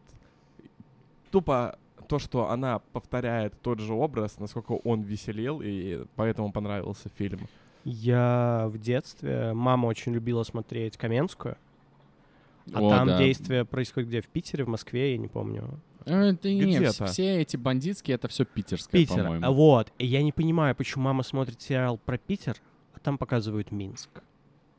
Тупо 1.30 1.78
то, 2.04 2.20
что 2.20 2.50
она 2.50 2.80
повторяет 2.80 3.54
тот 3.62 3.80
же 3.80 3.94
образ, 3.94 4.40
насколько 4.40 4.74
он 4.74 5.02
веселил, 5.02 5.62
и 5.64 6.06
поэтому 6.16 6.52
понравился 6.52 7.10
фильм. 7.16 7.48
Я 7.84 8.68
в 8.70 8.78
детстве... 8.78 9.54
Мама 9.54 9.88
очень 9.88 10.14
любила 10.14 10.44
смотреть 10.44 10.98
«Каменскую». 10.98 11.58
А 12.74 12.82
О, 12.82 12.90
там 12.90 13.08
да. 13.08 13.18
действие 13.18 13.66
происходит 13.66 14.10
где? 14.10 14.22
В 14.22 14.28
Питере, 14.28 14.64
в 14.64 14.70
Москве, 14.70 15.12
я 15.12 15.18
не 15.18 15.28
помню. 15.28 15.82
Э, 16.06 16.32
да 16.32 16.50
не, 16.50 16.78
Где-то. 16.78 17.06
все 17.08 17.42
эти 17.42 17.58
бандитские, 17.58 18.16
это 18.16 18.28
все 18.28 18.46
питерское, 18.46 19.02
Питер. 19.02 19.24
по-моему. 19.24 19.54
Вот. 19.54 19.92
И 19.98 20.06
я 20.06 20.24
не 20.24 20.32
понимаю, 20.32 20.76
почему 20.76 21.04
мама 21.04 21.24
смотрит 21.24 21.62
сериал 21.62 21.98
про 21.98 22.18
Питер, 22.18 22.58
а 22.94 23.00
там 23.00 23.18
показывают 23.18 23.72
Минск. 23.72 24.10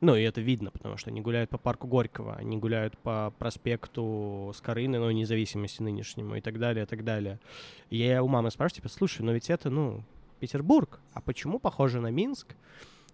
Ну, 0.05 0.17
и 0.17 0.23
это 0.23 0.43
видно, 0.43 0.71
потому 0.71 0.99
что 0.99 1.09
они 1.09 1.23
гуляют 1.23 1.49
по 1.49 1.57
парку 1.57 1.87
Горького, 1.87 2.35
они 2.35 2.59
гуляют 2.59 2.99
по 2.99 3.33
проспекту 3.39 4.53
Скорыны, 4.55 4.99
ну, 4.99 5.11
независимости 5.11 5.81
нынешнему 5.81 6.37
и 6.37 6.43
так 6.43 6.59
далее, 6.59 6.83
и 6.83 6.87
так 6.87 7.05
далее. 7.05 7.41
И 7.89 7.97
я 7.97 8.23
у 8.23 8.29
мамы 8.29 8.51
спрашиваю, 8.51 8.83
типа, 8.83 8.91
слушай, 8.91 9.23
но 9.23 9.33
ведь 9.33 9.49
это, 9.49 9.71
ну, 9.71 10.03
Петербург, 10.41 11.01
а 11.15 11.23
почему 11.23 11.59
похоже 11.59 12.03
на 12.03 12.11
Минск? 12.11 12.55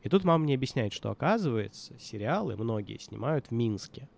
И 0.03 0.09
тут 0.09 0.25
мама 0.25 0.43
мне 0.43 0.57
объясняет, 0.57 0.93
что, 0.93 1.13
оказывается, 1.13 1.97
сериалы 2.01 2.57
многие 2.57 2.99
снимают 2.99 3.47
в 3.47 3.51
Минске. 3.53 4.09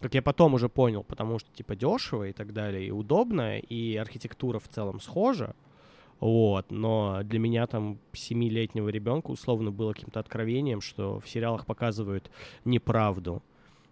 Как 0.00 0.14
я 0.14 0.22
потом 0.22 0.54
уже 0.54 0.70
понял, 0.70 1.04
потому 1.04 1.38
что, 1.38 1.52
типа, 1.52 1.76
дешево 1.76 2.28
и 2.28 2.32
так 2.32 2.54
далее, 2.54 2.86
и 2.86 2.90
удобно, 2.90 3.58
и 3.58 3.96
архитектура 3.96 4.58
в 4.58 4.68
целом 4.68 5.00
схожа. 5.00 5.54
Вот, 6.20 6.70
но 6.70 7.22
для 7.24 7.38
меня 7.38 7.66
там 7.66 7.98
семилетнего 8.12 8.90
ребенка 8.90 9.30
условно 9.30 9.70
было 9.70 9.94
каким-то 9.94 10.20
откровением, 10.20 10.82
что 10.82 11.18
в 11.18 11.28
сериалах 11.28 11.64
показывают 11.64 12.30
неправду. 12.66 13.42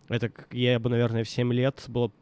Это 0.08 0.30
я 0.52 0.78
бы, 0.78 0.90
наверное, 0.90 1.24
в 1.24 1.28
7 1.28 1.52
лет 1.54 1.84
был 1.88 2.12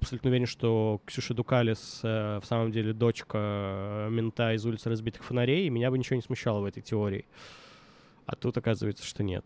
абсолютно 0.00 0.30
уверен, 0.30 0.46
что 0.46 1.00
Ксюша 1.06 1.34
Дукалис 1.34 2.00
э, 2.04 2.38
в 2.40 2.46
самом 2.46 2.70
деле 2.70 2.92
дочка 2.92 3.38
э, 3.38 4.08
мента 4.10 4.54
из 4.54 4.64
улицы 4.64 4.90
разбитых 4.90 5.24
фонарей, 5.24 5.66
и 5.66 5.70
меня 5.70 5.90
бы 5.90 5.98
ничего 5.98 6.14
не 6.14 6.22
смущало 6.22 6.60
в 6.60 6.64
этой 6.64 6.80
теории. 6.80 7.24
А 8.26 8.36
тут 8.36 8.56
оказывается, 8.56 9.04
что 9.04 9.24
нет. 9.24 9.44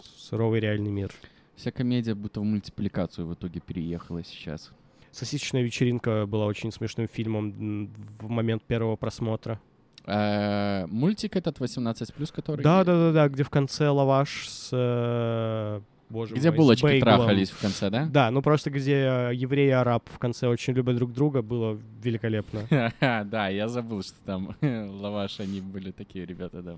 Суровый 0.00 0.60
реальный 0.60 0.90
мир. 0.90 1.12
Вся 1.54 1.70
комедия 1.70 2.14
будто 2.14 2.40
в 2.40 2.44
мультипликацию 2.44 3.26
в 3.26 3.34
итоге 3.34 3.60
переехала 3.60 4.24
сейчас. 4.24 4.72
«Сосисочная 5.14 5.62
вечеринка» 5.62 6.26
была 6.26 6.46
очень 6.46 6.72
смешным 6.72 7.06
фильмом 7.08 7.88
в 8.18 8.28
момент 8.28 8.62
первого 8.64 8.96
просмотра. 8.96 9.60
Э, 10.06 10.86
Мультик 10.86 11.36
этот 11.36 11.58
18+, 11.58 12.32
который... 12.32 12.62
Да-да-да-да, 12.62 13.28
где 13.28 13.44
в 13.44 13.50
конце 13.50 13.88
лаваш 13.88 14.48
с... 14.48 14.68
э, 14.72 15.80
Боже 16.10 16.34
Где 16.34 16.50
мой, 16.50 16.58
булочки 16.58 16.84
бейглом. 16.84 17.16
трахались 17.16 17.50
в 17.50 17.60
конце, 17.60 17.90
да? 17.90 18.06
Да, 18.06 18.30
ну 18.30 18.42
просто 18.42 18.70
где 18.70 18.92
э, 18.92 19.34
еврей 19.34 19.68
и 19.68 19.70
араб 19.70 20.08
в 20.12 20.18
конце 20.18 20.48
очень 20.48 20.74
любят 20.74 20.96
друг 20.96 21.12
друга, 21.12 21.42
было 21.42 21.78
великолепно. 22.02 22.66
Да, 23.00 23.48
я 23.48 23.68
забыл, 23.68 24.02
что 24.02 24.16
там 24.26 24.56
лаваш, 24.62 25.40
они 25.40 25.60
были 25.60 25.92
такие 25.92 26.26
ребята, 26.26 26.62
да. 26.62 26.76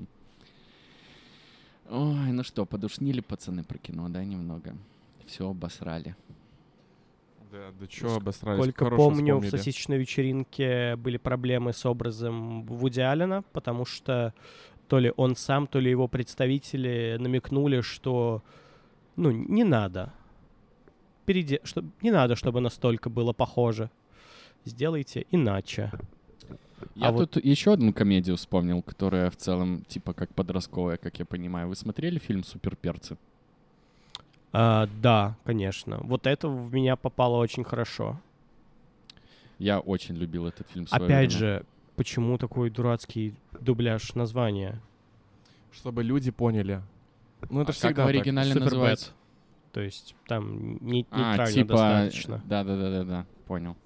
Ой, 1.90 2.32
ну 2.32 2.42
что, 2.44 2.64
подушнили 2.66 3.20
пацаны 3.20 3.64
про 3.64 3.78
кино, 3.78 4.08
да, 4.08 4.24
немного? 4.24 4.74
Все 5.26 5.48
обосрали. 5.48 6.14
Да, 7.56 7.72
да 7.80 7.86
чё 7.86 8.16
обосрались, 8.16 8.62
Сколько 8.62 8.90
помню, 8.90 9.36
в 9.36 9.40
вспомнили. 9.40 9.50
«Сосисочной 9.50 9.98
вечеринке» 9.98 10.96
были 10.96 11.16
проблемы 11.16 11.72
с 11.72 11.86
образом 11.86 12.64
Вуди 12.66 13.00
Аллена, 13.00 13.42
потому 13.52 13.86
что 13.86 14.34
то 14.88 14.98
ли 14.98 15.12
он 15.16 15.36
сам, 15.36 15.66
то 15.66 15.80
ли 15.80 15.90
его 15.90 16.06
представители 16.06 17.16
намекнули, 17.18 17.80
что 17.80 18.42
ну, 19.16 19.30
не 19.30 19.64
надо. 19.64 20.12
Переде... 21.24 21.60
Что... 21.64 21.82
Не 22.02 22.10
надо, 22.10 22.36
чтобы 22.36 22.60
настолько 22.60 23.08
было 23.10 23.32
похоже. 23.32 23.90
Сделайте 24.64 25.26
иначе. 25.30 25.90
Я 26.94 27.08
А 27.08 27.12
вот- 27.12 27.32
тут 27.32 27.44
еще 27.44 27.72
одну 27.72 27.92
комедию 27.92 28.36
вспомнил, 28.36 28.82
которая 28.82 29.30
в 29.30 29.36
целом 29.36 29.82
типа 29.84 30.12
как 30.12 30.34
подростковая, 30.34 30.98
как 30.98 31.18
я 31.18 31.24
понимаю. 31.24 31.68
Вы 31.68 31.76
смотрели 31.76 32.18
фильм 32.18 32.44
«Суперперцы»? 32.44 33.16
А, 34.58 34.88
да, 35.02 35.36
конечно. 35.44 35.98
Вот 36.02 36.26
это 36.26 36.48
в 36.48 36.72
меня 36.72 36.96
попало 36.96 37.36
очень 37.36 37.62
хорошо. 37.62 38.18
Я 39.58 39.80
очень 39.80 40.14
любил 40.16 40.46
этот 40.46 40.66
фильм. 40.70 40.86
Опять 40.90 41.34
время. 41.34 41.38
же, 41.58 41.64
почему 41.94 42.38
такой 42.38 42.70
дурацкий 42.70 43.34
дубляж 43.60 44.14
названия? 44.14 44.80
Чтобы 45.72 46.02
люди 46.02 46.30
поняли. 46.30 46.80
Ну, 47.50 47.60
это 47.60 47.72
А 47.72 47.74
ж 47.74 47.76
как 47.76 47.90
всегда 47.90 48.02
в 48.04 48.06
так. 48.06 48.14
оригинале 48.14 48.52
Superbad. 48.52 48.60
называется? 48.60 49.10
То 49.72 49.80
есть 49.82 50.14
там 50.26 50.78
не, 50.80 51.06
А, 51.10 51.46
типа... 51.48 51.68
достаточно. 51.74 52.42
Да-да-да-да-да, 52.46 53.26
понял. 53.46 53.76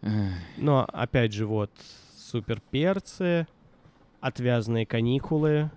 Эх, 0.00 0.32
Но 0.56 0.88
опять 0.90 1.34
же, 1.34 1.44
вот 1.44 1.70
супер 2.16 2.62
перцы, 2.70 3.46
отвязные 4.20 4.86
каникулы. 4.86 5.70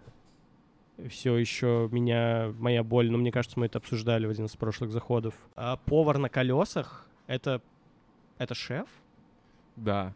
Все 1.07 1.37
еще 1.37 1.87
меня, 1.91 2.53
моя 2.59 2.83
боль, 2.83 3.09
но 3.09 3.17
мне 3.17 3.31
кажется, 3.31 3.59
мы 3.59 3.67
это 3.67 3.77
обсуждали 3.77 4.25
в 4.25 4.29
один 4.29 4.45
из 4.45 4.55
прошлых 4.55 4.91
заходов. 4.91 5.33
А 5.55 5.77
повар 5.77 6.17
на 6.17 6.29
колесах 6.29 7.07
это, 7.27 7.61
это 8.37 8.53
шеф? 8.53 8.87
Да. 9.75 10.13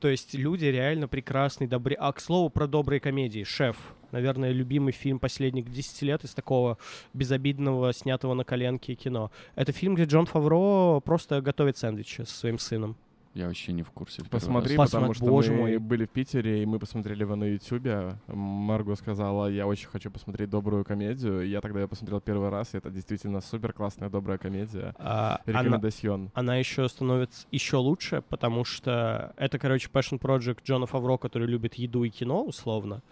То 0.00 0.08
есть 0.08 0.34
люди 0.34 0.66
реально 0.66 1.08
прекрасные, 1.08 1.68
добрые. 1.68 1.96
А, 1.98 2.12
к 2.12 2.20
слову, 2.20 2.50
про 2.50 2.66
добрые 2.66 3.00
комедии. 3.00 3.44
«Шеф». 3.44 3.76
Наверное, 4.12 4.52
любимый 4.52 4.92
фильм 4.92 5.18
последних 5.18 5.70
10 5.70 6.02
лет 6.02 6.24
из 6.24 6.32
такого 6.32 6.78
безобидного, 7.12 7.92
снятого 7.92 8.34
на 8.34 8.44
коленке 8.44 8.94
кино. 8.94 9.30
Это 9.56 9.72
фильм, 9.72 9.94
где 9.94 10.04
Джон 10.04 10.26
Фавро 10.26 11.00
просто 11.00 11.40
готовит 11.40 11.76
сэндвичи 11.76 12.22
со 12.22 12.34
своим 12.34 12.58
сыном. 12.58 12.96
Я 13.36 13.48
вообще 13.48 13.72
не 13.72 13.82
в 13.82 13.90
курсе. 13.90 14.22
Посмотри, 14.30 14.78
раз. 14.78 14.90
потому 14.90 15.08
Посмотри, 15.08 15.26
что 15.26 15.26
боже 15.26 15.52
мы 15.52 15.58
мой. 15.58 15.76
были 15.76 16.06
в 16.06 16.08
Питере, 16.08 16.62
и 16.62 16.66
мы 16.66 16.78
посмотрели 16.78 17.20
его 17.20 17.36
на 17.36 17.44
Ютубе. 17.44 18.16
Марго 18.28 18.96
сказала, 18.96 19.48
я 19.50 19.66
очень 19.66 19.88
хочу 19.88 20.10
посмотреть 20.10 20.48
добрую 20.48 20.86
комедию. 20.86 21.46
Я 21.46 21.60
тогда 21.60 21.82
ее 21.82 21.86
посмотрел 21.86 22.22
первый 22.22 22.48
раз, 22.48 22.72
и 22.72 22.78
это 22.78 22.88
действительно 22.88 23.42
супер 23.42 23.74
классная 23.74 24.08
добрая 24.08 24.38
комедия. 24.38 24.94
А, 24.98 25.42
она, 25.44 25.60
Рекомендацион. 25.60 26.30
она 26.32 26.56
еще 26.56 26.88
становится 26.88 27.46
еще 27.50 27.76
лучше, 27.76 28.22
потому 28.30 28.64
что 28.64 29.34
это, 29.36 29.58
короче, 29.58 29.90
passion 29.92 30.18
project 30.18 30.60
Джона 30.64 30.86
Фавро, 30.86 31.18
который 31.18 31.46
любит 31.46 31.74
еду 31.74 32.04
и 32.04 32.08
кино, 32.08 32.42
условно. 32.42 33.02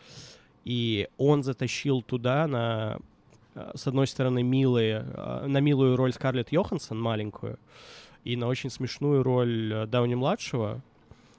И 0.64 1.07
он 1.18 1.43
затащил 1.43 2.01
туда 2.01 2.47
на, 2.47 2.97
э, 3.55 3.72
с 3.75 3.87
одной 3.87 4.07
стороны, 4.07 4.43
милые, 4.43 5.05
э, 5.07 5.47
на 5.49 5.59
милую 5.59 5.97
роль 5.97 6.14
Скарлетт 6.14 6.51
Йоханссон, 6.51 6.99
маленькую, 6.99 7.59
и 8.25 8.37
на 8.37 8.47
очень 8.49 8.70
смешную 8.70 9.22
роль 9.22 9.72
э, 9.72 9.87
Дауни-младшего, 9.87 10.83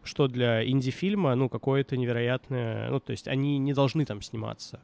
что 0.04 0.28
для 0.28 0.68
инди-фильма, 0.68 1.34
ну, 1.36 1.50
какое-то 1.50 1.98
невероятное... 1.98 2.90
Ну, 2.92 3.00
то 3.00 3.12
есть 3.12 3.28
они 3.28 3.58
не 3.58 3.74
должны 3.74 4.06
там 4.06 4.22
сниматься. 4.22 4.80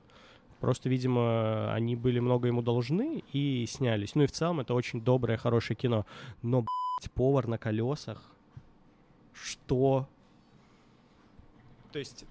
Просто, 0.60 0.90
видимо, 0.90 1.72
они 1.74 1.96
были 1.96 2.20
много 2.20 2.48
ему 2.48 2.62
должны 2.62 3.24
и 3.32 3.66
снялись. 3.68 4.16
Ну 4.16 4.24
и 4.24 4.28
в 4.28 4.32
целом 4.32 4.60
это 4.60 4.74
очень 4.74 5.02
доброе, 5.02 5.38
хорошее 5.38 5.78
кино. 5.78 6.06
Но, 6.42 6.62
блядь, 6.62 7.12
повар 7.14 7.48
на 7.48 7.58
колесах. 7.58 8.32
Что? 9.34 10.08
То 11.92 12.00
есть, 12.00 12.26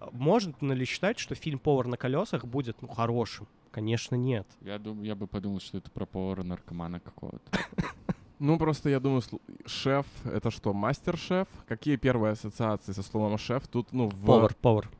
а, 0.00 0.10
можно 0.12 0.72
ли 0.72 0.84
считать, 0.84 1.18
что 1.18 1.34
фильм 1.34 1.58
«Повар 1.58 1.86
на 1.86 1.96
колесах» 1.96 2.44
будет, 2.44 2.82
ну, 2.82 2.88
хорошим? 2.88 3.46
Конечно, 3.70 4.14
нет. 4.14 4.46
Я, 4.62 4.78
дум- 4.78 5.02
я 5.02 5.14
бы 5.14 5.26
подумал, 5.26 5.60
что 5.60 5.78
это 5.78 5.90
про 5.90 6.06
повара-наркомана 6.06 7.00
какого-то. 7.00 7.50
Ну, 8.38 8.58
просто 8.58 8.90
я 8.90 9.00
думаю, 9.00 9.22
шеф— 9.64 10.06
это 10.24 10.50
что, 10.50 10.74
мастер-шеф? 10.74 11.48
Какие 11.66 11.96
первые 11.96 12.32
ассоциации 12.32 12.92
со 12.92 13.02
словом 13.02 13.38
шеф? 13.38 13.66
Тут, 13.66 13.92
ну, 13.92 14.08
в... 14.08 14.26
Повар, 14.26 14.54
повар. 14.54 14.90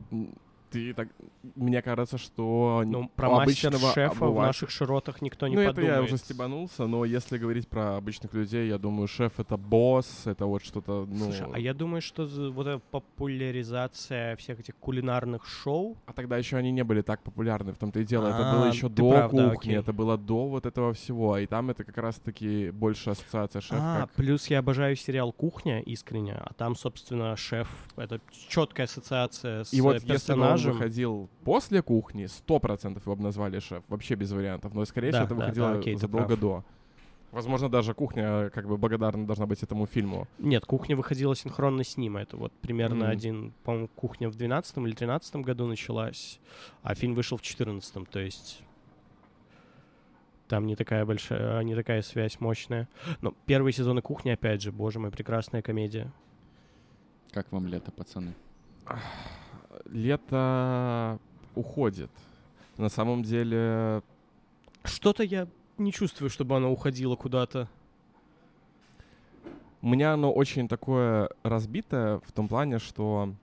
Ты 0.70 0.94
так... 0.94 1.08
Мне 1.54 1.82
кажется, 1.82 2.18
что 2.18 2.82
Ну, 2.86 3.08
про 3.14 3.42
обычного 3.42 3.74
мастер-шефа 3.74 4.26
в 4.26 4.34
наших 4.34 4.70
широтах 4.70 5.22
никто 5.22 5.46
не 5.48 5.56
ну, 5.56 5.62
это 5.62 5.74
подумает. 5.74 5.96
я 5.96 6.02
уже 6.02 6.16
стебанулся, 6.16 6.86
но 6.86 7.04
если 7.04 7.38
говорить 7.38 7.68
про 7.68 7.96
обычных 7.96 8.34
людей, 8.34 8.68
я 8.68 8.78
думаю, 8.78 9.08
шеф— 9.08 9.32
это 9.38 9.56
босс, 9.56 10.22
это 10.26 10.46
вот 10.46 10.64
что-то, 10.64 11.06
ну... 11.08 11.26
Слушай, 11.26 11.46
а 11.52 11.58
я 11.58 11.74
думаю, 11.74 12.02
что 12.02 12.26
вот 12.26 12.66
эта 12.66 12.80
популяризация 12.90 14.36
всех 14.36 14.60
этих 14.60 14.76
кулинарных 14.76 15.46
шоу, 15.46 15.96
А 16.06 16.12
тогда 16.12 16.36
еще 16.36 16.56
они 16.56 16.72
не 16.72 16.84
были 16.84 17.02
так 17.02 17.22
популярны, 17.22 17.72
в 17.72 17.78
том-то 17.78 18.00
и 18.00 18.04
дело. 18.04 18.28
это 18.28 18.50
А, 18.50 18.54
было 18.54 18.66
еще 18.66 18.88
ты 18.88 18.96
до 18.96 19.10
прав, 19.10 19.32
да, 19.32 19.50
кухни, 19.50 19.70
окей. 19.70 19.78
это 19.78 19.92
было 19.92 20.18
до 20.18 20.48
вот 20.48 20.66
этого 20.66 20.92
всего. 20.92 21.38
И 21.38 21.46
там 21.46 21.70
это 21.70 21.84
как 21.84 21.96
раз-таки 21.98 22.70
больше 22.70 23.10
ассоциация 23.10 23.60
шеф 23.60 23.78
а, 23.80 24.00
как... 24.02 24.10
плюс 24.12 24.48
я 24.48 24.58
обожаю 24.60 24.96
сериал 24.96 25.32
«Кухня» 25.32 25.80
искренне, 25.80 26.34
а 26.34 26.52
там, 26.54 26.76
собственно, 26.76 27.36
шеф— 27.36 27.68
это 27.96 28.20
четкая 28.48 28.86
ассоциация 28.86 29.64
с 29.64 29.72
И 29.72 29.80
вот 29.80 29.96
э, 29.96 30.00
если 30.04 30.34
персонажем. 30.56 30.72
выходил 30.72 31.28
после 31.44 31.82
кухни, 31.82 32.26
сто 32.26 32.58
процентов 32.58 33.04
его 33.04 33.16
бы 33.16 33.22
назвали 33.22 33.58
шеф, 33.60 33.82
вообще 33.88 34.14
без 34.14 34.32
вариантов. 34.32 34.74
Но, 34.74 34.84
скорее 34.84 35.12
Да, 35.12 35.18
всего, 35.18 35.24
это 35.26 35.34
да, 35.34 35.40
выходило 35.40 35.72
да, 35.72 35.78
окей, 35.78 35.96
задолго 35.96 36.36
до. 36.36 36.64
Возможно, 37.32 37.68
даже 37.68 37.92
кухня 37.92 38.48
как 38.50 38.66
бы 38.66 38.78
благодарна 38.78 39.26
должна 39.26 39.46
быть 39.46 39.62
этому 39.62 39.86
фильму. 39.86 40.26
Нет, 40.38 40.64
«Кухня» 40.64 40.96
выходила 40.96 41.34
синхронно 41.36 41.84
с 41.84 41.96
ним. 41.96 42.16
Это 42.16 42.36
вот 42.36 42.52
примерно 42.62 43.04
Мгм. 43.06 43.10
один, 43.10 43.52
по-моему, 43.64 43.88
«Кухня» 43.88 44.30
в 44.30 44.36
12 44.36 44.86
или 44.86 44.94
13 44.94 45.42
году 45.42 45.66
началась, 45.66 46.40
а 46.82 46.94
фильм 46.94 47.14
вышел 47.14 47.36
в 47.36 47.42
14 47.42 48.08
то 48.08 48.20
есть... 48.20 48.62
Там 50.48 50.66
не 50.66 50.76
такая 50.76 51.04
большая, 51.04 51.60
не 51.64 51.74
такая 51.74 52.02
связь 52.02 52.38
мощная. 52.38 52.88
Но 53.20 53.34
первые 53.46 53.72
сезоны 53.72 54.00
«Кухни», 54.00 54.30
опять 54.30 54.62
же, 54.62 54.70
боже 54.70 55.00
мой, 55.00 55.10
прекрасная 55.10 55.60
комедия. 55.60 56.12
Как 57.32 57.50
вам 57.52 57.66
лето, 57.66 57.90
пацаны? 57.90 58.32
Лето 59.90 61.18
уходит. 61.54 62.10
На 62.76 62.88
самом 62.88 63.22
деле, 63.22 64.02
Что-то 64.84 65.24
я 65.24 65.48
не 65.78 65.92
чувствую, 65.92 66.30
чтобы 66.30 66.56
она 66.56 66.68
уходила 66.68 67.16
куда-то. 67.16 67.68
У 69.82 69.88
меня 69.88 70.14
оно 70.14 70.32
очень 70.32 70.68
такое 70.68 71.28
разбитое 71.42 72.20
в 72.20 72.32
том 72.32 72.48
плане, 72.48 72.78
что 72.78 73.34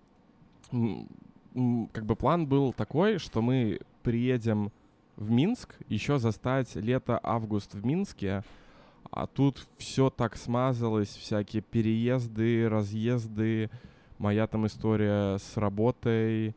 как 0.71 2.05
бы 2.05 2.15
план 2.15 2.47
был 2.47 2.73
такой, 2.73 3.17
что 3.17 3.41
мы 3.41 3.79
приедем 4.01 4.71
в 5.15 5.29
Минск, 5.29 5.75
еще 5.87 6.17
застать 6.17 6.75
лето-август 6.75 7.75
в 7.75 7.85
Минске, 7.85 8.43
а 9.11 9.27
тут 9.27 9.67
все 9.77 10.09
так 10.09 10.35
смазалось, 10.35 11.09
всякие 11.09 11.61
переезды, 11.61 12.67
разъезды, 12.67 13.69
моя 14.24 14.47
там 14.47 14.65
история 14.65 15.38
с 15.38 15.57
работой. 15.57 16.55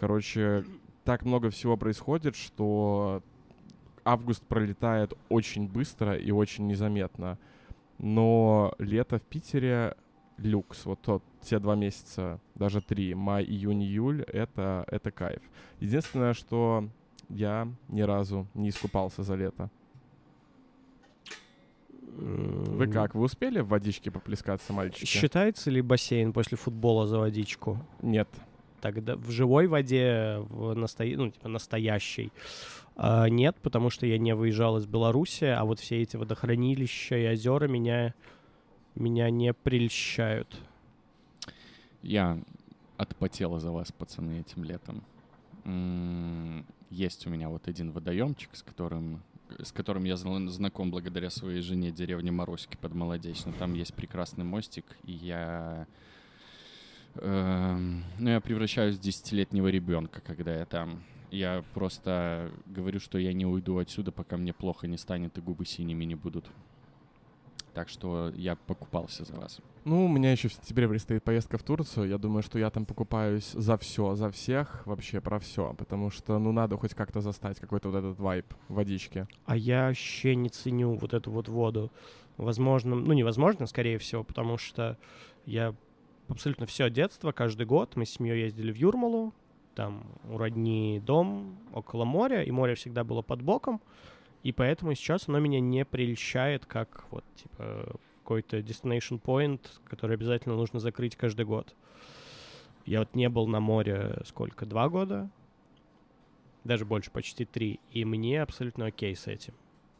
Короче, 0.00 0.64
так 1.04 1.24
много 1.24 1.50
всего 1.50 1.76
происходит, 1.76 2.34
что 2.34 3.22
август 4.04 4.42
пролетает 4.42 5.14
очень 5.28 5.68
быстро 5.68 6.16
и 6.16 6.32
очень 6.32 6.66
незаметно. 6.66 7.38
Но 7.98 8.74
лето 8.78 9.20
в 9.20 9.22
Питере 9.22 9.94
люкс. 10.38 10.86
Вот 10.86 11.02
тот, 11.02 11.22
те 11.40 11.60
два 11.60 11.76
месяца, 11.76 12.40
даже 12.56 12.80
три, 12.80 13.14
май, 13.14 13.44
июнь, 13.44 13.84
июль, 13.84 14.22
это, 14.22 14.84
это 14.88 15.12
кайф. 15.12 15.40
Единственное, 15.78 16.34
что 16.34 16.88
я 17.28 17.68
ни 17.88 18.02
разу 18.02 18.48
не 18.54 18.70
искупался 18.70 19.22
за 19.22 19.36
лето. 19.36 19.70
Вы 22.16 22.86
как, 22.86 23.14
вы 23.14 23.24
успели 23.24 23.60
в 23.60 23.68
водичке 23.68 24.10
поплескаться, 24.10 24.72
мальчики? 24.72 25.06
Считается 25.06 25.70
ли 25.70 25.82
бассейн 25.82 26.32
после 26.32 26.56
футбола 26.56 27.06
за 27.06 27.18
водичку? 27.18 27.78
Нет. 28.02 28.28
Тогда 28.80 29.16
в 29.16 29.30
живой 29.30 29.66
воде, 29.66 30.36
в 30.48 30.74
насто... 30.74 31.04
ну, 31.04 31.30
типа 31.30 31.48
настоящей, 31.48 32.32
а, 32.96 33.28
нет, 33.28 33.56
потому 33.62 33.90
что 33.90 34.06
я 34.06 34.18
не 34.18 34.34
выезжал 34.34 34.76
из 34.76 34.86
Беларуси, 34.86 35.44
а 35.44 35.64
вот 35.64 35.80
все 35.80 36.02
эти 36.02 36.16
водохранилища 36.16 37.16
и 37.16 37.26
озера 37.26 37.66
меня, 37.66 38.14
меня 38.94 39.30
не 39.30 39.52
прельщают. 39.52 40.56
Я 42.02 42.38
отпотела 42.96 43.58
за 43.58 43.72
вас, 43.72 43.90
пацаны, 43.90 44.40
этим 44.40 44.64
летом. 44.64 45.02
Есть 46.90 47.26
у 47.26 47.30
меня 47.30 47.48
вот 47.48 47.66
один 47.66 47.90
водоемчик, 47.90 48.54
с 48.54 48.62
которым, 48.62 49.22
с 49.62 49.72
которым 49.72 50.04
я 50.04 50.16
зна- 50.16 50.48
знаком 50.50 50.90
благодаря 50.90 51.30
своей 51.30 51.60
жене 51.60 51.90
деревне 51.90 52.30
Морозки 52.30 52.76
под 52.80 52.94
Молодечно. 52.94 53.52
Там 53.58 53.74
есть 53.74 53.94
прекрасный 53.94 54.44
мостик, 54.44 54.84
и 55.04 55.12
я... 55.12 55.86
эм, 57.16 58.04
ну, 58.18 58.30
я 58.30 58.40
превращаюсь 58.40 58.96
в 58.96 59.00
десятилетнего 59.00 59.68
ребенка, 59.68 60.20
когда 60.20 60.54
я 60.56 60.66
там. 60.66 61.02
Я 61.30 61.64
просто 61.74 62.52
говорю, 62.66 63.00
что 63.00 63.18
я 63.18 63.32
не 63.32 63.44
уйду 63.44 63.78
отсюда, 63.78 64.12
пока 64.12 64.36
мне 64.36 64.52
плохо 64.52 64.86
не 64.86 64.96
станет 64.96 65.36
и 65.36 65.40
губы 65.40 65.66
синими 65.66 66.04
не 66.04 66.14
будут. 66.14 66.46
Так 67.74 67.88
что 67.88 68.32
я 68.36 68.56
покупался 68.56 69.24
за 69.24 69.34
вас. 69.34 69.60
Ну, 69.84 70.06
у 70.06 70.08
меня 70.08 70.32
еще 70.32 70.48
в 70.48 70.52
сентябре 70.52 70.88
предстоит 70.88 71.22
поездка 71.24 71.58
в 71.58 71.62
Турцию. 71.62 72.08
Я 72.08 72.18
думаю, 72.18 72.42
что 72.42 72.58
я 72.58 72.70
там 72.70 72.86
покупаюсь 72.86 73.50
за 73.52 73.76
все, 73.76 74.14
за 74.14 74.30
всех, 74.30 74.86
вообще 74.86 75.20
про 75.20 75.38
все. 75.40 75.74
Потому 75.76 76.10
что, 76.10 76.38
ну, 76.38 76.52
надо 76.52 76.76
хоть 76.76 76.94
как-то 76.94 77.20
застать 77.20 77.58
какой-то 77.58 77.90
вот 77.90 77.98
этот 77.98 78.18
вайб 78.18 78.46
водички. 78.68 79.26
А 79.44 79.56
я 79.56 79.88
вообще 79.88 80.36
не 80.36 80.48
ценю 80.48 80.94
вот 80.94 81.12
эту 81.12 81.30
вот 81.30 81.48
воду. 81.48 81.90
Возможно, 82.36 82.96
ну 82.96 83.12
невозможно, 83.12 83.66
скорее 83.66 83.98
всего, 83.98 84.24
потому 84.24 84.58
что 84.58 84.98
я 85.46 85.74
абсолютно 86.28 86.66
все 86.66 86.90
детство, 86.90 87.32
каждый 87.32 87.66
год 87.66 87.96
мы 87.96 88.06
с 88.06 88.10
семьей 88.10 88.42
ездили 88.42 88.72
в 88.72 88.76
Юрмалу, 88.76 89.32
там 89.74 90.04
у 90.28 90.38
родни 90.38 91.00
дом 91.04 91.56
около 91.72 92.04
моря, 92.04 92.42
и 92.42 92.50
море 92.50 92.74
всегда 92.74 93.04
было 93.04 93.22
под 93.22 93.42
боком, 93.42 93.80
и 94.44 94.52
поэтому 94.52 94.94
сейчас 94.94 95.28
оно 95.28 95.40
меня 95.40 95.58
не 95.58 95.84
прельщает 95.84 96.66
как 96.66 97.06
вот 97.10 97.24
типа 97.34 97.96
какой-то 98.22 98.58
destination 98.58 99.20
point, 99.20 99.60
который 99.84 100.14
обязательно 100.14 100.54
нужно 100.54 100.80
закрыть 100.80 101.16
каждый 101.16 101.46
год. 101.46 101.74
Я 102.84 103.00
вот 103.00 103.14
не 103.14 103.28
был 103.30 103.46
на 103.46 103.60
море 103.60 104.20
сколько, 104.26 104.66
два 104.66 104.90
года? 104.90 105.30
Даже 106.62 106.84
больше, 106.84 107.10
почти 107.10 107.46
три. 107.46 107.80
И 107.90 108.04
мне 108.04 108.42
абсолютно 108.42 108.86
окей 108.86 109.16
с 109.16 109.26
этим. 109.26 109.54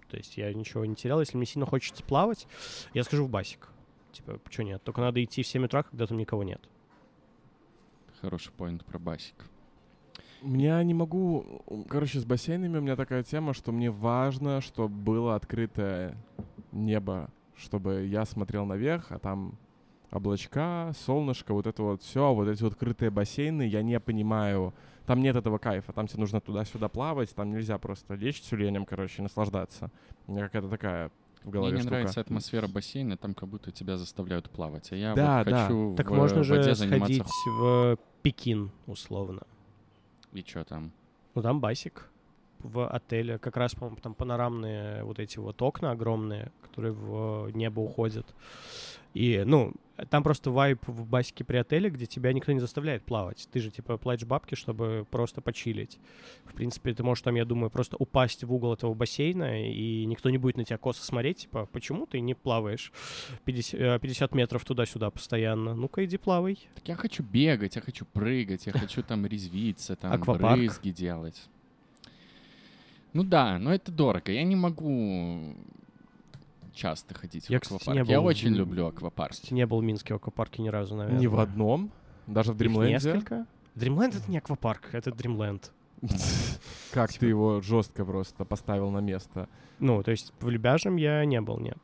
То 0.08 0.18
есть 0.18 0.36
я 0.36 0.52
ничего 0.52 0.84
не 0.84 0.94
терял. 0.94 1.20
Если 1.20 1.36
мне 1.36 1.46
сильно 1.46 1.66
хочется 1.66 2.02
плавать, 2.02 2.46
я 2.92 3.02
скажу 3.02 3.24
в 3.24 3.30
басик. 3.30 3.68
Типа, 4.12 4.38
что 4.50 4.62
нет? 4.62 4.82
Только 4.82 5.00
надо 5.00 5.24
идти 5.24 5.42
в 5.42 5.46
7 5.46 5.64
утра, 5.64 5.82
когда 5.82 6.06
там 6.06 6.18
никого 6.18 6.44
нет. 6.44 6.60
Хороший 8.20 8.52
поинт 8.52 8.84
про 8.84 8.98
басик. 8.98 9.34
Я 10.44 10.82
не 10.82 10.94
могу... 10.94 11.62
Короче, 11.88 12.20
с 12.20 12.24
бассейнами 12.24 12.78
у 12.78 12.80
меня 12.80 12.96
такая 12.96 13.22
тема, 13.22 13.54
что 13.54 13.72
мне 13.72 13.90
важно, 13.90 14.60
чтобы 14.60 14.94
было 14.94 15.34
открытое 15.36 16.16
небо, 16.72 17.30
чтобы 17.56 18.04
я 18.06 18.24
смотрел 18.26 18.66
наверх, 18.66 19.06
а 19.10 19.18
там 19.18 19.54
облачка, 20.10 20.92
солнышко, 21.06 21.54
вот 21.54 21.66
это 21.66 21.82
вот 21.82 22.02
все, 22.02 22.32
вот 22.34 22.48
эти 22.48 22.62
вот 22.62 22.74
крытые 22.74 23.10
бассейны, 23.10 23.62
я 23.66 23.82
не 23.82 23.98
понимаю. 24.00 24.74
Там 25.06 25.20
нет 25.20 25.36
этого 25.36 25.58
кайфа, 25.58 25.92
там 25.92 26.06
тебе 26.06 26.20
нужно 26.20 26.40
туда-сюда 26.40 26.88
плавать, 26.88 27.34
там 27.34 27.50
нельзя 27.50 27.78
просто 27.78 28.14
лечь 28.14 28.40
тюленем, 28.42 28.84
короче, 28.86 29.22
наслаждаться. 29.22 29.90
У 30.26 30.32
меня 30.32 30.44
какая-то 30.44 30.68
такая 30.68 31.10
в 31.42 31.50
голове 31.50 31.72
Мне 31.72 31.76
не 31.76 31.82
штука. 31.82 31.94
нравится 31.96 32.20
атмосфера 32.20 32.68
бассейна, 32.68 33.16
там 33.18 33.34
как 33.34 33.48
будто 33.48 33.70
тебя 33.70 33.98
заставляют 33.98 34.48
плавать. 34.50 34.90
А 34.92 34.96
я 34.96 35.14
Да, 35.14 35.38
вот 35.38 35.48
да. 35.48 35.66
хочу 35.66 35.94
Так 35.96 36.10
в 36.10 36.14
можно 36.14 36.38
воде 36.42 36.62
же 36.62 36.74
заниматься. 36.74 37.04
сходить 37.06 37.32
в 37.58 37.98
Пекин, 38.22 38.70
условно. 38.86 39.42
И 40.34 40.42
что 40.42 40.64
там? 40.64 40.92
Ну, 41.34 41.42
там 41.42 41.60
басик 41.60 42.10
в 42.58 42.86
отеле. 42.86 43.38
Как 43.38 43.56
раз, 43.56 43.74
по-моему, 43.74 43.96
там 44.02 44.14
панорамные 44.14 45.04
вот 45.04 45.18
эти 45.18 45.38
вот 45.38 45.60
окна 45.62 45.92
огромные, 45.92 46.50
которые 46.62 46.92
в 46.92 47.50
небо 47.50 47.80
уходят. 47.80 48.26
И, 49.14 49.42
ну, 49.46 49.72
там 50.10 50.22
просто 50.22 50.50
вайп 50.50 50.86
в 50.88 51.06
басике 51.06 51.44
при 51.44 51.56
отеле, 51.56 51.88
где 51.88 52.06
тебя 52.06 52.32
никто 52.32 52.52
не 52.52 52.58
заставляет 52.58 53.04
плавать. 53.04 53.48
Ты 53.52 53.60
же, 53.60 53.70
типа, 53.70 53.96
платишь 53.96 54.26
бабки, 54.26 54.54
чтобы 54.54 55.06
просто 55.10 55.40
почилить. 55.40 55.98
В 56.44 56.54
принципе, 56.54 56.92
ты 56.94 57.02
можешь 57.04 57.22
там, 57.22 57.36
я 57.36 57.44
думаю, 57.44 57.70
просто 57.70 57.96
упасть 57.96 58.42
в 58.42 58.52
угол 58.52 58.74
этого 58.74 58.94
бассейна, 58.94 59.70
и 59.70 60.04
никто 60.06 60.30
не 60.30 60.38
будет 60.38 60.56
на 60.56 60.64
тебя 60.64 60.78
косо 60.78 61.04
смотреть, 61.04 61.38
типа, 61.38 61.66
почему 61.66 62.06
ты 62.06 62.20
не 62.20 62.34
плаваешь 62.34 62.92
50, 63.44 63.80
э, 63.80 63.98
50 64.00 64.34
метров 64.34 64.64
туда-сюда 64.64 65.10
постоянно? 65.10 65.74
Ну-ка, 65.74 66.04
иди 66.04 66.18
плавай. 66.18 66.58
Так 66.74 66.88
я 66.88 66.96
хочу 66.96 67.22
бегать, 67.22 67.76
я 67.76 67.82
хочу 67.82 68.04
прыгать, 68.04 68.66
я 68.66 68.72
хочу 68.72 69.02
там 69.02 69.26
резвиться, 69.26 69.94
там 69.94 70.12
Аквапарк. 70.12 70.56
брызги 70.58 70.90
делать. 70.90 71.48
Ну 73.12 73.22
да, 73.22 73.60
но 73.60 73.72
это 73.72 73.92
дорого. 73.92 74.32
Я 74.32 74.42
не 74.42 74.56
могу 74.56 75.54
часто 76.74 77.14
ходить 77.14 77.48
Я, 77.48 77.58
в 77.58 77.62
кстати, 77.62 77.82
аквапарк. 77.82 78.06
не 78.06 78.12
Я 78.12 78.18
был 78.20 78.26
очень 78.26 78.52
в- 78.54 78.56
люблю 78.56 78.86
аквапарк. 78.86 79.32
Кстати, 79.32 79.54
не 79.54 79.66
был 79.66 79.80
в 79.80 79.84
Минске 79.84 80.14
в 80.14 80.16
аквапарке 80.16 80.62
ни 80.62 80.68
разу, 80.68 80.96
наверное. 80.96 81.20
Ни 81.20 81.26
в 81.26 81.38
одном, 81.40 81.90
даже 82.26 82.52
в 82.52 82.54
Их 82.54 82.58
Дримленде. 82.58 82.92
несколько. 82.92 83.46
Дримленд— 83.74 84.14
это 84.16 84.30
не 84.30 84.38
аквапарк, 84.38 84.90
это 84.92 85.10
Дримленд. 85.12 85.72
Как 86.92 87.10
Типа 87.10 87.20
ты 87.20 87.26
его 87.26 87.60
жестко 87.60 88.04
просто 88.04 88.44
поставил 88.44 88.90
на 88.90 88.98
место. 88.98 89.48
Ну, 89.78 90.02
то 90.02 90.10
есть 90.10 90.32
в 90.40 90.48
Любяжем 90.48 90.96
я 90.96 91.24
не 91.24 91.40
был, 91.40 91.58
нет. 91.58 91.78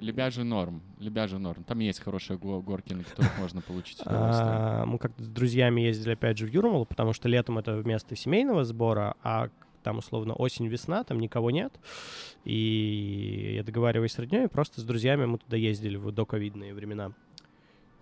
Лебяжий 0.00 0.44
норм, 0.44 0.82
лебяжий 0.98 1.38
норм. 1.38 1.64
Там 1.64 1.78
есть 1.80 2.00
хорошие 2.00 2.38
го- 2.38 2.60
горки, 2.60 2.92
на 2.92 3.04
которых 3.04 3.32
можно 3.40 3.60
получить 3.62 4.00
удовольствие. 4.00 4.48
А, 4.50 4.84
Мы 4.86 4.98
как-то 4.98 5.22
с 5.22 5.28
друзьями 5.28 5.80
ездили 5.80 6.12
опять 6.12 6.38
же 6.38 6.46
в 6.46 6.50
Юрмалу, 6.50 6.84
потому 6.84 7.12
что 7.14 7.28
летом 7.28 7.58
это 7.58 7.72
место 7.84 8.14
семейного 8.14 8.64
сбора, 8.64 9.14
а 9.22 9.48
там 9.88 9.96
условно 9.96 10.34
осень-весна, 10.34 11.02
там 11.02 11.18
никого 11.18 11.50
нет. 11.50 11.72
И 12.44 13.54
я 13.56 13.62
договариваюсь 13.62 14.12
с 14.12 14.18
роднёй, 14.18 14.46
просто 14.46 14.82
с 14.82 14.84
друзьями 14.84 15.24
мы 15.24 15.38
туда 15.38 15.56
ездили 15.56 15.96
в 15.96 16.12
доковидные 16.12 16.74
времена. 16.74 17.12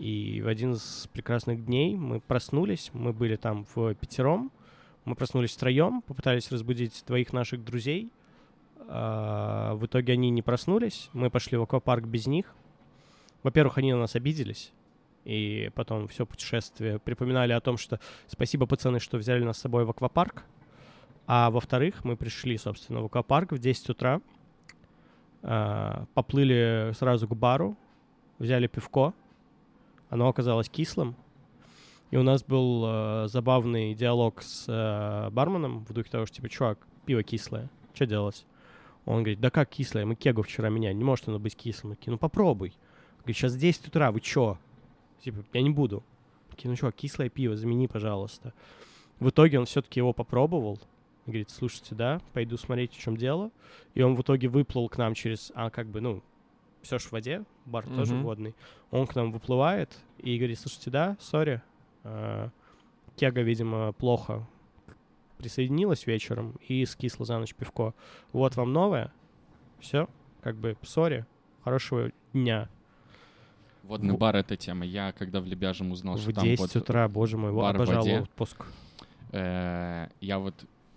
И 0.00 0.42
в 0.44 0.48
один 0.48 0.72
из 0.72 1.08
прекрасных 1.12 1.64
дней 1.64 1.94
мы 1.94 2.18
проснулись, 2.18 2.90
мы 2.92 3.12
были 3.12 3.36
там 3.36 3.66
в 3.72 3.94
пятером, 3.94 4.50
мы 5.04 5.14
проснулись 5.14 5.52
втроем, 5.52 6.02
попытались 6.02 6.50
разбудить 6.50 7.04
двоих 7.06 7.32
наших 7.32 7.64
друзей. 7.64 8.10
А, 8.88 9.76
В 9.76 9.86
итоге 9.86 10.14
они 10.14 10.30
не 10.30 10.42
проснулись, 10.42 11.08
мы 11.12 11.30
пошли 11.30 11.56
в 11.56 11.62
аквапарк 11.62 12.04
без 12.04 12.26
них. 12.26 12.52
Во-первых, 13.44 13.78
они 13.78 13.92
на 13.92 14.00
нас 14.00 14.16
обиделись, 14.16 14.72
и 15.24 15.70
потом 15.76 16.08
все 16.08 16.26
путешествие 16.26 16.98
припоминали 16.98 17.52
о 17.52 17.60
том, 17.60 17.76
что 17.76 18.00
спасибо, 18.26 18.66
пацаны, 18.66 18.98
что 18.98 19.18
взяли 19.18 19.44
нас 19.44 19.58
с 19.58 19.60
собой 19.60 19.84
в 19.84 19.90
аквапарк. 19.90 20.42
А 21.26 21.50
во-вторых, 21.50 22.04
мы 22.04 22.16
пришли, 22.16 22.56
собственно, 22.56 23.02
в 23.02 23.06
аквапарк 23.06 23.52
в 23.52 23.58
10 23.58 23.90
утра, 23.90 24.20
а, 25.42 26.06
поплыли 26.14 26.92
сразу 26.94 27.26
к 27.26 27.34
бару, 27.34 27.76
взяли 28.38 28.66
пивко, 28.66 29.12
оно 30.08 30.28
оказалось 30.28 30.68
кислым, 30.68 31.16
и 32.10 32.16
у 32.16 32.22
нас 32.22 32.44
был 32.44 32.84
э, 32.86 33.26
забавный 33.28 33.92
диалог 33.94 34.40
с 34.40 34.66
э, 34.68 35.30
барменом 35.30 35.84
в 35.86 35.92
духе 35.92 36.08
того, 36.08 36.26
что, 36.26 36.36
типа, 36.36 36.48
чувак, 36.48 36.86
пиво 37.04 37.24
кислое, 37.24 37.68
что 37.94 38.06
делать? 38.06 38.46
Он 39.06 39.18
говорит, 39.18 39.40
да 39.40 39.50
как 39.50 39.68
кислое, 39.70 40.04
мы 40.04 40.14
кегу 40.14 40.42
вчера 40.42 40.68
меняли, 40.68 40.94
не 40.94 41.04
может 41.04 41.28
оно 41.28 41.38
быть 41.38 41.56
кислым. 41.56 41.94
Такие, 41.96 42.12
ну 42.12 42.18
попробуй. 42.18 42.72
Говорит, 43.18 43.36
сейчас 43.36 43.56
10 43.56 43.88
утра, 43.88 44.12
вы 44.12 44.20
чё? 44.20 44.58
Типа, 45.20 45.44
я 45.52 45.62
не 45.62 45.70
буду. 45.70 46.04
Такие, 46.50 46.68
ну 46.68 46.76
чё, 46.76 46.90
кислое 46.92 47.28
пиво, 47.28 47.56
замени, 47.56 47.88
пожалуйста. 47.88 48.52
В 49.18 49.28
итоге 49.30 49.58
он 49.58 49.66
все-таки 49.66 49.98
его 50.00 50.12
попробовал. 50.12 50.78
И 51.26 51.30
говорит, 51.30 51.50
слушайте, 51.50 51.94
да, 51.94 52.20
пойду 52.32 52.56
смотреть, 52.56 52.92
в 52.92 52.98
чем 52.98 53.16
дело. 53.16 53.50
И 53.94 54.02
он 54.02 54.14
в 54.14 54.20
итоге 54.22 54.48
выплыл 54.48 54.88
к 54.88 54.96
нам 54.96 55.14
через, 55.14 55.50
а 55.54 55.70
как 55.70 55.88
бы, 55.88 56.00
ну, 56.00 56.22
все 56.82 56.98
ж 56.98 57.02
в 57.02 57.12
воде, 57.12 57.44
бар 57.64 57.84
тоже 57.84 58.14
Мгм. 58.14 58.22
водный. 58.24 58.54
Он 58.92 59.06
к 59.08 59.14
нам 59.16 59.32
выплывает 59.32 59.96
и 60.18 60.36
говорит, 60.38 60.58
слушайте, 60.60 60.90
да, 60.90 61.16
сори, 61.20 61.60
э, 62.04 62.48
кега, 63.16 63.42
видимо, 63.42 63.92
плохо 63.92 64.46
присоединилась 65.38 66.06
вечером 66.06 66.54
и 66.66 66.84
скисла 66.86 67.26
за 67.26 67.38
ночь 67.38 67.54
пивко. 67.54 67.92
Вот 68.32 68.56
вам 68.56 68.72
новое. 68.72 69.12
Все, 69.80 70.08
как 70.42 70.56
бы, 70.56 70.76
сори, 70.82 71.26
хорошего 71.64 72.10
дня. 72.32 72.68
Водный 73.82 74.12
Во- 74.12 74.18
бар— 74.18 74.36
это 74.36 74.56
тема. 74.56 74.84
Я, 74.86 75.12
когда 75.12 75.40
в 75.40 75.46
Лебяжем 75.46 75.90
узнал, 75.90 76.16
что 76.18 76.30
в 76.30 76.34
там 76.34 76.44
10 76.44 76.58
вот, 76.60 76.76
утра, 76.76 77.06
боже 77.08 77.36
мой, 77.36 77.52
бар 77.52 77.72
в 77.76 77.82
обожал 77.82 78.02
воде. 78.04 78.20
отпуск. 78.20 78.64
э, 79.32 80.08
я 80.20 80.38
вот 80.38 80.54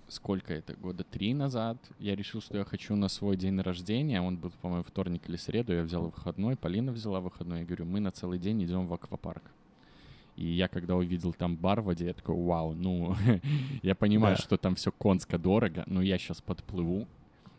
сколько 0.09 0.53
это, 0.53 0.73
года 0.75 1.03
три 1.03 1.33
назад, 1.33 1.77
я 1.99 2.15
решил, 2.15 2.41
что 2.41 2.57
я 2.57 2.65
хочу 2.65 2.95
на 2.95 3.07
свой 3.07 3.37
день 3.37 3.59
рождения, 3.61 4.21
он 4.21 4.37
был, 4.37 4.51
по-моему, 4.61 4.83
вторник 4.83 5.29
или 5.29 5.37
среду, 5.37 5.73
я 5.73 5.83
взял 5.83 6.03
выходной, 6.03 6.55
Полина 6.55 6.91
взяла 6.91 7.19
выходной, 7.19 7.59
я 7.59 7.65
говорю, 7.65 7.85
мы 7.85 7.99
на 7.99 8.11
целый 8.11 8.39
день 8.39 8.63
идем 8.63 8.87
в 8.87 8.93
аквапарк. 8.93 9.43
И 10.35 10.45
я, 10.45 10.67
когда 10.67 10.95
увидел 10.95 11.33
там 11.33 11.57
бар 11.57 11.81
в 11.81 11.85
воде, 11.85 12.05
я 12.07 12.13
такой, 12.13 12.35
вау, 12.35 12.73
ну, 12.73 13.15
я 13.83 13.93
понимаю, 13.95 14.35
Да. 14.37 14.41
что 14.41 14.57
там 14.57 14.75
все 14.75 14.91
конско 14.91 15.37
дорого, 15.37 15.83
но 15.87 16.01
я 16.01 16.17
сейчас 16.17 16.41
подплыву, 16.41 17.07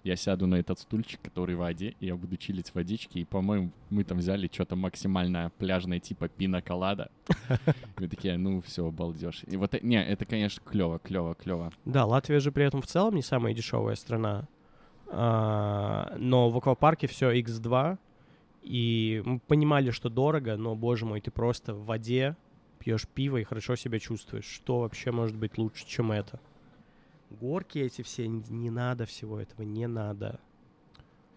я 0.03 0.17
сяду 0.17 0.47
на 0.47 0.57
этот 0.57 0.79
стульчик, 0.79 1.21
который 1.23 1.55
в 1.55 1.59
воде, 1.59 1.95
и 2.01 2.07
я 2.07 2.17
буду 2.17 2.37
чилить 2.37 2.75
водички, 2.75 3.19
и, 3.19 3.25
по-моему, 3.25 3.71
мы 3.91 4.05
там 4.05 4.19
взяли 4.19 4.49
что-то 4.53 4.77
максимально 4.77 5.53
пляжное, 5.59 6.01
типа 6.01 6.29
пина-колада. 6.29 7.11
Мы 7.99 8.09
такие, 8.09 8.39
ну, 8.39 8.61
все, 8.63 8.91
балдеж. 8.91 9.43
И 9.47 9.57
вот, 9.57 9.75
э, 9.75 9.81
не, 9.83 10.03
это, 10.03 10.25
конечно, 10.25 10.63
клево, 10.65 10.99
клево, 10.99 11.35
клево. 11.35 11.73
Да, 11.85 12.07
Латвия 12.07 12.41
же 12.41 12.51
при 12.51 12.65
этом 12.65 12.81
в 12.81 12.87
целом 12.87 13.15
не 13.15 13.23
самая 13.23 13.53
дешевая 13.53 13.95
страна. 13.95 14.49
А, 15.09 16.15
но 16.17 16.51
в 16.51 16.57
аквапарке 16.57 17.07
все 17.07 17.33
X2, 17.41 17.99
и 18.63 19.23
мы 19.25 19.39
понимали, 19.41 19.91
что 19.91 20.09
дорого, 20.09 20.57
но, 20.57 20.75
боже 20.75 21.05
мой, 21.05 21.21
ты 21.21 21.31
просто 21.31 21.75
в 21.75 21.85
воде 21.85 22.37
пьешь 22.79 23.07
пиво 23.07 23.37
и 23.37 23.45
хорошо 23.45 23.77
себя 23.77 23.99
чувствуешь. 23.99 24.47
Что 24.47 24.81
вообще 24.81 25.11
может 25.11 25.37
быть 25.37 25.59
лучше, 25.59 25.87
чем 25.87 26.13
это? 26.13 26.41
Горки 27.31 27.79
эти 27.79 28.03
все, 28.03 28.27
не, 28.27 28.71
надо 28.71 29.07
всего 29.07 29.39
этого, 29.41 29.63
не 29.63 29.87
надо. 29.87 30.41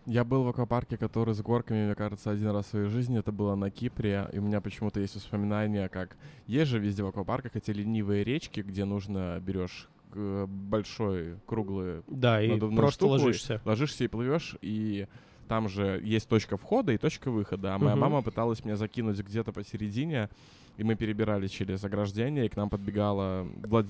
Я 0.06 0.26
был 0.26 0.44
в 0.44 0.50
аквапарке, 0.50 0.98
который 0.98 1.34
с 1.34 1.42
горками, 1.42 1.86
мне 1.86 1.96
кажется, 1.96 2.30
один 2.32 2.50
раз 2.50 2.66
в 2.66 2.70
своей 2.70 2.88
жизни. 2.90 3.20
Это 3.20 3.32
было 3.32 3.56
на 3.56 3.72
Кипре. 3.72 4.28
И 4.34 4.40
у 4.40 4.42
меня 4.42 4.60
почему-то 4.60 5.00
есть 5.00 5.16
воспоминания, 5.16 5.88
как... 5.88 6.18
Есть 6.46 6.72
же 6.72 6.80
везде 6.80 7.04
в 7.04 7.08
аквапарках 7.08 7.56
эти 7.56 7.72
ленивые 7.72 8.26
речки, 8.26 8.60
где 8.60 8.84
нужно 8.84 9.40
берешь 9.40 9.88
э, 10.14 10.46
большой 10.46 11.38
круглый 11.46 12.02
Да, 12.08 12.42
и 12.42 12.60
просто 12.60 12.92
штуку, 13.06 13.12
ложишься. 13.14 13.62
ложишься 13.64 14.04
и 14.04 14.08
плывешь, 14.08 14.58
и 14.62 15.08
там 15.48 15.70
же 15.70 16.02
есть 16.04 16.28
точка 16.28 16.58
входа 16.58 16.92
и 16.92 16.98
точка 16.98 17.32
выхода. 17.32 17.74
А 17.74 17.78
моя 17.78 17.92
Мгм. 17.96 18.02
мама 18.02 18.22
пыталась 18.22 18.66
меня 18.66 18.76
закинуть 18.76 19.20
где-то 19.20 19.54
посередине, 19.54 20.30
и 20.76 20.84
мы 20.84 20.96
перебирали 20.96 21.48
через 21.48 21.82
ограждение, 21.86 22.46
и 22.46 22.50
к 22.50 22.58
нам 22.58 22.70
подбегала 22.70 23.44
влад- 23.62 23.88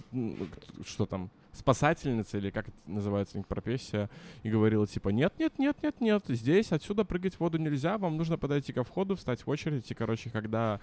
что 0.86 1.08
там, 1.08 1.32
спасательница, 1.54 2.38
или 2.38 2.50
как 2.50 2.68
это 2.68 2.78
называется 2.86 3.38
у 3.38 3.40
них 3.40 3.48
профессия, 3.48 4.10
и 4.44 4.50
говорила 4.50 4.86
типа, 4.88 5.10
нет, 5.10 5.34
нет, 5.40 5.58
нет, 5.60 5.78
нет, 5.82 6.02
нет, 6.02 6.24
здесь 6.28 6.72
отсюда 6.72 7.06
прыгать 7.06 7.36
в 7.36 7.40
воду 7.40 7.58
нельзя, 7.58 7.98
вам 7.98 8.18
нужно 8.18 8.38
подойти 8.38 8.74
ко 8.74 8.84
входу, 8.84 9.16
встать 9.16 9.42
в 9.46 9.50
очередь, 9.50 9.90
и, 9.90 9.94
короче, 9.94 10.30
когда 10.30 10.80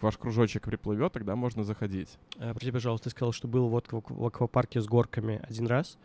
ваш 0.00 0.16
кружочек 0.16 0.64
приплывет, 0.64 1.12
тогда 1.12 1.36
можно 1.36 1.64
заходить. 1.64 2.08
А, 2.38 2.52
прости, 2.54 2.70
пожалуйста, 2.70 3.04
ты 3.04 3.10
сказал, 3.10 3.32
что 3.32 3.46
был 3.48 3.68
вот 3.68 3.86
в 3.88 3.94
аква- 3.94 4.14
в 4.14 4.26
аквапарке 4.26 4.80
с 4.80 4.86
горками 4.86 5.40
один 5.48 5.66
раз. 5.66 5.98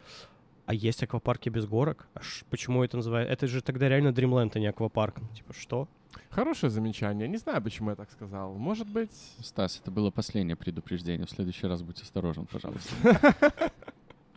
А 0.66 0.74
есть 0.74 1.02
аквапарки 1.02 1.48
без 1.48 1.66
горок? 1.66 2.08
А 2.14 2.22
ш- 2.22 2.46
почему 2.50 2.84
это 2.84 2.98
называется? 2.98 3.32
Это 3.32 3.48
же 3.48 3.62
тогда 3.62 3.88
реально 3.88 4.10
Dreamland, 4.10 4.52
а 4.56 4.60
не 4.60 4.68
аквапарк. 4.68 5.16
Типа, 5.34 5.54
что? 5.54 5.88
Хорошее 6.30 6.70
замечание. 6.70 7.28
Не 7.28 7.38
знаю, 7.38 7.62
почему 7.62 7.92
я 7.92 7.96
так 7.96 8.12
сказал. 8.12 8.54
Может 8.54 8.88
быть... 8.88 9.12
Стас, 9.40 9.80
это 9.82 9.92
было 9.92 10.12
последнее 10.12 10.58
предупреждение. 10.58 11.26
В 11.26 11.30
следующий 11.30 11.68
раз 11.68 11.84
будь 11.84 12.02
осторожен, 12.02 12.48
пожалуйста. 12.48 12.92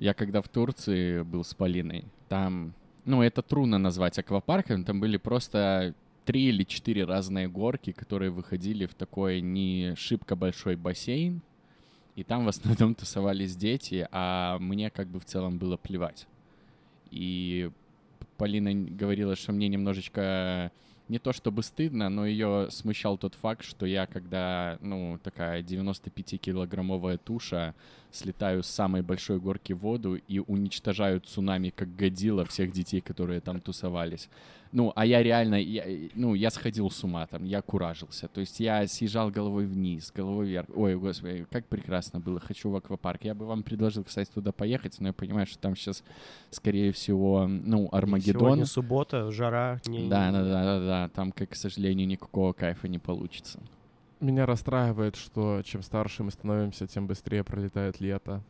Я 0.00 0.14
когда 0.14 0.40
в 0.40 0.48
Турции 0.48 1.20
был 1.20 1.44
с 1.44 1.52
Полиной, 1.52 2.06
там, 2.30 2.72
ну, 3.04 3.20
это 3.20 3.42
трудно 3.42 3.76
назвать 3.76 4.18
аквапарком, 4.18 4.82
там 4.82 4.98
были 4.98 5.18
просто 5.18 5.94
три 6.24 6.44
или 6.44 6.64
четыре 6.64 7.04
разные 7.04 7.48
горки, 7.48 7.92
которые 7.92 8.30
выходили 8.30 8.86
в 8.86 8.94
такой 8.94 9.42
не 9.42 9.92
шибко 9.96 10.36
большой 10.36 10.76
бассейн, 10.76 11.42
и 12.16 12.24
там 12.24 12.46
в 12.46 12.48
основном 12.48 12.94
тусовались 13.00 13.54
дети, 13.56 14.08
а 14.10 14.56
мне 14.58 14.88
как 14.88 15.08
бы 15.08 15.20
в 15.20 15.26
целом 15.26 15.58
было 15.58 15.76
плевать. 15.76 16.26
И 17.10 17.70
Полина 18.38 18.72
говорила, 18.72 19.36
что 19.36 19.52
мне 19.52 19.68
немножечко 19.68 20.72
не 21.08 21.18
то 21.18 21.34
чтобы 21.34 21.62
стыдно, 21.62 22.08
но 22.08 22.24
ее 22.24 22.68
смущал 22.70 23.18
тот 23.18 23.34
факт, 23.34 23.64
что 23.64 23.84
я, 23.84 24.06
когда, 24.06 24.78
ну, 24.80 25.18
такая 25.22 25.62
95-килограммовая 25.62 27.18
туша, 27.18 27.74
слетаю 28.12 28.62
с 28.62 28.66
самой 28.66 29.02
большой 29.02 29.38
горки 29.38 29.72
в 29.72 29.78
воду 29.78 30.16
и 30.16 30.38
уничтожаю 30.40 31.20
цунами, 31.20 31.70
как 31.70 31.94
годила 31.96 32.44
всех 32.44 32.72
детей, 32.72 33.00
которые 33.00 33.40
там 33.40 33.60
тусовались. 33.60 34.28
Ну, 34.72 34.92
а 34.94 35.04
я 35.04 35.22
реально, 35.22 35.56
я, 35.56 35.84
ну, 36.14 36.34
я 36.34 36.50
сходил 36.50 36.90
с 36.90 37.02
ума 37.02 37.26
там, 37.26 37.44
я 37.44 37.60
куражился. 37.60 38.28
То 38.28 38.40
есть 38.40 38.60
я 38.60 38.86
съезжал 38.86 39.30
головой 39.30 39.66
вниз, 39.66 40.12
головой 40.14 40.46
вверх. 40.46 40.68
Ой, 40.74 40.96
господи, 40.96 41.44
как 41.50 41.66
прекрасно 41.66 42.20
было, 42.20 42.38
хочу 42.38 42.70
в 42.70 42.76
аквапарк. 42.76 43.24
Я 43.24 43.34
бы 43.34 43.46
вам 43.46 43.64
предложил, 43.64 44.04
кстати, 44.04 44.30
туда 44.32 44.52
поехать, 44.52 45.00
но 45.00 45.08
я 45.08 45.12
понимаю, 45.12 45.46
что 45.46 45.58
там 45.58 45.74
сейчас, 45.74 46.04
скорее 46.50 46.92
всего, 46.92 47.48
ну, 47.48 47.88
Армагеддон. 47.90 48.40
Сегодня 48.40 48.66
суббота, 48.66 49.30
жара. 49.32 49.80
Не, 49.86 50.08
Да, 50.08 50.30
да, 50.30 50.44
да, 50.44 50.64
да, 50.64 50.80
да. 50.80 51.08
Там, 51.08 51.32
как, 51.32 51.50
к 51.50 51.56
сожалению, 51.56 52.06
никакого 52.06 52.52
кайфа 52.52 52.86
не 52.86 52.98
получится. 52.98 53.60
Меня 54.20 54.44
расстраивает, 54.44 55.16
что 55.16 55.62
чем 55.64 55.82
старше 55.82 56.22
мы 56.22 56.30
становимся, 56.30 56.86
тем 56.86 57.06
быстрее 57.06 57.42
пролетает 57.42 58.00
лето. 58.00 58.42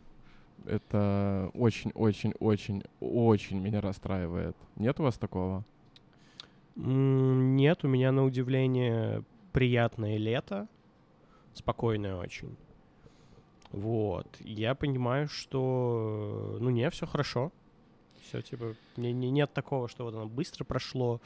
Это 0.66 1.51
очень-очень-очень-очень 1.55 3.61
меня 3.61 3.81
расстраивает. 3.81 4.57
Нет 4.77 4.99
у 4.99 5.05
вас 5.05 5.16
такого? 5.16 5.64
Нет, 6.75 7.85
у 7.85 7.89
меня 7.89 8.11
на 8.11 8.25
удивление 8.25 9.23
приятное 9.53 10.16
лето, 10.16 10.66
спокойное 11.55 12.16
очень. 12.16 12.57
Вот. 13.71 14.27
Я 14.41 14.75
понимаю, 14.75 15.29
что, 15.29 16.57
ну, 16.61 16.71
не, 16.71 16.91
все 16.91 17.07
хорошо. 17.07 17.53
Все, 18.23 18.43
типа, 18.43 18.75
не, 18.97 19.12
не- 19.12 19.31
нет 19.31 19.53
такого, 19.53 19.89
что 19.89 20.05
вот 20.05 20.14
оно 20.14 20.27
быстро 20.27 20.64
прошло, 20.64 21.21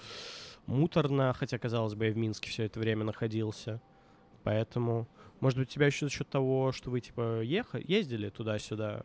муторно, 0.66 1.32
хотя, 1.32 1.58
казалось 1.58 1.94
бы, 1.94 2.06
я 2.06 2.12
в 2.12 2.16
Минске 2.16 2.50
все 2.50 2.64
это 2.64 2.78
время 2.78 3.04
находился. 3.04 3.80
Поэтому, 4.44 5.08
может 5.40 5.58
быть, 5.58 5.68
у 5.68 5.72
тебя 5.72 5.86
еще 5.86 6.06
за 6.06 6.12
счет 6.12 6.28
того, 6.28 6.70
что 6.72 6.90
вы, 6.90 7.00
типа, 7.00 7.40
ехали, 7.40 7.84
ездили 7.88 8.28
туда-сюда, 8.28 9.04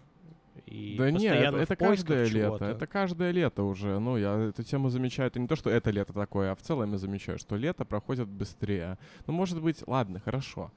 и 0.66 0.96
да 0.98 1.10
нет, 1.10 1.36
это, 1.36 1.58
это 1.58 1.76
каждое 1.76 2.26
лето. 2.28 2.66
Это 2.66 2.86
каждое 2.86 3.32
лето 3.32 3.64
уже. 3.64 3.98
Ну, 4.00 4.18
я 4.18 4.50
эту 4.50 4.64
тему 4.64 4.90
замечаю. 4.90 5.28
Это 5.28 5.40
не 5.40 5.48
то, 5.48 5.56
что 5.56 5.70
это 5.70 5.90
лето 5.90 6.14
такое, 6.14 6.52
а 6.52 6.56
в 6.56 6.62
целом 6.62 6.92
я 6.92 6.98
замечаю, 6.98 7.40
что 7.40 7.56
лето 7.56 7.86
проходит 7.86 8.28
быстрее. 8.28 8.98
Ну, 9.26 9.34
может 9.34 9.62
быть, 9.62 9.84
ладно, 9.88 10.20
хорошо. 10.20 10.72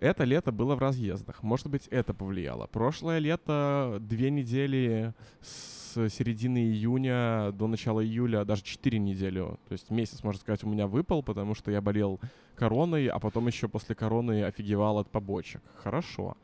Это 0.00 0.24
лето 0.24 0.52
было 0.52 0.76
в 0.76 0.78
разъездах. 0.78 1.42
Может 1.42 1.68
быть, 1.68 1.88
это 1.88 2.14
повлияло. 2.14 2.66
Прошлое 2.66 3.18
лето, 3.18 3.98
две 4.00 4.30
недели 4.30 5.12
с 5.40 5.87
середины 6.08 6.58
июня 6.58 7.50
до 7.52 7.66
начала 7.66 8.04
июля, 8.04 8.44
даже 8.44 8.62
четыре 8.62 8.98
недели, 8.98 9.40
то 9.40 9.72
есть 9.72 9.90
месяц, 9.90 10.22
можно 10.22 10.40
сказать, 10.40 10.62
у 10.64 10.68
меня 10.68 10.86
выпал, 10.86 11.22
потому 11.22 11.54
что 11.54 11.70
я 11.70 11.80
болел 11.80 12.20
короной, 12.54 13.08
а 13.08 13.18
потом 13.18 13.46
еще 13.46 13.68
после 13.68 13.94
короны 13.94 14.44
офигевал 14.44 14.98
от 14.98 15.10
побочек. 15.10 15.62
Хорошо. 15.76 16.36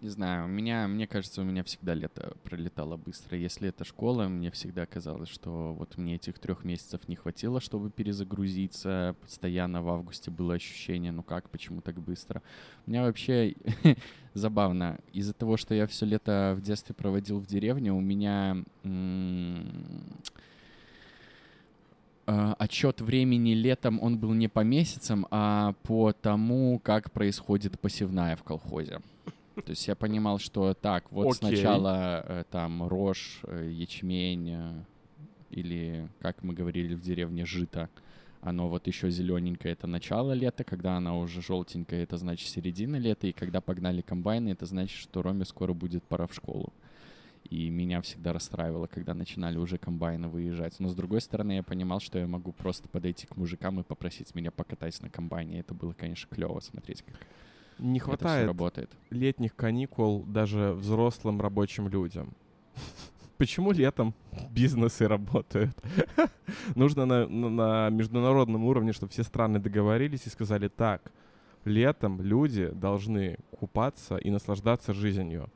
Не 0.00 0.10
знаю, 0.10 0.44
у 0.44 0.48
меня, 0.48 0.86
мне 0.86 1.08
кажется, 1.08 1.40
у 1.40 1.44
меня 1.44 1.64
всегда 1.64 1.92
лето 1.92 2.36
пролетало 2.44 2.96
быстро. 2.96 3.36
Если 3.36 3.70
это 3.70 3.84
школа, 3.84 4.28
мне 4.28 4.52
всегда 4.52 4.86
казалось, 4.86 5.28
что 5.28 5.74
вот 5.76 5.98
мне 5.98 6.14
этих 6.14 6.38
трех 6.38 6.62
месяцев 6.62 7.08
не 7.08 7.16
хватило, 7.16 7.60
чтобы 7.60 7.90
перезагрузиться. 7.90 9.16
Постоянно 9.20 9.82
в 9.82 9.88
августе 9.88 10.30
было 10.30 10.54
ощущение, 10.54 11.10
ну 11.10 11.24
как, 11.24 11.50
почему 11.50 11.80
так 11.80 12.00
быстро? 12.00 12.42
У 12.86 12.90
меня 12.90 13.02
вообще 13.02 13.56
забавно. 14.34 15.00
Из-за 15.12 15.32
того, 15.32 15.56
что 15.56 15.74
я 15.74 15.88
все 15.88 16.06
лето 16.06 16.54
в 16.56 16.60
детстве 16.60 16.94
проводил 16.94 17.40
в 17.40 17.46
деревне, 17.46 17.92
у 17.92 18.00
меня 18.00 18.56
отчет 22.24 23.00
времени 23.00 23.54
летом, 23.54 24.00
он 24.00 24.16
был 24.16 24.32
не 24.32 24.46
по 24.46 24.60
месяцам, 24.60 25.26
а 25.32 25.74
по 25.82 26.12
тому, 26.12 26.78
как 26.78 27.10
происходит 27.10 27.80
посевная 27.80 28.36
в 28.36 28.44
колхозе. 28.44 29.00
То 29.62 29.70
есть 29.70 29.86
я 29.88 29.94
понимал, 29.94 30.38
что 30.38 30.74
так, 30.74 31.10
вот 31.10 31.26
Окей. 31.26 31.34
сначала 31.34 32.24
э, 32.26 32.44
там 32.50 32.86
рожь, 32.86 33.40
э, 33.44 33.70
ячмень 33.72 34.50
э, 34.50 34.84
или, 35.50 36.08
как 36.20 36.42
мы 36.42 36.54
говорили 36.54 36.94
в 36.94 37.00
деревне, 37.00 37.44
жито. 37.44 37.88
Оно 38.40 38.68
вот 38.68 38.86
еще 38.86 39.10
зелененькое, 39.10 39.72
это 39.72 39.86
начало 39.86 40.32
лета, 40.32 40.62
когда 40.62 40.96
оно 40.96 41.18
уже 41.18 41.42
желтенькое, 41.42 42.04
это 42.04 42.16
значит 42.18 42.48
середина 42.48 42.96
лета, 42.96 43.26
и 43.26 43.32
когда 43.32 43.60
погнали 43.60 44.00
комбайны, 44.00 44.50
это 44.50 44.64
значит, 44.64 44.96
что 44.96 45.22
Роме 45.22 45.44
скоро 45.44 45.72
будет 45.72 46.04
пора 46.04 46.28
в 46.28 46.34
школу. 46.34 46.72
И 47.50 47.68
меня 47.70 48.00
всегда 48.02 48.32
расстраивало, 48.32 48.86
когда 48.86 49.14
начинали 49.14 49.56
уже 49.56 49.78
комбайны 49.78 50.28
выезжать. 50.28 50.78
Но 50.80 50.88
с 50.88 50.94
другой 50.94 51.20
стороны, 51.20 51.52
я 51.52 51.62
понимал, 51.62 51.98
что 51.98 52.18
я 52.18 52.26
могу 52.26 52.52
просто 52.52 52.88
подойти 52.88 53.26
к 53.26 53.36
мужикам 53.36 53.80
и 53.80 53.82
попросить 53.82 54.34
меня 54.34 54.50
покатать 54.50 55.00
на 55.00 55.08
комбайне. 55.08 55.60
Это 55.60 55.74
было, 55.74 55.94
конечно, 55.94 56.28
клево 56.32 56.60
смотреть, 56.60 57.02
как 57.02 57.16
Не 57.78 57.98
хватает 58.00 58.46
работает. 58.46 58.90
летних 59.10 59.54
каникул 59.54 60.24
даже 60.24 60.72
взрослым 60.72 61.40
рабочим 61.40 61.88
людям. 61.88 62.32
Почему 63.36 63.70
летом 63.72 64.14
бизнесы 64.50 65.06
работают? 65.06 65.70
Нужно 66.74 67.06
на, 67.06 67.28
на- 67.28 67.48
на 67.50 67.90
международном 67.90 68.64
уровне, 68.64 68.92
чтобы 68.92 69.12
все 69.12 69.22
страны 69.22 69.60
договорились 69.60 70.26
и 70.26 70.30
сказали 70.30 70.68
так, 70.68 71.12
летом 71.64 72.20
люди 72.20 72.68
должны 72.68 73.36
купаться 73.58 74.16
и 74.16 74.30
наслаждаться 74.30 74.92
жизнью. 74.92 75.48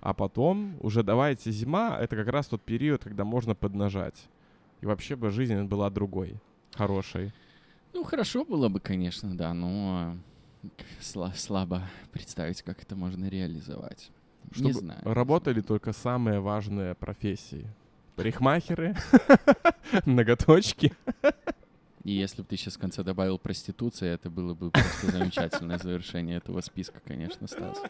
А 0.00 0.12
потом 0.12 0.76
уже 0.80 1.02
давайте 1.02 1.50
зима, 1.50 1.96
это 1.98 2.14
как 2.14 2.28
раз 2.28 2.46
тот 2.48 2.60
период, 2.62 3.04
когда 3.04 3.24
можно 3.24 3.54
поднажать. 3.54 4.28
И 4.82 4.86
вообще 4.86 5.16
бы 5.16 5.30
жизнь 5.30 5.62
была 5.62 5.88
другой, 5.88 6.34
хорошей. 6.74 7.32
Ну, 7.94 8.04
хорошо 8.04 8.44
было 8.44 8.68
бы, 8.68 8.80
конечно, 8.80 9.34
да, 9.34 9.54
но 9.54 10.14
слабо 11.00 11.82
представить, 12.12 12.62
как 12.62 12.82
это 12.82 12.96
можно 12.96 13.28
реализовать. 13.28 14.10
Чтобы 14.50 14.66
Не 14.68 14.72
знаю. 14.72 15.00
работали 15.04 15.60
только 15.60 15.92
самые 15.92 16.40
важные 16.40 16.94
профессии. 16.94 17.66
Парикмахеры, 18.16 18.94
ноготочки. 20.06 20.92
И 22.04 22.12
если 22.12 22.42
бы 22.42 22.48
ты 22.48 22.56
сейчас 22.56 22.76
в 22.76 22.78
конце 22.78 23.02
добавил 23.02 23.38
проституция, 23.38 24.14
это 24.14 24.30
было 24.30 24.54
бы 24.54 24.70
просто 24.70 25.10
замечательное 25.10 25.78
завершение 25.78 26.36
этого 26.36 26.60
списка, 26.60 27.00
конечно, 27.04 27.48
Стас. 27.48 27.82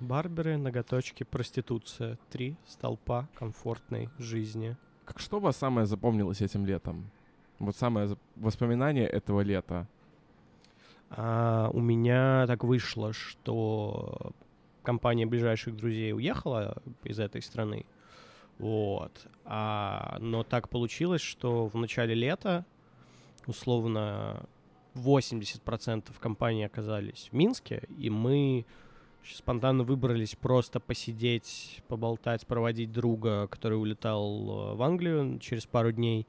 Барберы, 0.00 0.56
ноготочки, 0.56 1.22
проституция. 1.22 2.18
Три 2.30 2.56
столпа 2.66 3.28
комфортной 3.34 4.08
жизни. 4.18 4.76
Как 5.04 5.20
что 5.20 5.36
у 5.36 5.40
вас 5.40 5.56
самое 5.56 5.86
запомнилось 5.86 6.40
этим 6.40 6.66
летом? 6.66 7.10
Вот 7.58 7.76
самое 7.76 8.16
воспоминание 8.36 9.06
этого 9.06 9.40
лета. 9.40 9.86
А, 11.10 11.70
у 11.72 11.80
меня 11.80 12.46
так 12.46 12.64
вышло, 12.64 13.12
что 13.12 14.32
компания 14.82 15.26
ближайших 15.26 15.76
друзей 15.76 16.12
уехала 16.12 16.82
из 17.04 17.18
этой 17.18 17.42
страны. 17.42 17.86
Вот. 18.58 19.26
А, 19.44 20.16
но 20.20 20.42
так 20.42 20.68
получилось, 20.68 21.20
что 21.20 21.66
в 21.68 21.76
начале 21.76 22.14
лета, 22.14 22.64
условно, 23.46 24.46
80% 24.94 26.04
компаний 26.18 26.64
оказались 26.64 27.28
в 27.30 27.34
Минске, 27.34 27.82
и 27.98 28.10
мы 28.10 28.64
спонтанно 29.34 29.82
выбрались 29.82 30.36
просто 30.36 30.80
посидеть, 30.80 31.82
поболтать, 31.88 32.46
проводить 32.46 32.92
друга, 32.92 33.46
который 33.48 33.74
улетал 33.74 34.72
э, 34.72 34.74
в 34.74 34.82
Англию 34.82 35.38
через 35.40 35.66
пару 35.66 35.92
дней. 35.92 36.26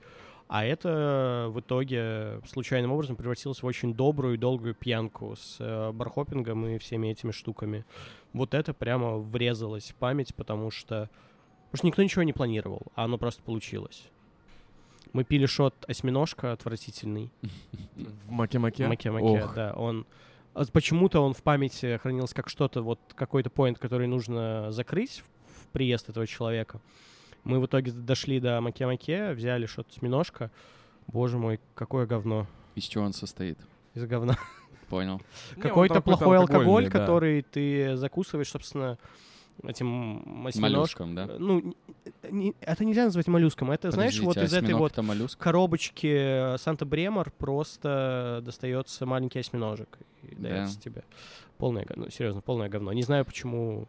А 0.48 0.64
это 0.64 1.48
в 1.50 1.60
итоге 1.60 2.40
случайным 2.48 2.92
образом 2.92 3.16
превратилось 3.16 3.62
в 3.62 3.66
очень 3.66 3.94
добрую 3.94 4.36
и 4.36 4.38
долгую 4.38 4.76
пьянку 4.76 5.36
с 5.36 5.58
э, 5.60 5.92
бархопингом 5.92 6.66
и 6.68 6.78
всеми 6.78 7.10
этими 7.10 7.32
штуками. 7.32 7.86
Вот 8.34 8.54
это 8.54 8.74
прямо 8.74 9.18
врезалось 9.18 9.92
в 9.92 9.96
память, 9.96 10.34
потому 10.36 10.72
что... 10.72 11.10
Потому 11.66 11.80
что 11.80 11.88
никто 11.88 12.04
ничего 12.04 12.24
не 12.24 12.32
планировал, 12.32 12.84
а 12.96 13.04
оно 13.04 13.18
просто 13.18 13.44
получилось. 13.44 14.10
Мы 15.12 15.26
пили 15.26 15.46
шот 15.46 15.74
осьминожка 15.88 16.54
отвратительный. 16.54 17.30
В 17.96 18.32
Маке-Маке? 18.32 18.88
Маке-маке, 18.88 19.50
да. 19.54 19.74
Он 19.74 20.06
а 20.58 20.66
почему-то 20.66 21.20
он 21.20 21.36
в 21.36 21.44
памяти 21.44 21.98
хранился 22.02 22.34
как 22.34 22.50
что-то, 22.50 22.82
вот 22.82 23.00
какой-то 23.14 23.52
поинт, 23.52 23.78
который 23.78 24.08
нужно 24.08 24.72
закрыть 24.72 25.22
в 25.46 25.68
приезд 25.68 26.10
этого 26.10 26.26
человека. 26.26 26.82
Мы 27.48 27.60
в 27.62 27.66
итоге 27.66 27.92
дошли 27.92 28.40
до 28.42 28.60
Маке-Маке, 28.60 29.34
взяли 29.34 29.66
что-то 29.68 29.90
осьминожка. 29.96 30.52
Боже 31.08 31.38
мой, 31.38 31.60
какое 31.76 32.06
говно. 32.06 32.46
Из 32.76 32.84
чего 32.84 33.06
он 33.06 33.14
состоит? 33.14 33.58
Из 33.94 34.06
говна. 34.06 34.38
Понял. 34.90 35.22
Какой-то 35.62 36.02
плохой 36.02 36.38
алкоголь, 36.38 36.86
да. 36.86 36.92
который 36.92 37.42
ты 37.44 37.96
закусываешь, 37.96 38.50
собственно, 38.50 38.98
этим 39.64 40.46
осьминожком. 40.46 41.14
Моллюском, 41.14 41.16
да? 41.16 41.26
Ну, 41.40 41.74
не- 42.30 42.54
это 42.62 42.84
нельзя 42.84 43.06
назвать 43.06 43.28
моллюском. 43.28 43.72
Это, 43.72 43.92
знаешь, 43.92 44.20
вот 44.20 44.36
Подождите, 44.36 44.60
из 44.60 44.64
этой 44.64 44.74
вот 44.76 44.98
моллюск? 44.98 45.40
коробочки 45.40 46.54
э, 46.54 46.58
Санта-Бремор 46.58 47.32
просто 47.32 48.42
достается 48.44 49.06
маленький 49.06 49.40
осьминожек 49.40 49.98
и 50.24 50.36
Да. 50.36 50.50
дается 50.50 50.80
тебе. 50.82 51.04
Полное 51.58 51.86
говно, 51.86 52.10
серьезно, 52.10 52.42
полное 52.42 52.68
говно. 52.70 52.92
Не 52.94 53.04
знаю, 53.04 53.26
почему... 53.26 53.88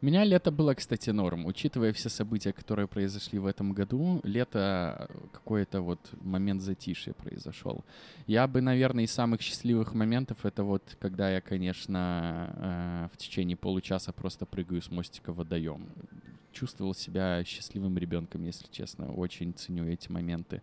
У 0.00 0.06
меня 0.06 0.24
лето 0.24 0.50
было, 0.50 0.74
кстати, 0.74 1.10
норм. 1.10 1.46
Учитывая 1.46 1.92
все 1.92 2.08
события, 2.08 2.52
которые 2.52 2.86
произошли 2.86 3.38
в 3.38 3.46
этом 3.46 3.72
году, 3.72 4.20
лето 4.22 5.08
э, 5.08 5.14
какой-то 5.32 5.80
вот 5.80 5.98
момент 6.20 6.62
затишья 6.62 7.12
произошел. 7.12 7.84
Я 8.26 8.46
бы, 8.46 8.60
наверное, 8.60 9.04
из 9.04 9.12
самых 9.12 9.40
счастливых 9.40 9.94
моментов 9.94 10.44
это 10.44 10.62
вот, 10.64 10.96
когда 11.00 11.30
я, 11.30 11.40
конечно, 11.40 13.08
э, 13.10 13.14
в 13.14 13.16
течение 13.16 13.56
получаса 13.56 14.12
просто 14.12 14.46
прыгаю 14.46 14.82
с 14.82 14.90
мостика 14.90 15.32
в 15.32 15.36
водоем. 15.36 15.88
Чувствовал 16.52 16.94
себя 16.94 17.42
счастливым 17.44 17.98
ребенком, 17.98 18.44
если 18.44 18.66
честно. 18.70 19.12
Очень 19.12 19.54
ценю 19.54 19.88
эти 19.88 20.10
моменты. 20.10 20.62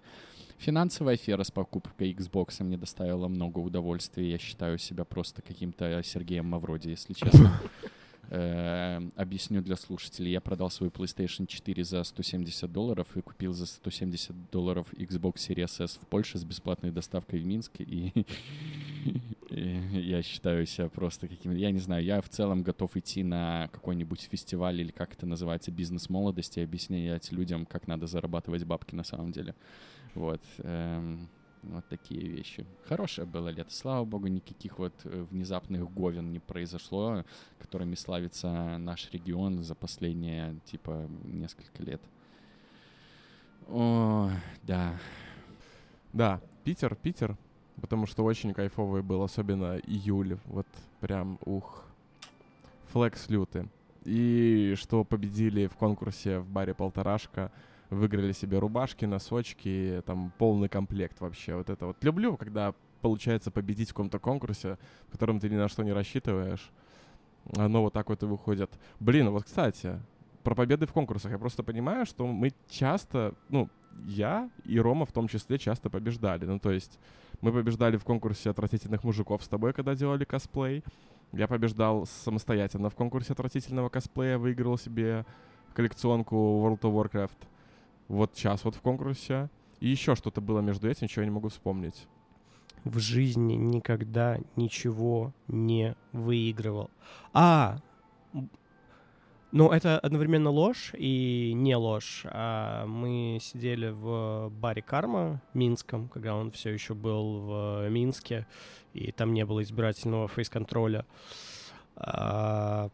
Финансовая 0.57 1.15
афера 1.15 1.43
с 1.43 1.49
покупкой 1.49 2.13
Xbox 2.13 2.63
мне 2.63 2.77
доставила 2.77 3.27
много 3.27 3.57
удовольствия. 3.59 4.29
Я 4.29 4.37
считаю 4.37 4.77
себя 4.77 5.05
просто 5.05 5.41
каким-то 5.41 6.01
Сергеем 6.03 6.45
Мавроди, 6.45 6.89
если 6.89 7.13
честно. 7.13 7.59
Э, 8.33 9.01
Объясню 9.17 9.61
для 9.61 9.75
слушателей. 9.75 10.31
Я 10.31 10.39
продал 10.39 10.69
свой 10.69 10.89
PlayStation 10.89 11.45
4 11.45 11.83
за 11.83 12.01
170 12.01 12.71
долларов 12.71 13.07
и 13.17 13.21
купил 13.21 13.51
за 13.51 13.65
170 13.65 14.49
долларов 14.49 14.87
Xbox 14.93 15.35
Series 15.35 15.83
S 15.83 15.99
в 16.01 16.07
Польше 16.07 16.37
с 16.37 16.45
бесплатной 16.45 16.91
доставкой 16.91 17.39
в 17.39 17.45
Минске. 17.45 17.83
И 17.83 18.13
я 19.49 20.21
считаю 20.23 20.65
себя 20.65 20.87
просто 20.87 21.27
каким... 21.27 21.53
Я 21.53 21.71
не 21.71 21.79
знаю, 21.79 22.05
я 22.05 22.21
в 22.21 22.29
целом 22.29 22.63
готов 22.63 22.95
идти 22.95 23.21
на 23.21 23.67
какой-нибудь 23.73 24.21
фестиваль 24.21 24.79
или 24.79 24.91
как 24.91 25.13
это 25.13 25.25
называется, 25.25 25.71
бизнес 25.71 26.09
молодости, 26.09 26.61
объяснять 26.61 27.33
людям, 27.33 27.65
как 27.65 27.85
надо 27.85 28.07
зарабатывать 28.07 28.63
бабки 28.63 28.95
на 28.95 29.03
самом 29.03 29.33
деле. 29.33 29.55
Вот. 30.15 30.41
эм, 30.59 31.27
Вот 31.63 31.87
такие 31.87 32.27
вещи. 32.27 32.65
Хорошее 32.87 33.27
было 33.27 33.49
лето. 33.49 33.71
Слава 33.71 34.03
богу, 34.03 34.27
никаких 34.27 34.79
вот 34.79 34.93
э, 35.03 35.25
внезапных 35.29 35.91
говен 35.93 36.31
не 36.31 36.39
произошло, 36.39 37.23
которыми 37.59 37.95
славится 37.95 38.77
наш 38.77 39.11
регион 39.11 39.63
за 39.63 39.75
последние, 39.75 40.59
типа, 40.65 41.07
несколько 41.23 41.83
лет. 41.83 42.01
О, 43.67 44.31
да. 44.63 44.97
Да, 46.13 46.41
Питер, 46.63 46.95
Питер. 46.95 47.37
Потому 47.79 48.05
что 48.05 48.23
очень 48.23 48.53
кайфовый 48.53 49.01
был, 49.01 49.23
особенно 49.23 49.77
июль. 49.77 50.37
Вот 50.45 50.67
прям, 50.99 51.39
ух. 51.45 51.85
Флекс 52.89 53.29
лютый. 53.29 53.69
И 54.03 54.73
что 54.77 55.03
победили 55.03 55.67
в 55.67 55.75
конкурсе 55.75 56.39
в 56.39 56.49
баре 56.49 56.73
«Полторашка», 56.73 57.51
выиграли 57.91 58.31
себе 58.31 58.57
рубашки, 58.57 59.05
носочки, 59.05 60.01
там 60.05 60.31
полный 60.37 60.69
комплект 60.69 61.19
вообще. 61.19 61.55
Вот 61.55 61.69
это 61.69 61.87
вот. 61.87 62.03
Люблю, 62.03 62.37
когда 62.37 62.73
получается 63.01 63.51
победить 63.51 63.89
в 63.89 63.93
каком-то 63.93 64.17
конкурсе, 64.17 64.77
в 65.07 65.11
котором 65.11 65.39
ты 65.39 65.49
ни 65.49 65.55
на 65.55 65.67
что 65.67 65.83
не 65.83 65.91
рассчитываешь. 65.91 66.71
Оно 67.57 67.81
вот 67.83 67.93
так 67.93 68.09
вот 68.09 68.23
и 68.23 68.25
выходит. 68.25 68.71
Блин, 68.99 69.29
вот, 69.29 69.43
кстати, 69.43 69.99
про 70.43 70.55
победы 70.55 70.85
в 70.85 70.93
конкурсах. 70.93 71.31
Я 71.31 71.37
просто 71.37 71.63
понимаю, 71.63 72.05
что 72.05 72.25
мы 72.25 72.53
часто, 72.69 73.35
ну, 73.49 73.69
я 74.05 74.49
и 74.63 74.79
Рома 74.79 75.05
в 75.05 75.11
том 75.11 75.27
числе 75.27 75.57
часто 75.57 75.89
побеждали. 75.89 76.45
Ну, 76.45 76.59
то 76.59 76.71
есть 76.71 76.97
мы 77.41 77.51
побеждали 77.51 77.97
в 77.97 78.05
конкурсе 78.05 78.51
отвратительных 78.51 79.03
мужиков 79.03 79.43
с 79.43 79.49
тобой, 79.49 79.73
когда 79.73 79.95
делали 79.95 80.23
косплей. 80.23 80.83
Я 81.33 81.47
побеждал 81.47 82.05
самостоятельно 82.05 82.89
в 82.89 82.95
конкурсе 82.95 83.33
отвратительного 83.33 83.89
косплея, 83.89 84.37
выиграл 84.37 84.77
себе 84.77 85.25
коллекционку 85.73 86.35
World 86.35 86.81
of 86.81 86.93
Warcraft. 86.93 87.50
Вот 88.11 88.31
сейчас 88.35 88.65
вот 88.65 88.75
в 88.75 88.81
конкурсе. 88.81 89.49
И 89.79 89.87
еще 89.87 90.15
что-то 90.15 90.41
было 90.41 90.59
между 90.59 90.89
этим, 90.89 91.07
чего 91.07 91.21
я 91.21 91.27
не 91.27 91.33
могу 91.33 91.47
вспомнить. 91.47 92.07
В 92.83 92.99
жизни 92.99 93.53
никогда 93.53 94.37
ничего 94.57 95.33
не 95.47 95.95
выигрывал. 96.11 96.89
А, 97.31 97.77
ну 99.53 99.71
это 99.71 99.97
одновременно 99.97 100.49
ложь 100.49 100.91
и 100.97 101.53
не 101.55 101.73
ложь. 101.77 102.25
А 102.25 102.85
мы 102.85 103.39
сидели 103.41 103.87
в 103.89 104.49
баре 104.49 104.81
Карма 104.81 105.41
Минском, 105.53 106.09
когда 106.09 106.35
он 106.35 106.51
все 106.51 106.71
еще 106.71 106.93
был 106.93 107.39
в 107.39 107.89
Минске, 107.89 108.45
и 108.93 109.13
там 109.13 109.33
не 109.33 109.45
было 109.45 109.63
избирательного 109.63 110.27
фейс-контроля. 110.27 111.05
А, 111.95 112.89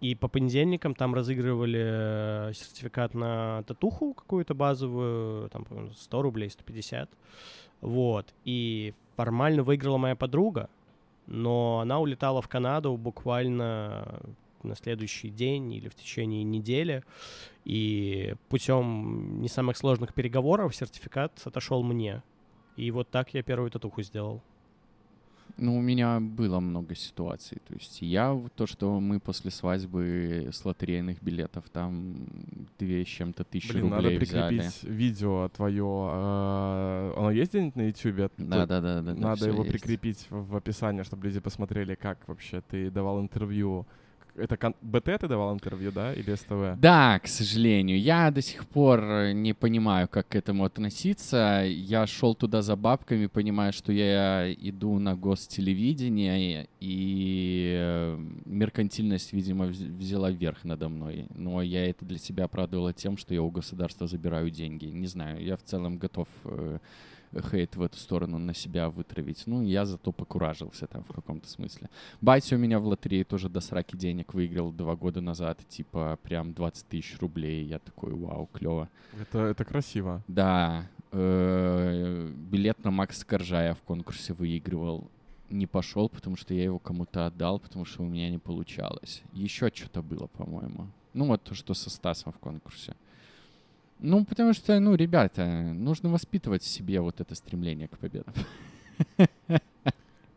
И 0.00 0.14
по 0.14 0.28
понедельникам 0.28 0.94
там 0.94 1.14
разыгрывали 1.14 1.80
э, 1.82 2.52
сертификат 2.54 3.14
на 3.14 3.62
татуху 3.64 4.14
какую-то 4.14 4.54
базовую, 4.54 5.50
там, 5.50 5.64
по-моему, 5.64 5.92
100 5.92 6.22
рублей, 6.22 6.50
150. 6.50 7.10
Вот. 7.82 8.32
И 8.44 8.94
формально 9.16 9.62
выиграла 9.62 9.98
моя 9.98 10.16
подруга, 10.16 10.70
но 11.26 11.80
она 11.80 12.00
улетала 12.00 12.40
в 12.40 12.48
Канаду 12.48 12.96
буквально 12.96 14.20
на 14.62 14.74
следующий 14.74 15.28
день 15.28 15.72
или 15.72 15.88
в 15.88 15.94
течение 15.94 16.44
недели. 16.44 17.02
И 17.64 18.34
путем 18.48 19.40
не 19.40 19.48
самых 19.48 19.76
сложных 19.76 20.14
переговоров 20.14 20.74
сертификат 20.74 21.40
отошел 21.44 21.82
мне. 21.82 22.22
И 22.76 22.90
вот 22.90 23.10
так 23.10 23.34
я 23.34 23.42
первую 23.42 23.70
татуху 23.70 24.02
сделал. 24.02 24.42
Ну, 25.56 25.76
у 25.76 25.80
меня 25.80 26.20
было 26.20 26.60
много 26.60 26.94
ситуаций. 26.94 27.58
То 27.68 27.74
есть 27.74 28.02
я, 28.02 28.38
то, 28.56 28.66
что 28.66 28.98
мы 29.00 29.20
после 29.20 29.50
свадьбы 29.50 30.48
с 30.52 30.64
лотерейных 30.64 31.22
билетов 31.22 31.64
там 31.70 32.26
две 32.78 33.04
с 33.04 33.08
чем-то 33.08 33.44
тысячи 33.44 33.72
Блин, 33.72 33.90
надо 33.90 34.02
рублей 34.10 34.18
взяли. 34.18 34.56
прикрепить 34.58 34.82
видео 34.84 35.48
твое. 35.48 36.10
э, 36.12 37.14
Оно 37.16 37.30
есть 37.30 37.50
где-нибудь 37.52 37.76
на 37.76 37.82
ютубе? 37.88 38.30
Да, 38.38 38.66
да, 38.66 38.80
да, 38.80 39.02
да. 39.02 39.14
Надо 39.14 39.46
его 39.46 39.64
есть. 39.64 39.72
прикрепить 39.72 40.26
в 40.30 40.50
в 40.50 40.56
описании, 40.56 41.02
чтобы 41.04 41.26
люди 41.26 41.40
посмотрели, 41.40 41.94
как 41.94 42.18
вообще 42.26 42.60
ты 42.68 42.90
давал 42.90 43.20
интервью, 43.20 43.86
Это 44.36 44.56
кон- 44.56 44.74
БТ 44.82 45.04
ты 45.20 45.28
давал 45.28 45.52
интервью, 45.54 45.92
да, 45.92 46.12
или 46.14 46.34
СТВ? 46.34 46.80
Да, 46.80 47.18
к 47.18 47.26
сожалению. 47.28 48.00
Я 48.00 48.30
до 48.30 48.40
сих 48.42 48.66
пор 48.66 49.00
э, 49.02 49.32
не 49.32 49.52
понимаю, 49.54 50.08
как 50.08 50.28
к 50.28 50.34
этому 50.36 50.64
относиться. 50.64 51.64
Я 51.66 52.06
шел 52.06 52.34
туда 52.34 52.62
за 52.62 52.76
бабками, 52.76 53.26
понимая, 53.26 53.72
что 53.72 53.92
я 53.92 54.52
иду 54.52 54.98
на 54.98 55.14
гостелевидение, 55.16 56.68
и 56.80 57.74
э, 57.78 58.18
меркантильность, 58.46 59.32
видимо, 59.32 59.66
вз- 59.66 59.96
взяла 59.98 60.30
верх 60.30 60.64
надо 60.64 60.88
мной. 60.88 61.26
Но 61.34 61.62
я 61.62 61.88
это 61.88 62.04
для 62.04 62.18
себя 62.18 62.44
оправдывала 62.44 62.92
тем, 62.92 63.16
что 63.16 63.34
я 63.34 63.42
у 63.42 63.50
государства 63.50 64.06
забираю 64.06 64.50
деньги. 64.50 64.86
Не 64.86 65.06
знаю, 65.06 65.44
я 65.44 65.56
в 65.56 65.62
целом 65.62 65.98
готов 65.98 66.28
э, 66.44 66.78
хейт 67.38 67.76
в 67.76 67.82
эту 67.82 67.96
сторону 67.96 68.38
на 68.38 68.54
себя 68.54 68.90
вытравить. 68.90 69.44
Ну, 69.46 69.62
я 69.62 69.84
зато 69.86 70.12
покуражился 70.12 70.86
там 70.86 71.04
в 71.04 71.12
каком-то 71.12 71.48
смысле. 71.48 71.88
Батя 72.20 72.56
у 72.56 72.58
меня 72.58 72.78
в 72.78 72.86
лотерее 72.86 73.24
тоже 73.24 73.48
до 73.48 73.60
сраки 73.60 73.96
денег 73.96 74.34
выиграл 74.34 74.72
два 74.72 74.96
года 74.96 75.20
назад, 75.20 75.60
типа 75.68 76.18
прям 76.22 76.52
20 76.52 76.86
тысяч 76.88 77.18
рублей. 77.20 77.64
Я 77.64 77.78
такой, 77.78 78.14
вау, 78.14 78.46
клево. 78.52 78.88
Это, 79.20 79.38
это 79.38 79.64
красиво. 79.64 80.22
Да, 80.28 80.88
э, 81.12 82.32
билет 82.50 82.84
на 82.84 82.90
Макс 82.90 83.24
Коржая 83.24 83.74
в 83.74 83.82
конкурсе 83.82 84.32
выигрывал. 84.32 85.10
Не 85.48 85.66
пошел, 85.66 86.08
потому 86.08 86.36
что 86.36 86.54
я 86.54 86.64
его 86.64 86.78
кому-то 86.78 87.26
отдал, 87.26 87.58
потому 87.58 87.84
что 87.84 88.02
у 88.02 88.06
меня 88.06 88.30
не 88.30 88.38
получалось. 88.38 89.22
Еще 89.32 89.70
что-то 89.74 90.00
было, 90.00 90.28
по-моему. 90.28 90.88
Ну, 91.12 91.26
вот 91.26 91.42
то, 91.42 91.54
что 91.54 91.74
со 91.74 91.90
Стасом 91.90 92.32
в 92.32 92.38
конкурсе. 92.38 92.94
Ну, 94.02 94.24
потому 94.24 94.54
что, 94.54 94.80
ну, 94.80 94.94
ребята, 94.94 95.72
нужно 95.74 96.08
воспитывать 96.08 96.62
в 96.62 96.66
себе 96.66 97.00
вот 97.00 97.20
это 97.20 97.34
стремление 97.34 97.88
к 97.88 97.98
победам. 97.98 98.32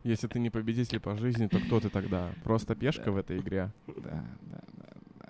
Если 0.04 0.26
ты 0.26 0.38
не 0.38 0.50
победитель 0.50 1.00
по 1.00 1.16
жизни, 1.16 1.46
то 1.46 1.58
кто 1.58 1.80
ты 1.80 1.88
тогда? 1.88 2.30
Просто 2.42 2.74
пешка 2.74 3.10
в 3.10 3.16
этой 3.16 3.38
игре. 3.38 3.70
Да, 3.86 3.94
да, 4.42 4.60
да, 4.76 4.88
да. 5.18 5.28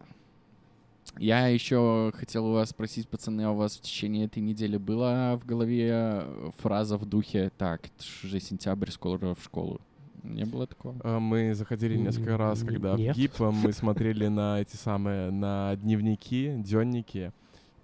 Я 1.16 1.46
еще 1.46 2.12
хотел 2.16 2.46
у 2.46 2.52
вас 2.54 2.70
спросить, 2.70 3.06
пацаны, 3.08 3.42
а 3.42 3.52
у 3.52 3.54
вас 3.54 3.76
в 3.76 3.82
течение 3.82 4.24
этой 4.24 4.40
недели 4.40 4.78
была 4.78 5.36
в 5.36 5.46
голове 5.46 5.90
э, 5.92 6.50
фраза 6.58 6.98
в 6.98 7.06
духе 7.06 7.52
«Так, 7.56 7.82
уже 8.24 8.40
сентябрь, 8.40 8.90
скоро 8.90 9.36
в 9.36 9.44
школу». 9.44 9.80
Не 10.24 10.44
было 10.44 10.66
такого? 10.66 10.96
А, 11.04 11.20
Мы 11.20 11.54
заходили 11.54 11.96
несколько 11.96 12.36
раз, 12.36 12.64
когда 12.64 12.94
в 12.94 12.98
нет. 12.98 13.14
ГИП 13.14 13.42
а, 13.42 13.50
мы 13.52 13.72
смотрели 13.72 14.26
на 14.26 14.60
эти 14.60 14.74
самые, 14.74 15.30
на 15.30 15.76
дневники, 15.76 16.52
дневники, 16.56 17.30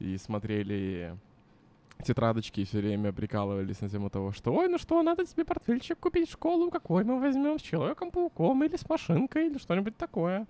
и 0.00 0.16
смотрели 0.16 1.16
тетрадочки 2.02 2.60
и 2.60 2.64
все 2.64 2.78
время 2.78 3.12
прикалывались 3.12 3.80
на 3.80 3.88
тему 3.88 4.10
того, 4.10 4.32
что 4.32 4.52
«Ой, 4.52 4.68
ну 4.68 4.78
что, 4.78 5.02
надо 5.02 5.24
тебе 5.24 5.44
портфельчик 5.44 5.98
купить 5.98 6.28
в 6.28 6.32
школу, 6.32 6.70
какой 6.70 7.04
мы 7.04 7.20
возьмем, 7.20 7.58
с 7.58 7.62
Человеком-пауком 7.62 8.64
или 8.64 8.76
с 8.76 8.88
машинкой, 8.88 9.48
или 9.48 9.58
что-нибудь 9.58 9.96
такое». 9.96 10.46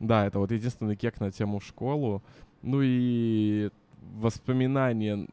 Да, 0.00 0.26
это 0.26 0.38
вот 0.38 0.50
единственный 0.50 0.96
кек 0.96 1.20
на 1.20 1.30
тему 1.30 1.60
школу. 1.60 2.22
Ну 2.62 2.80
и 2.82 3.70
воспоминания... 4.14 5.28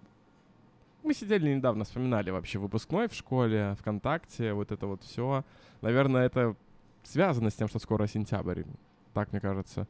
Мы 1.02 1.14
сидели 1.14 1.56
недавно, 1.56 1.86
вспоминали 1.86 2.30
вообще 2.30 2.60
выпускной 2.60 3.08
в 3.08 3.14
школе, 3.14 3.76
ВКонтакте, 3.80 4.54
вот 4.54 4.72
это 4.72 4.86
вот 4.86 5.02
все. 5.04 5.44
Наверное, 5.82 6.26
это 6.26 6.56
связано 7.04 7.50
с 7.50 7.56
тем, 7.56 7.68
что 7.68 7.80
скоро 7.80 8.06
сентябрь. 8.06 8.64
Так 9.14 9.32
мне 9.32 9.40
кажется. 9.42 9.88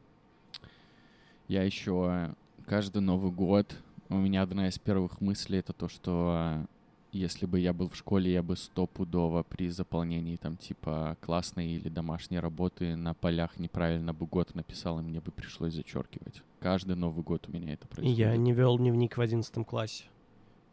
Я 1.48 1.64
еще 1.64 2.34
каждый 2.70 3.02
Новый 3.02 3.32
год, 3.32 3.74
у 4.10 4.14
меня 4.14 4.42
одна 4.42 4.68
из 4.68 4.78
первых 4.78 5.20
мыслей 5.20 5.58
это 5.58 5.72
то, 5.72 5.88
что 5.88 6.68
если 7.10 7.44
бы 7.44 7.58
я 7.58 7.72
был 7.72 7.88
в 7.88 7.96
школе, 7.96 8.32
я 8.32 8.44
бы 8.44 8.56
стопудово 8.56 9.42
при 9.42 9.68
заполнении 9.70 10.36
там 10.36 10.56
типа 10.56 11.16
классной 11.20 11.72
или 11.72 11.88
домашней 11.88 12.38
работы 12.38 12.94
на 12.94 13.12
полях 13.12 13.58
неправильно 13.58 14.14
бы 14.14 14.24
год 14.24 14.54
написал, 14.54 15.00
и 15.00 15.02
мне 15.02 15.20
бы 15.20 15.32
пришлось 15.32 15.74
зачеркивать. 15.74 16.44
Каждый 16.60 16.94
Новый 16.94 17.24
год 17.24 17.48
у 17.48 17.50
меня 17.50 17.72
это 17.72 17.88
происходит. 17.88 18.16
Я 18.16 18.36
не 18.36 18.52
вел 18.52 18.78
дневник 18.78 19.16
в 19.16 19.20
одиннадцатом 19.20 19.64
классе. 19.64 20.04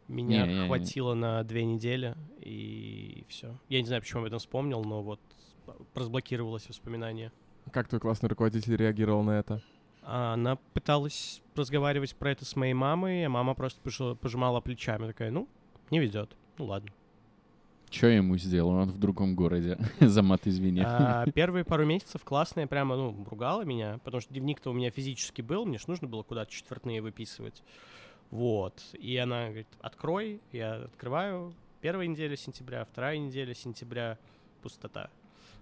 Меня 0.06 0.46
Не, 0.46 0.52
я 0.52 0.60
не- 0.60 0.66
хватило 0.68 1.14
на 1.14 1.42
две 1.42 1.64
недели, 1.64 2.14
и 2.38 3.24
все. 3.28 3.58
Я 3.68 3.80
не 3.80 3.86
знаю, 3.88 4.02
почему 4.02 4.20
я 4.20 4.22
об 4.22 4.26
этом 4.28 4.38
вспомнил, 4.38 4.84
но 4.84 5.02
вот 5.02 5.20
разблокировалось 5.96 6.68
воспоминание. 6.68 7.32
Как 7.72 7.88
твой 7.88 8.00
классный 8.00 8.28
руководитель 8.28 8.76
реагировал 8.76 9.24
на 9.24 9.32
это? 9.32 9.60
А 10.10 10.32
Она 10.32 10.56
пыталась 10.72 11.42
разговаривать 11.54 12.16
про 12.16 12.30
это 12.30 12.46
с 12.46 12.56
моей 12.56 12.72
мамой, 12.72 13.26
а 13.26 13.28
мама 13.28 13.54
просто 13.54 13.78
пожи- 13.82 14.16
пожимала 14.16 14.62
плечами, 14.62 15.06
такая, 15.06 15.30
ну, 15.30 15.46
не 15.90 15.98
ведет. 15.98 16.34
Ну 16.56 16.64
ладно. 16.64 16.90
Что 17.90 18.06
ему 18.06 18.38
сделал? 18.38 18.70
Он 18.70 18.90
в 18.90 18.98
другом 18.98 19.34
городе. 19.34 19.78
За 20.00 20.22
мат 20.22 20.46
извини. 20.46 20.82
А 20.82 21.26
первые 21.34 21.66
пару 21.66 21.84
месяцев 21.84 22.24
классная 22.24 22.66
прямо, 22.66 22.96
ну, 22.96 23.26
ругала 23.28 23.62
меня, 23.62 23.98
потому 24.02 24.22
что 24.22 24.32
дневник-то 24.32 24.70
у 24.70 24.72
меня 24.72 24.90
физически 24.90 25.42
был, 25.42 25.66
мне 25.66 25.76
же 25.76 25.84
нужно 25.88 26.08
было 26.08 26.22
куда-то 26.22 26.50
четвертные 26.50 27.02
выписывать. 27.02 27.62
Вот. 28.30 28.82
И 28.94 29.14
она 29.18 29.48
говорит, 29.48 29.68
открой, 29.82 30.40
я 30.52 30.84
открываю. 30.84 31.52
Первая 31.82 32.06
неделя 32.06 32.34
сентября, 32.34 32.86
вторая 32.86 33.18
неделя 33.18 33.54
сентября, 33.54 34.18
пустота. 34.62 35.10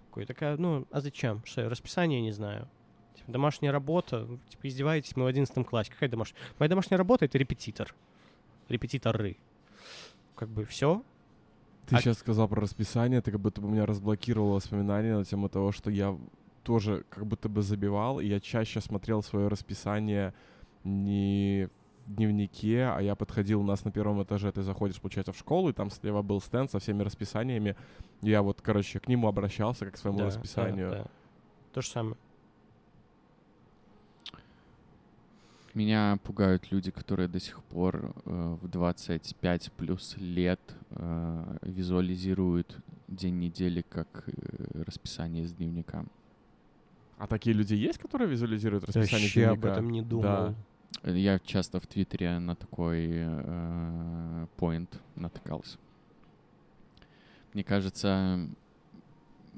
Такой, 0.07 0.25
такая, 0.25 0.55
ну, 0.55 0.87
а 0.89 1.01
зачем? 1.01 1.41
Что, 1.43 1.61
я 1.63 1.69
расписание 1.69 2.21
не 2.21 2.31
знаю. 2.31 2.69
Типа, 3.17 3.31
домашняя 3.31 3.71
работа, 3.71 4.25
ну, 4.27 4.39
типа, 4.49 4.67
издеваетесь, 4.67 5.15
мы 5.15 5.23
в 5.23 5.27
одиннадцатом 5.27 5.63
классе. 5.65 5.91
Какая 5.91 6.09
домашняя? 6.09 6.37
Моя 6.59 6.69
домашняя 6.69 6.97
работа— 6.97 7.25
это 7.25 7.37
репетитор. 7.37 7.93
Репетиторы. 8.69 9.37
Как 10.35 10.49
бы 10.49 10.65
все. 10.65 11.03
Ты 11.87 11.95
А- 11.95 11.99
сейчас 12.01 12.17
сказал 12.19 12.47
про 12.47 12.61
расписание, 12.61 13.21
ты 13.21 13.31
как 13.31 13.39
будто 13.39 13.61
бы 13.61 13.69
меня 13.69 13.85
разблокировал 13.85 14.51
воспоминания 14.53 15.15
на 15.17 15.23
тему 15.25 15.49
того, 15.49 15.71
что 15.71 15.89
я 15.89 16.17
тоже 16.63 17.05
как 17.09 17.25
будто 17.25 17.47
бы 17.47 17.61
забивал, 17.61 18.19
и 18.19 18.27
я 18.27 18.39
чаще 18.41 18.81
смотрел 18.81 19.23
свое 19.23 19.47
расписание 19.47 20.33
не 20.83 21.69
в 22.05 22.13
дневнике, 22.13 22.83
а 22.85 22.99
я 22.99 23.15
подходил 23.15 23.61
у 23.61 23.63
нас 23.63 23.83
на 23.85 23.91
первом 23.91 24.21
этаже, 24.23 24.51
ты 24.51 24.61
заходишь, 24.63 24.99
получается, 24.99 25.31
в 25.31 25.37
школу, 25.37 25.69
и 25.69 25.73
там 25.73 25.89
слева 25.89 26.21
был 26.21 26.41
стенд 26.41 26.69
со 26.71 26.79
всеми 26.79 27.03
расписаниями. 27.03 27.75
Я 28.21 28.41
вот, 28.41 28.61
короче, 28.61 28.99
к 28.99 29.07
нему 29.07 29.27
обращался, 29.27 29.85
как 29.85 29.95
к 29.95 29.97
своему 29.97 30.19
Да, 30.19 30.23
да, 30.25 30.29
расписанию. 30.29 30.89
да. 30.91 31.05
То 31.73 31.81
же 31.81 31.87
самое. 31.89 32.17
Меня 35.77 36.17
пугают 36.23 36.71
люди, 36.71 36.89
которые 36.89 37.27
до 37.27 37.39
сих 37.39 37.61
пор 37.65 38.11
э, 38.25 38.57
в 38.59 38.67
25 38.67 39.71
плюс 39.73 40.15
лет 40.17 40.59
э, 40.89 41.57
визуализируют 41.61 42.79
день 43.07 43.37
недели 43.37 43.83
как 43.87 44.07
э, 44.25 44.81
расписание 44.87 45.43
из 45.43 45.53
дневника. 45.53 46.03
А 47.19 47.27
такие 47.27 47.55
люди 47.55 47.75
есть, 47.75 47.99
которые 47.99 48.27
визуализируют 48.27 48.85
расписание 48.85 49.27
Вообще 49.27 49.45
об 49.45 49.59
дневника? 49.59 49.71
этом 49.73 49.89
не 49.91 50.01
думал. 50.01 50.23
Да. 50.23 50.55
Э, 51.03 51.15
Я 51.15 51.37
часто 51.37 51.79
в 51.79 51.85
Твиттере 51.85 52.39
на 52.39 52.55
такой 52.55 53.23
поинт 54.55 54.99
натыкался. 55.15 55.77
Мне 57.53 57.63
кажется, 57.63 58.49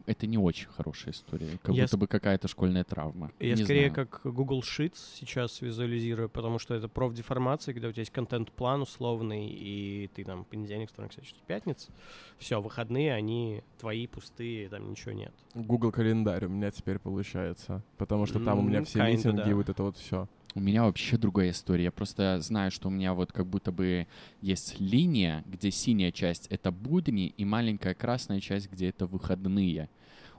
это 0.10 0.26
не 0.28 0.38
очень 0.38 0.68
хорошая 0.68 1.14
история. 1.14 1.60
Как 1.62 1.76
Я 1.76 1.84
будто 1.84 1.96
с- 1.96 2.00
бы 2.00 2.08
какая-то 2.08 2.48
школьная 2.48 2.84
травма. 2.84 3.32
Я 3.40 3.56
Не 3.56 3.64
скорее 3.64 3.90
знаю. 3.92 4.08
как 4.08 4.22
Google 4.24 4.62
Sheets 4.62 4.98
сейчас 5.16 5.62
визуализирую, 5.62 6.30
потому 6.30 6.58
что 6.60 6.74
это 6.74 6.88
профдеформация, 6.88 7.74
когда 7.74 7.90
у 7.90 7.92
тебя 7.92 8.02
есть 8.02 8.12
контент-план 8.12 8.82
условный, 8.82 9.48
и 9.50 10.10
ты 10.16 10.24
там 10.24 10.46
понедельник, 10.46 10.90
вторник, 10.90 11.12
четверг, 11.12 11.36
пятница. 11.46 11.92
Все, 12.38 12.60
выходные, 12.62 13.14
они 13.14 13.64
твои, 13.78 14.08
пустые, 14.08 14.68
там 14.70 14.90
ничего 14.90 15.12
нет. 15.12 15.34
Google 15.54 15.92
календарь 15.92 16.46
у 16.46 16.50
меня 16.50 16.72
теперь 16.72 16.98
получается. 17.00 17.84
Потому 17.98 18.26
что 18.26 18.40
там 18.40 18.60
у 18.60 18.62
меня 18.64 18.84
все 18.84 19.00
kinda, 19.00 19.12
митинги 19.12 19.42
и 19.42 19.50
да. 19.50 19.56
вот 19.56 19.70
это 19.70 19.84
вот 19.84 19.98
все. 19.98 20.28
У 20.56 20.62
меня 20.62 20.84
вообще 20.84 21.16
другая 21.18 21.52
история. 21.52 21.84
Я 21.84 21.92
просто 21.92 22.40
знаю, 22.42 22.72
что 22.72 22.88
у 22.88 22.92
меня 22.92 23.14
вот 23.14 23.32
как 23.32 23.46
будто 23.46 23.72
бы 23.72 24.08
есть 24.42 24.80
линия, 24.80 25.44
где 25.46 25.70
синяя 25.70 26.12
часть— 26.12 26.48
это 26.50 26.72
будни, 26.72 27.28
и 27.28 27.46
маленькая 27.46 27.94
красная 27.94 28.40
часть, 28.40 28.68
где 28.72 28.90
это 28.90 29.06
выходные. 29.06 29.90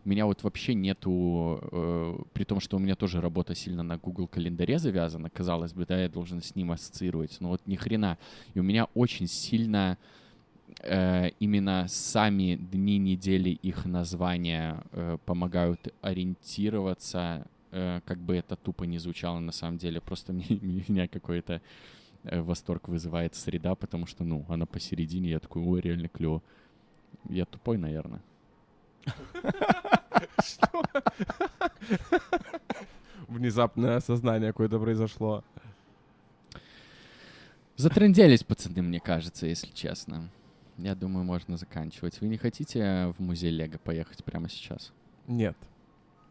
У 0.05 0.09
меня 0.09 0.25
вот 0.27 0.43
вообще 0.43 0.75
нету, 0.75 1.59
э, 1.73 2.19
при 2.33 2.45
том, 2.45 2.61
что 2.61 2.77
у 2.77 2.81
меня 2.81 2.95
тоже 2.95 3.21
работа 3.21 3.55
сильно 3.55 3.83
на 3.83 3.99
Google 3.99 4.27
календаре 4.27 4.79
завязана, 4.79 5.29
казалось 5.31 5.73
бы, 5.75 5.85
да, 5.87 6.01
я 6.01 6.09
должен 6.09 6.41
с 6.43 6.55
ним 6.57 6.73
ассоциировать, 6.73 7.37
но 7.41 7.49
вот 7.51 7.61
ни 7.67 7.77
хрена. 7.77 8.17
И 8.55 8.61
у 8.61 8.63
меня 8.63 8.87
очень 8.95 9.27
сильно 9.27 9.99
э, 10.83 11.31
именно 11.41 11.87
сами 11.89 12.57
дни 12.57 12.99
недели, 12.99 13.51
их 13.51 13.85
названия 13.85 14.83
э, 14.93 15.19
помогают 15.27 15.93
ориентироваться, 16.03 17.47
э, 17.73 18.01
как 18.07 18.19
бы 18.19 18.37
это 18.37 18.57
тупо 18.57 18.85
не 18.85 18.99
звучало 18.99 19.39
на 19.41 19.53
самом 19.53 19.79
деле, 19.79 20.01
просто 20.01 20.33
мне- 20.35 20.61
меня 20.89 21.09
какой-то 21.09 21.61
э, 22.25 22.41
восторг 22.41 22.89
вызывает 22.89 23.35
среда, 23.35 23.75
потому 23.75 24.07
что, 24.07 24.25
ну, 24.25 24.45
она 24.49 24.67
посередине, 24.67 25.31
я 25.31 25.41
такой, 25.41 25.63
ой, 25.63 25.81
реально 25.81 26.09
клево. 26.09 26.43
Я 27.29 27.45
тупой, 27.45 27.79
наверное. 27.79 28.23
Внезапное 33.29 33.97
осознание 33.97 34.51
какое-то 34.51 34.79
произошло. 34.79 35.45
Затренделись, 37.77 38.45
пацаны, 38.45 38.83
мне 38.83 39.01
кажется, 39.01 39.47
если 39.47 39.71
честно. 39.73 40.29
Я 40.77 40.95
думаю, 40.95 41.25
можно 41.25 41.57
заканчивать. 41.57 42.21
Вы 42.21 42.29
не 42.29 42.37
хотите 42.37 43.13
в 43.17 43.21
музей 43.21 43.51
Лего 43.51 43.79
поехать 43.79 44.25
прямо 44.25 44.49
сейчас? 44.49 44.93
Нет. 45.27 45.57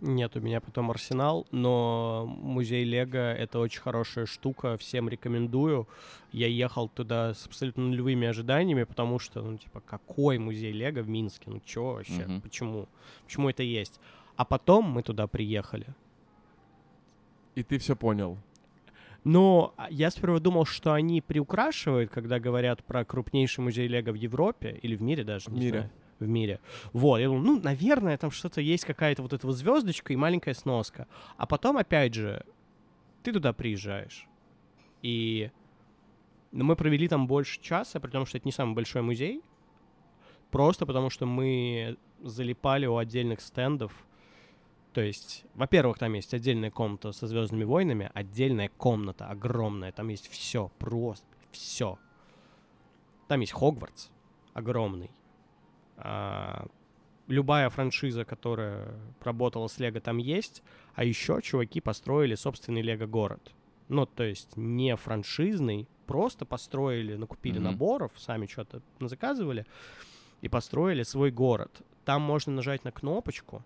Нет, 0.02 0.36
у 0.38 0.40
меня 0.40 0.62
потом 0.62 0.92
Арсенал, 0.92 1.46
но 1.52 2.26
музей 2.26 2.86
Лего— 2.86 3.34
это 3.38 3.60
очень 3.60 3.82
хорошая 3.82 4.26
штука, 4.26 4.78
всем 4.78 5.10
рекомендую. 5.10 5.88
Я 6.32 6.48
ехал 6.48 6.88
туда 6.88 7.34
с 7.34 7.46
абсолютно 7.46 7.84
нулевыми 7.84 8.28
ожиданиями, 8.28 8.84
потому 8.84 9.20
что, 9.20 9.42
ну, 9.42 9.58
типа, 9.58 9.82
какой 9.82 10.38
музей 10.38 10.72
Лего 10.72 11.02
в 11.02 11.10
Минске? 11.10 11.50
Ну, 11.50 11.60
чё 11.66 11.96
вообще? 11.96 12.26
Мгм. 12.26 12.42
Почему? 12.42 12.88
Почему 13.26 13.50
это 13.50 13.64
есть? 13.64 14.00
А 14.38 14.46
потом 14.46 14.86
мы 14.86 15.04
туда 15.04 15.28
приехали. 15.28 15.88
И 17.56 17.64
ты 17.64 17.78
все 17.78 17.96
понял. 17.96 18.38
Но 19.26 19.74
я 19.90 20.12
сперва 20.12 20.40
думал, 20.40 20.64
что 20.64 20.94
они 20.94 21.20
приукрашивают, 21.20 22.10
когда 22.10 22.40
говорят 22.40 22.86
про 22.86 23.04
крупнейший 23.04 23.64
музей 23.66 23.88
Лего 23.88 24.12
в 24.12 24.16
Европе 24.16 24.80
или 24.82 24.96
в 24.96 25.02
мире 25.02 25.26
даже. 25.26 25.50
В 25.50 25.54
мире. 25.54 25.70
знаю. 25.70 25.92
В 26.20 26.28
мире. 26.28 26.60
Вот, 26.92 27.20
я 27.20 27.28
думал, 27.28 27.42
ну, 27.42 27.62
наверное, 27.62 28.18
там 28.18 28.30
что-то 28.30 28.60
есть, 28.60 28.84
какая-то 28.84 29.22
вот 29.22 29.32
эта 29.32 29.48
вот 29.48 29.56
звездочка 29.56 30.12
и 30.12 30.18
маленькая 30.18 30.54
сноска. 30.54 31.08
А 31.38 31.46
потом, 31.46 31.78
опять 31.78 32.14
же, 32.14 32.46
ты 33.24 33.32
туда 33.32 33.54
приезжаешь. 33.54 34.28
И 35.02 35.50
ну, 36.52 36.66
мы 36.66 36.76
провели 36.76 37.08
там 37.08 37.28
больше 37.28 37.62
часа, 37.62 38.00
при 38.00 38.10
том, 38.10 38.26
что 38.26 38.38
это 38.38 38.48
не 38.48 38.52
самый 38.52 38.74
большой 38.74 39.02
музей. 39.02 39.42
Просто 40.52 40.86
потому, 40.86 41.10
что 41.10 41.26
мы 41.26 41.98
залипали 42.22 42.86
у 42.86 42.98
отдельных 42.98 43.40
стендов. 43.42 43.94
То 44.94 45.02
есть, 45.02 45.46
во-первых, 45.54 46.00
там 46.00 46.14
есть 46.14 46.34
отдельная 46.34 46.72
комната 46.72 47.12
со 47.12 47.28
Звездными 47.28 47.64
войнами, 47.64 48.10
отдельная 48.14 48.70
комната 48.70 49.28
огромная, 49.28 49.92
там 49.92 50.08
есть 50.08 50.28
все, 50.28 50.72
просто 50.80 51.28
все. 51.52 52.00
Там 53.28 53.42
есть 53.42 53.54
Хогвартс 53.54 54.10
огромный. 54.54 55.12
А, 56.02 56.68
любая 57.28 57.70
франшиза, 57.70 58.26
которая 58.26 58.94
работала 59.22 59.68
с 59.68 59.80
Лего, 59.80 60.00
там 60.00 60.18
есть. 60.18 60.64
А 60.96 61.04
еще 61.04 61.42
чуваки 61.42 61.82
построили 61.82 62.36
собственный 62.36 62.82
Лего-город. 62.82 63.54
Ну, 63.88 64.06
то 64.06 64.24
есть 64.24 64.56
не 64.56 64.96
франшизный, 64.96 65.88
просто 66.06 66.46
построили, 66.46 67.16
накупили 67.16 67.58
Мгм. 67.60 67.64
наборов, 67.66 68.12
сами 68.18 68.46
что-то 68.46 68.82
заказывали 69.00 69.66
и 70.42 70.50
построили 70.50 71.04
свой 71.04 71.32
город. 71.32 71.82
Там 72.06 72.22
можно 72.22 72.54
нажать 72.54 72.84
на 72.84 72.92
кнопочку, 72.92 73.64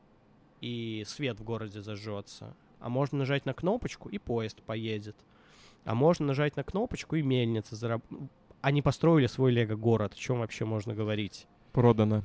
и 0.61 1.03
свет 1.05 1.39
в 1.39 1.43
городе 1.43 1.81
зажжется. 1.81 2.55
А 2.79 2.89
можно 2.89 3.19
нажать 3.19 3.45
на 3.45 3.53
кнопочку, 3.53 4.09
и 4.09 4.17
поезд 4.17 4.61
поедет. 4.63 5.15
А 5.85 5.93
можно 5.93 6.27
нажать 6.27 6.55
на 6.55 6.63
кнопочку, 6.63 7.15
и 7.15 7.21
мельница 7.21 7.75
зараб... 7.75 8.01
Они 8.61 8.81
построили 8.81 9.27
свой 9.27 9.51
лего-город. 9.51 10.13
О 10.13 10.17
чем 10.17 10.39
вообще 10.39 10.63
можно 10.63 10.93
говорить? 10.93 11.47
Продано. 11.73 12.21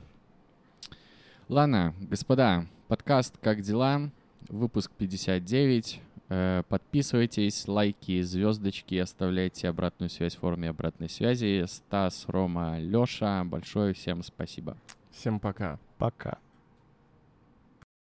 Ладно, 1.48 1.94
господа, 2.02 2.66
подкаст 2.86 3.34
«Как 3.40 3.62
дела?» 3.62 4.10
Выпуск 4.50 4.90
59. 4.98 6.00
Э, 6.28 6.62
Подписывайтесь, 6.68 7.66
лайки, 7.66 8.20
звездочки, 8.20 8.96
оставляйте 8.96 9.68
обратную 9.68 10.10
связь 10.10 10.36
в 10.36 10.40
форме 10.40 10.68
обратной 10.68 11.08
связи. 11.08 11.64
Стас, 11.66 12.26
Рома, 12.28 12.78
Лёша, 12.78 13.42
большое 13.46 13.94
всем 13.94 14.22
спасибо. 14.22 14.76
Всем 15.12 15.40
пока. 15.40 15.78
Пока. 15.96 16.36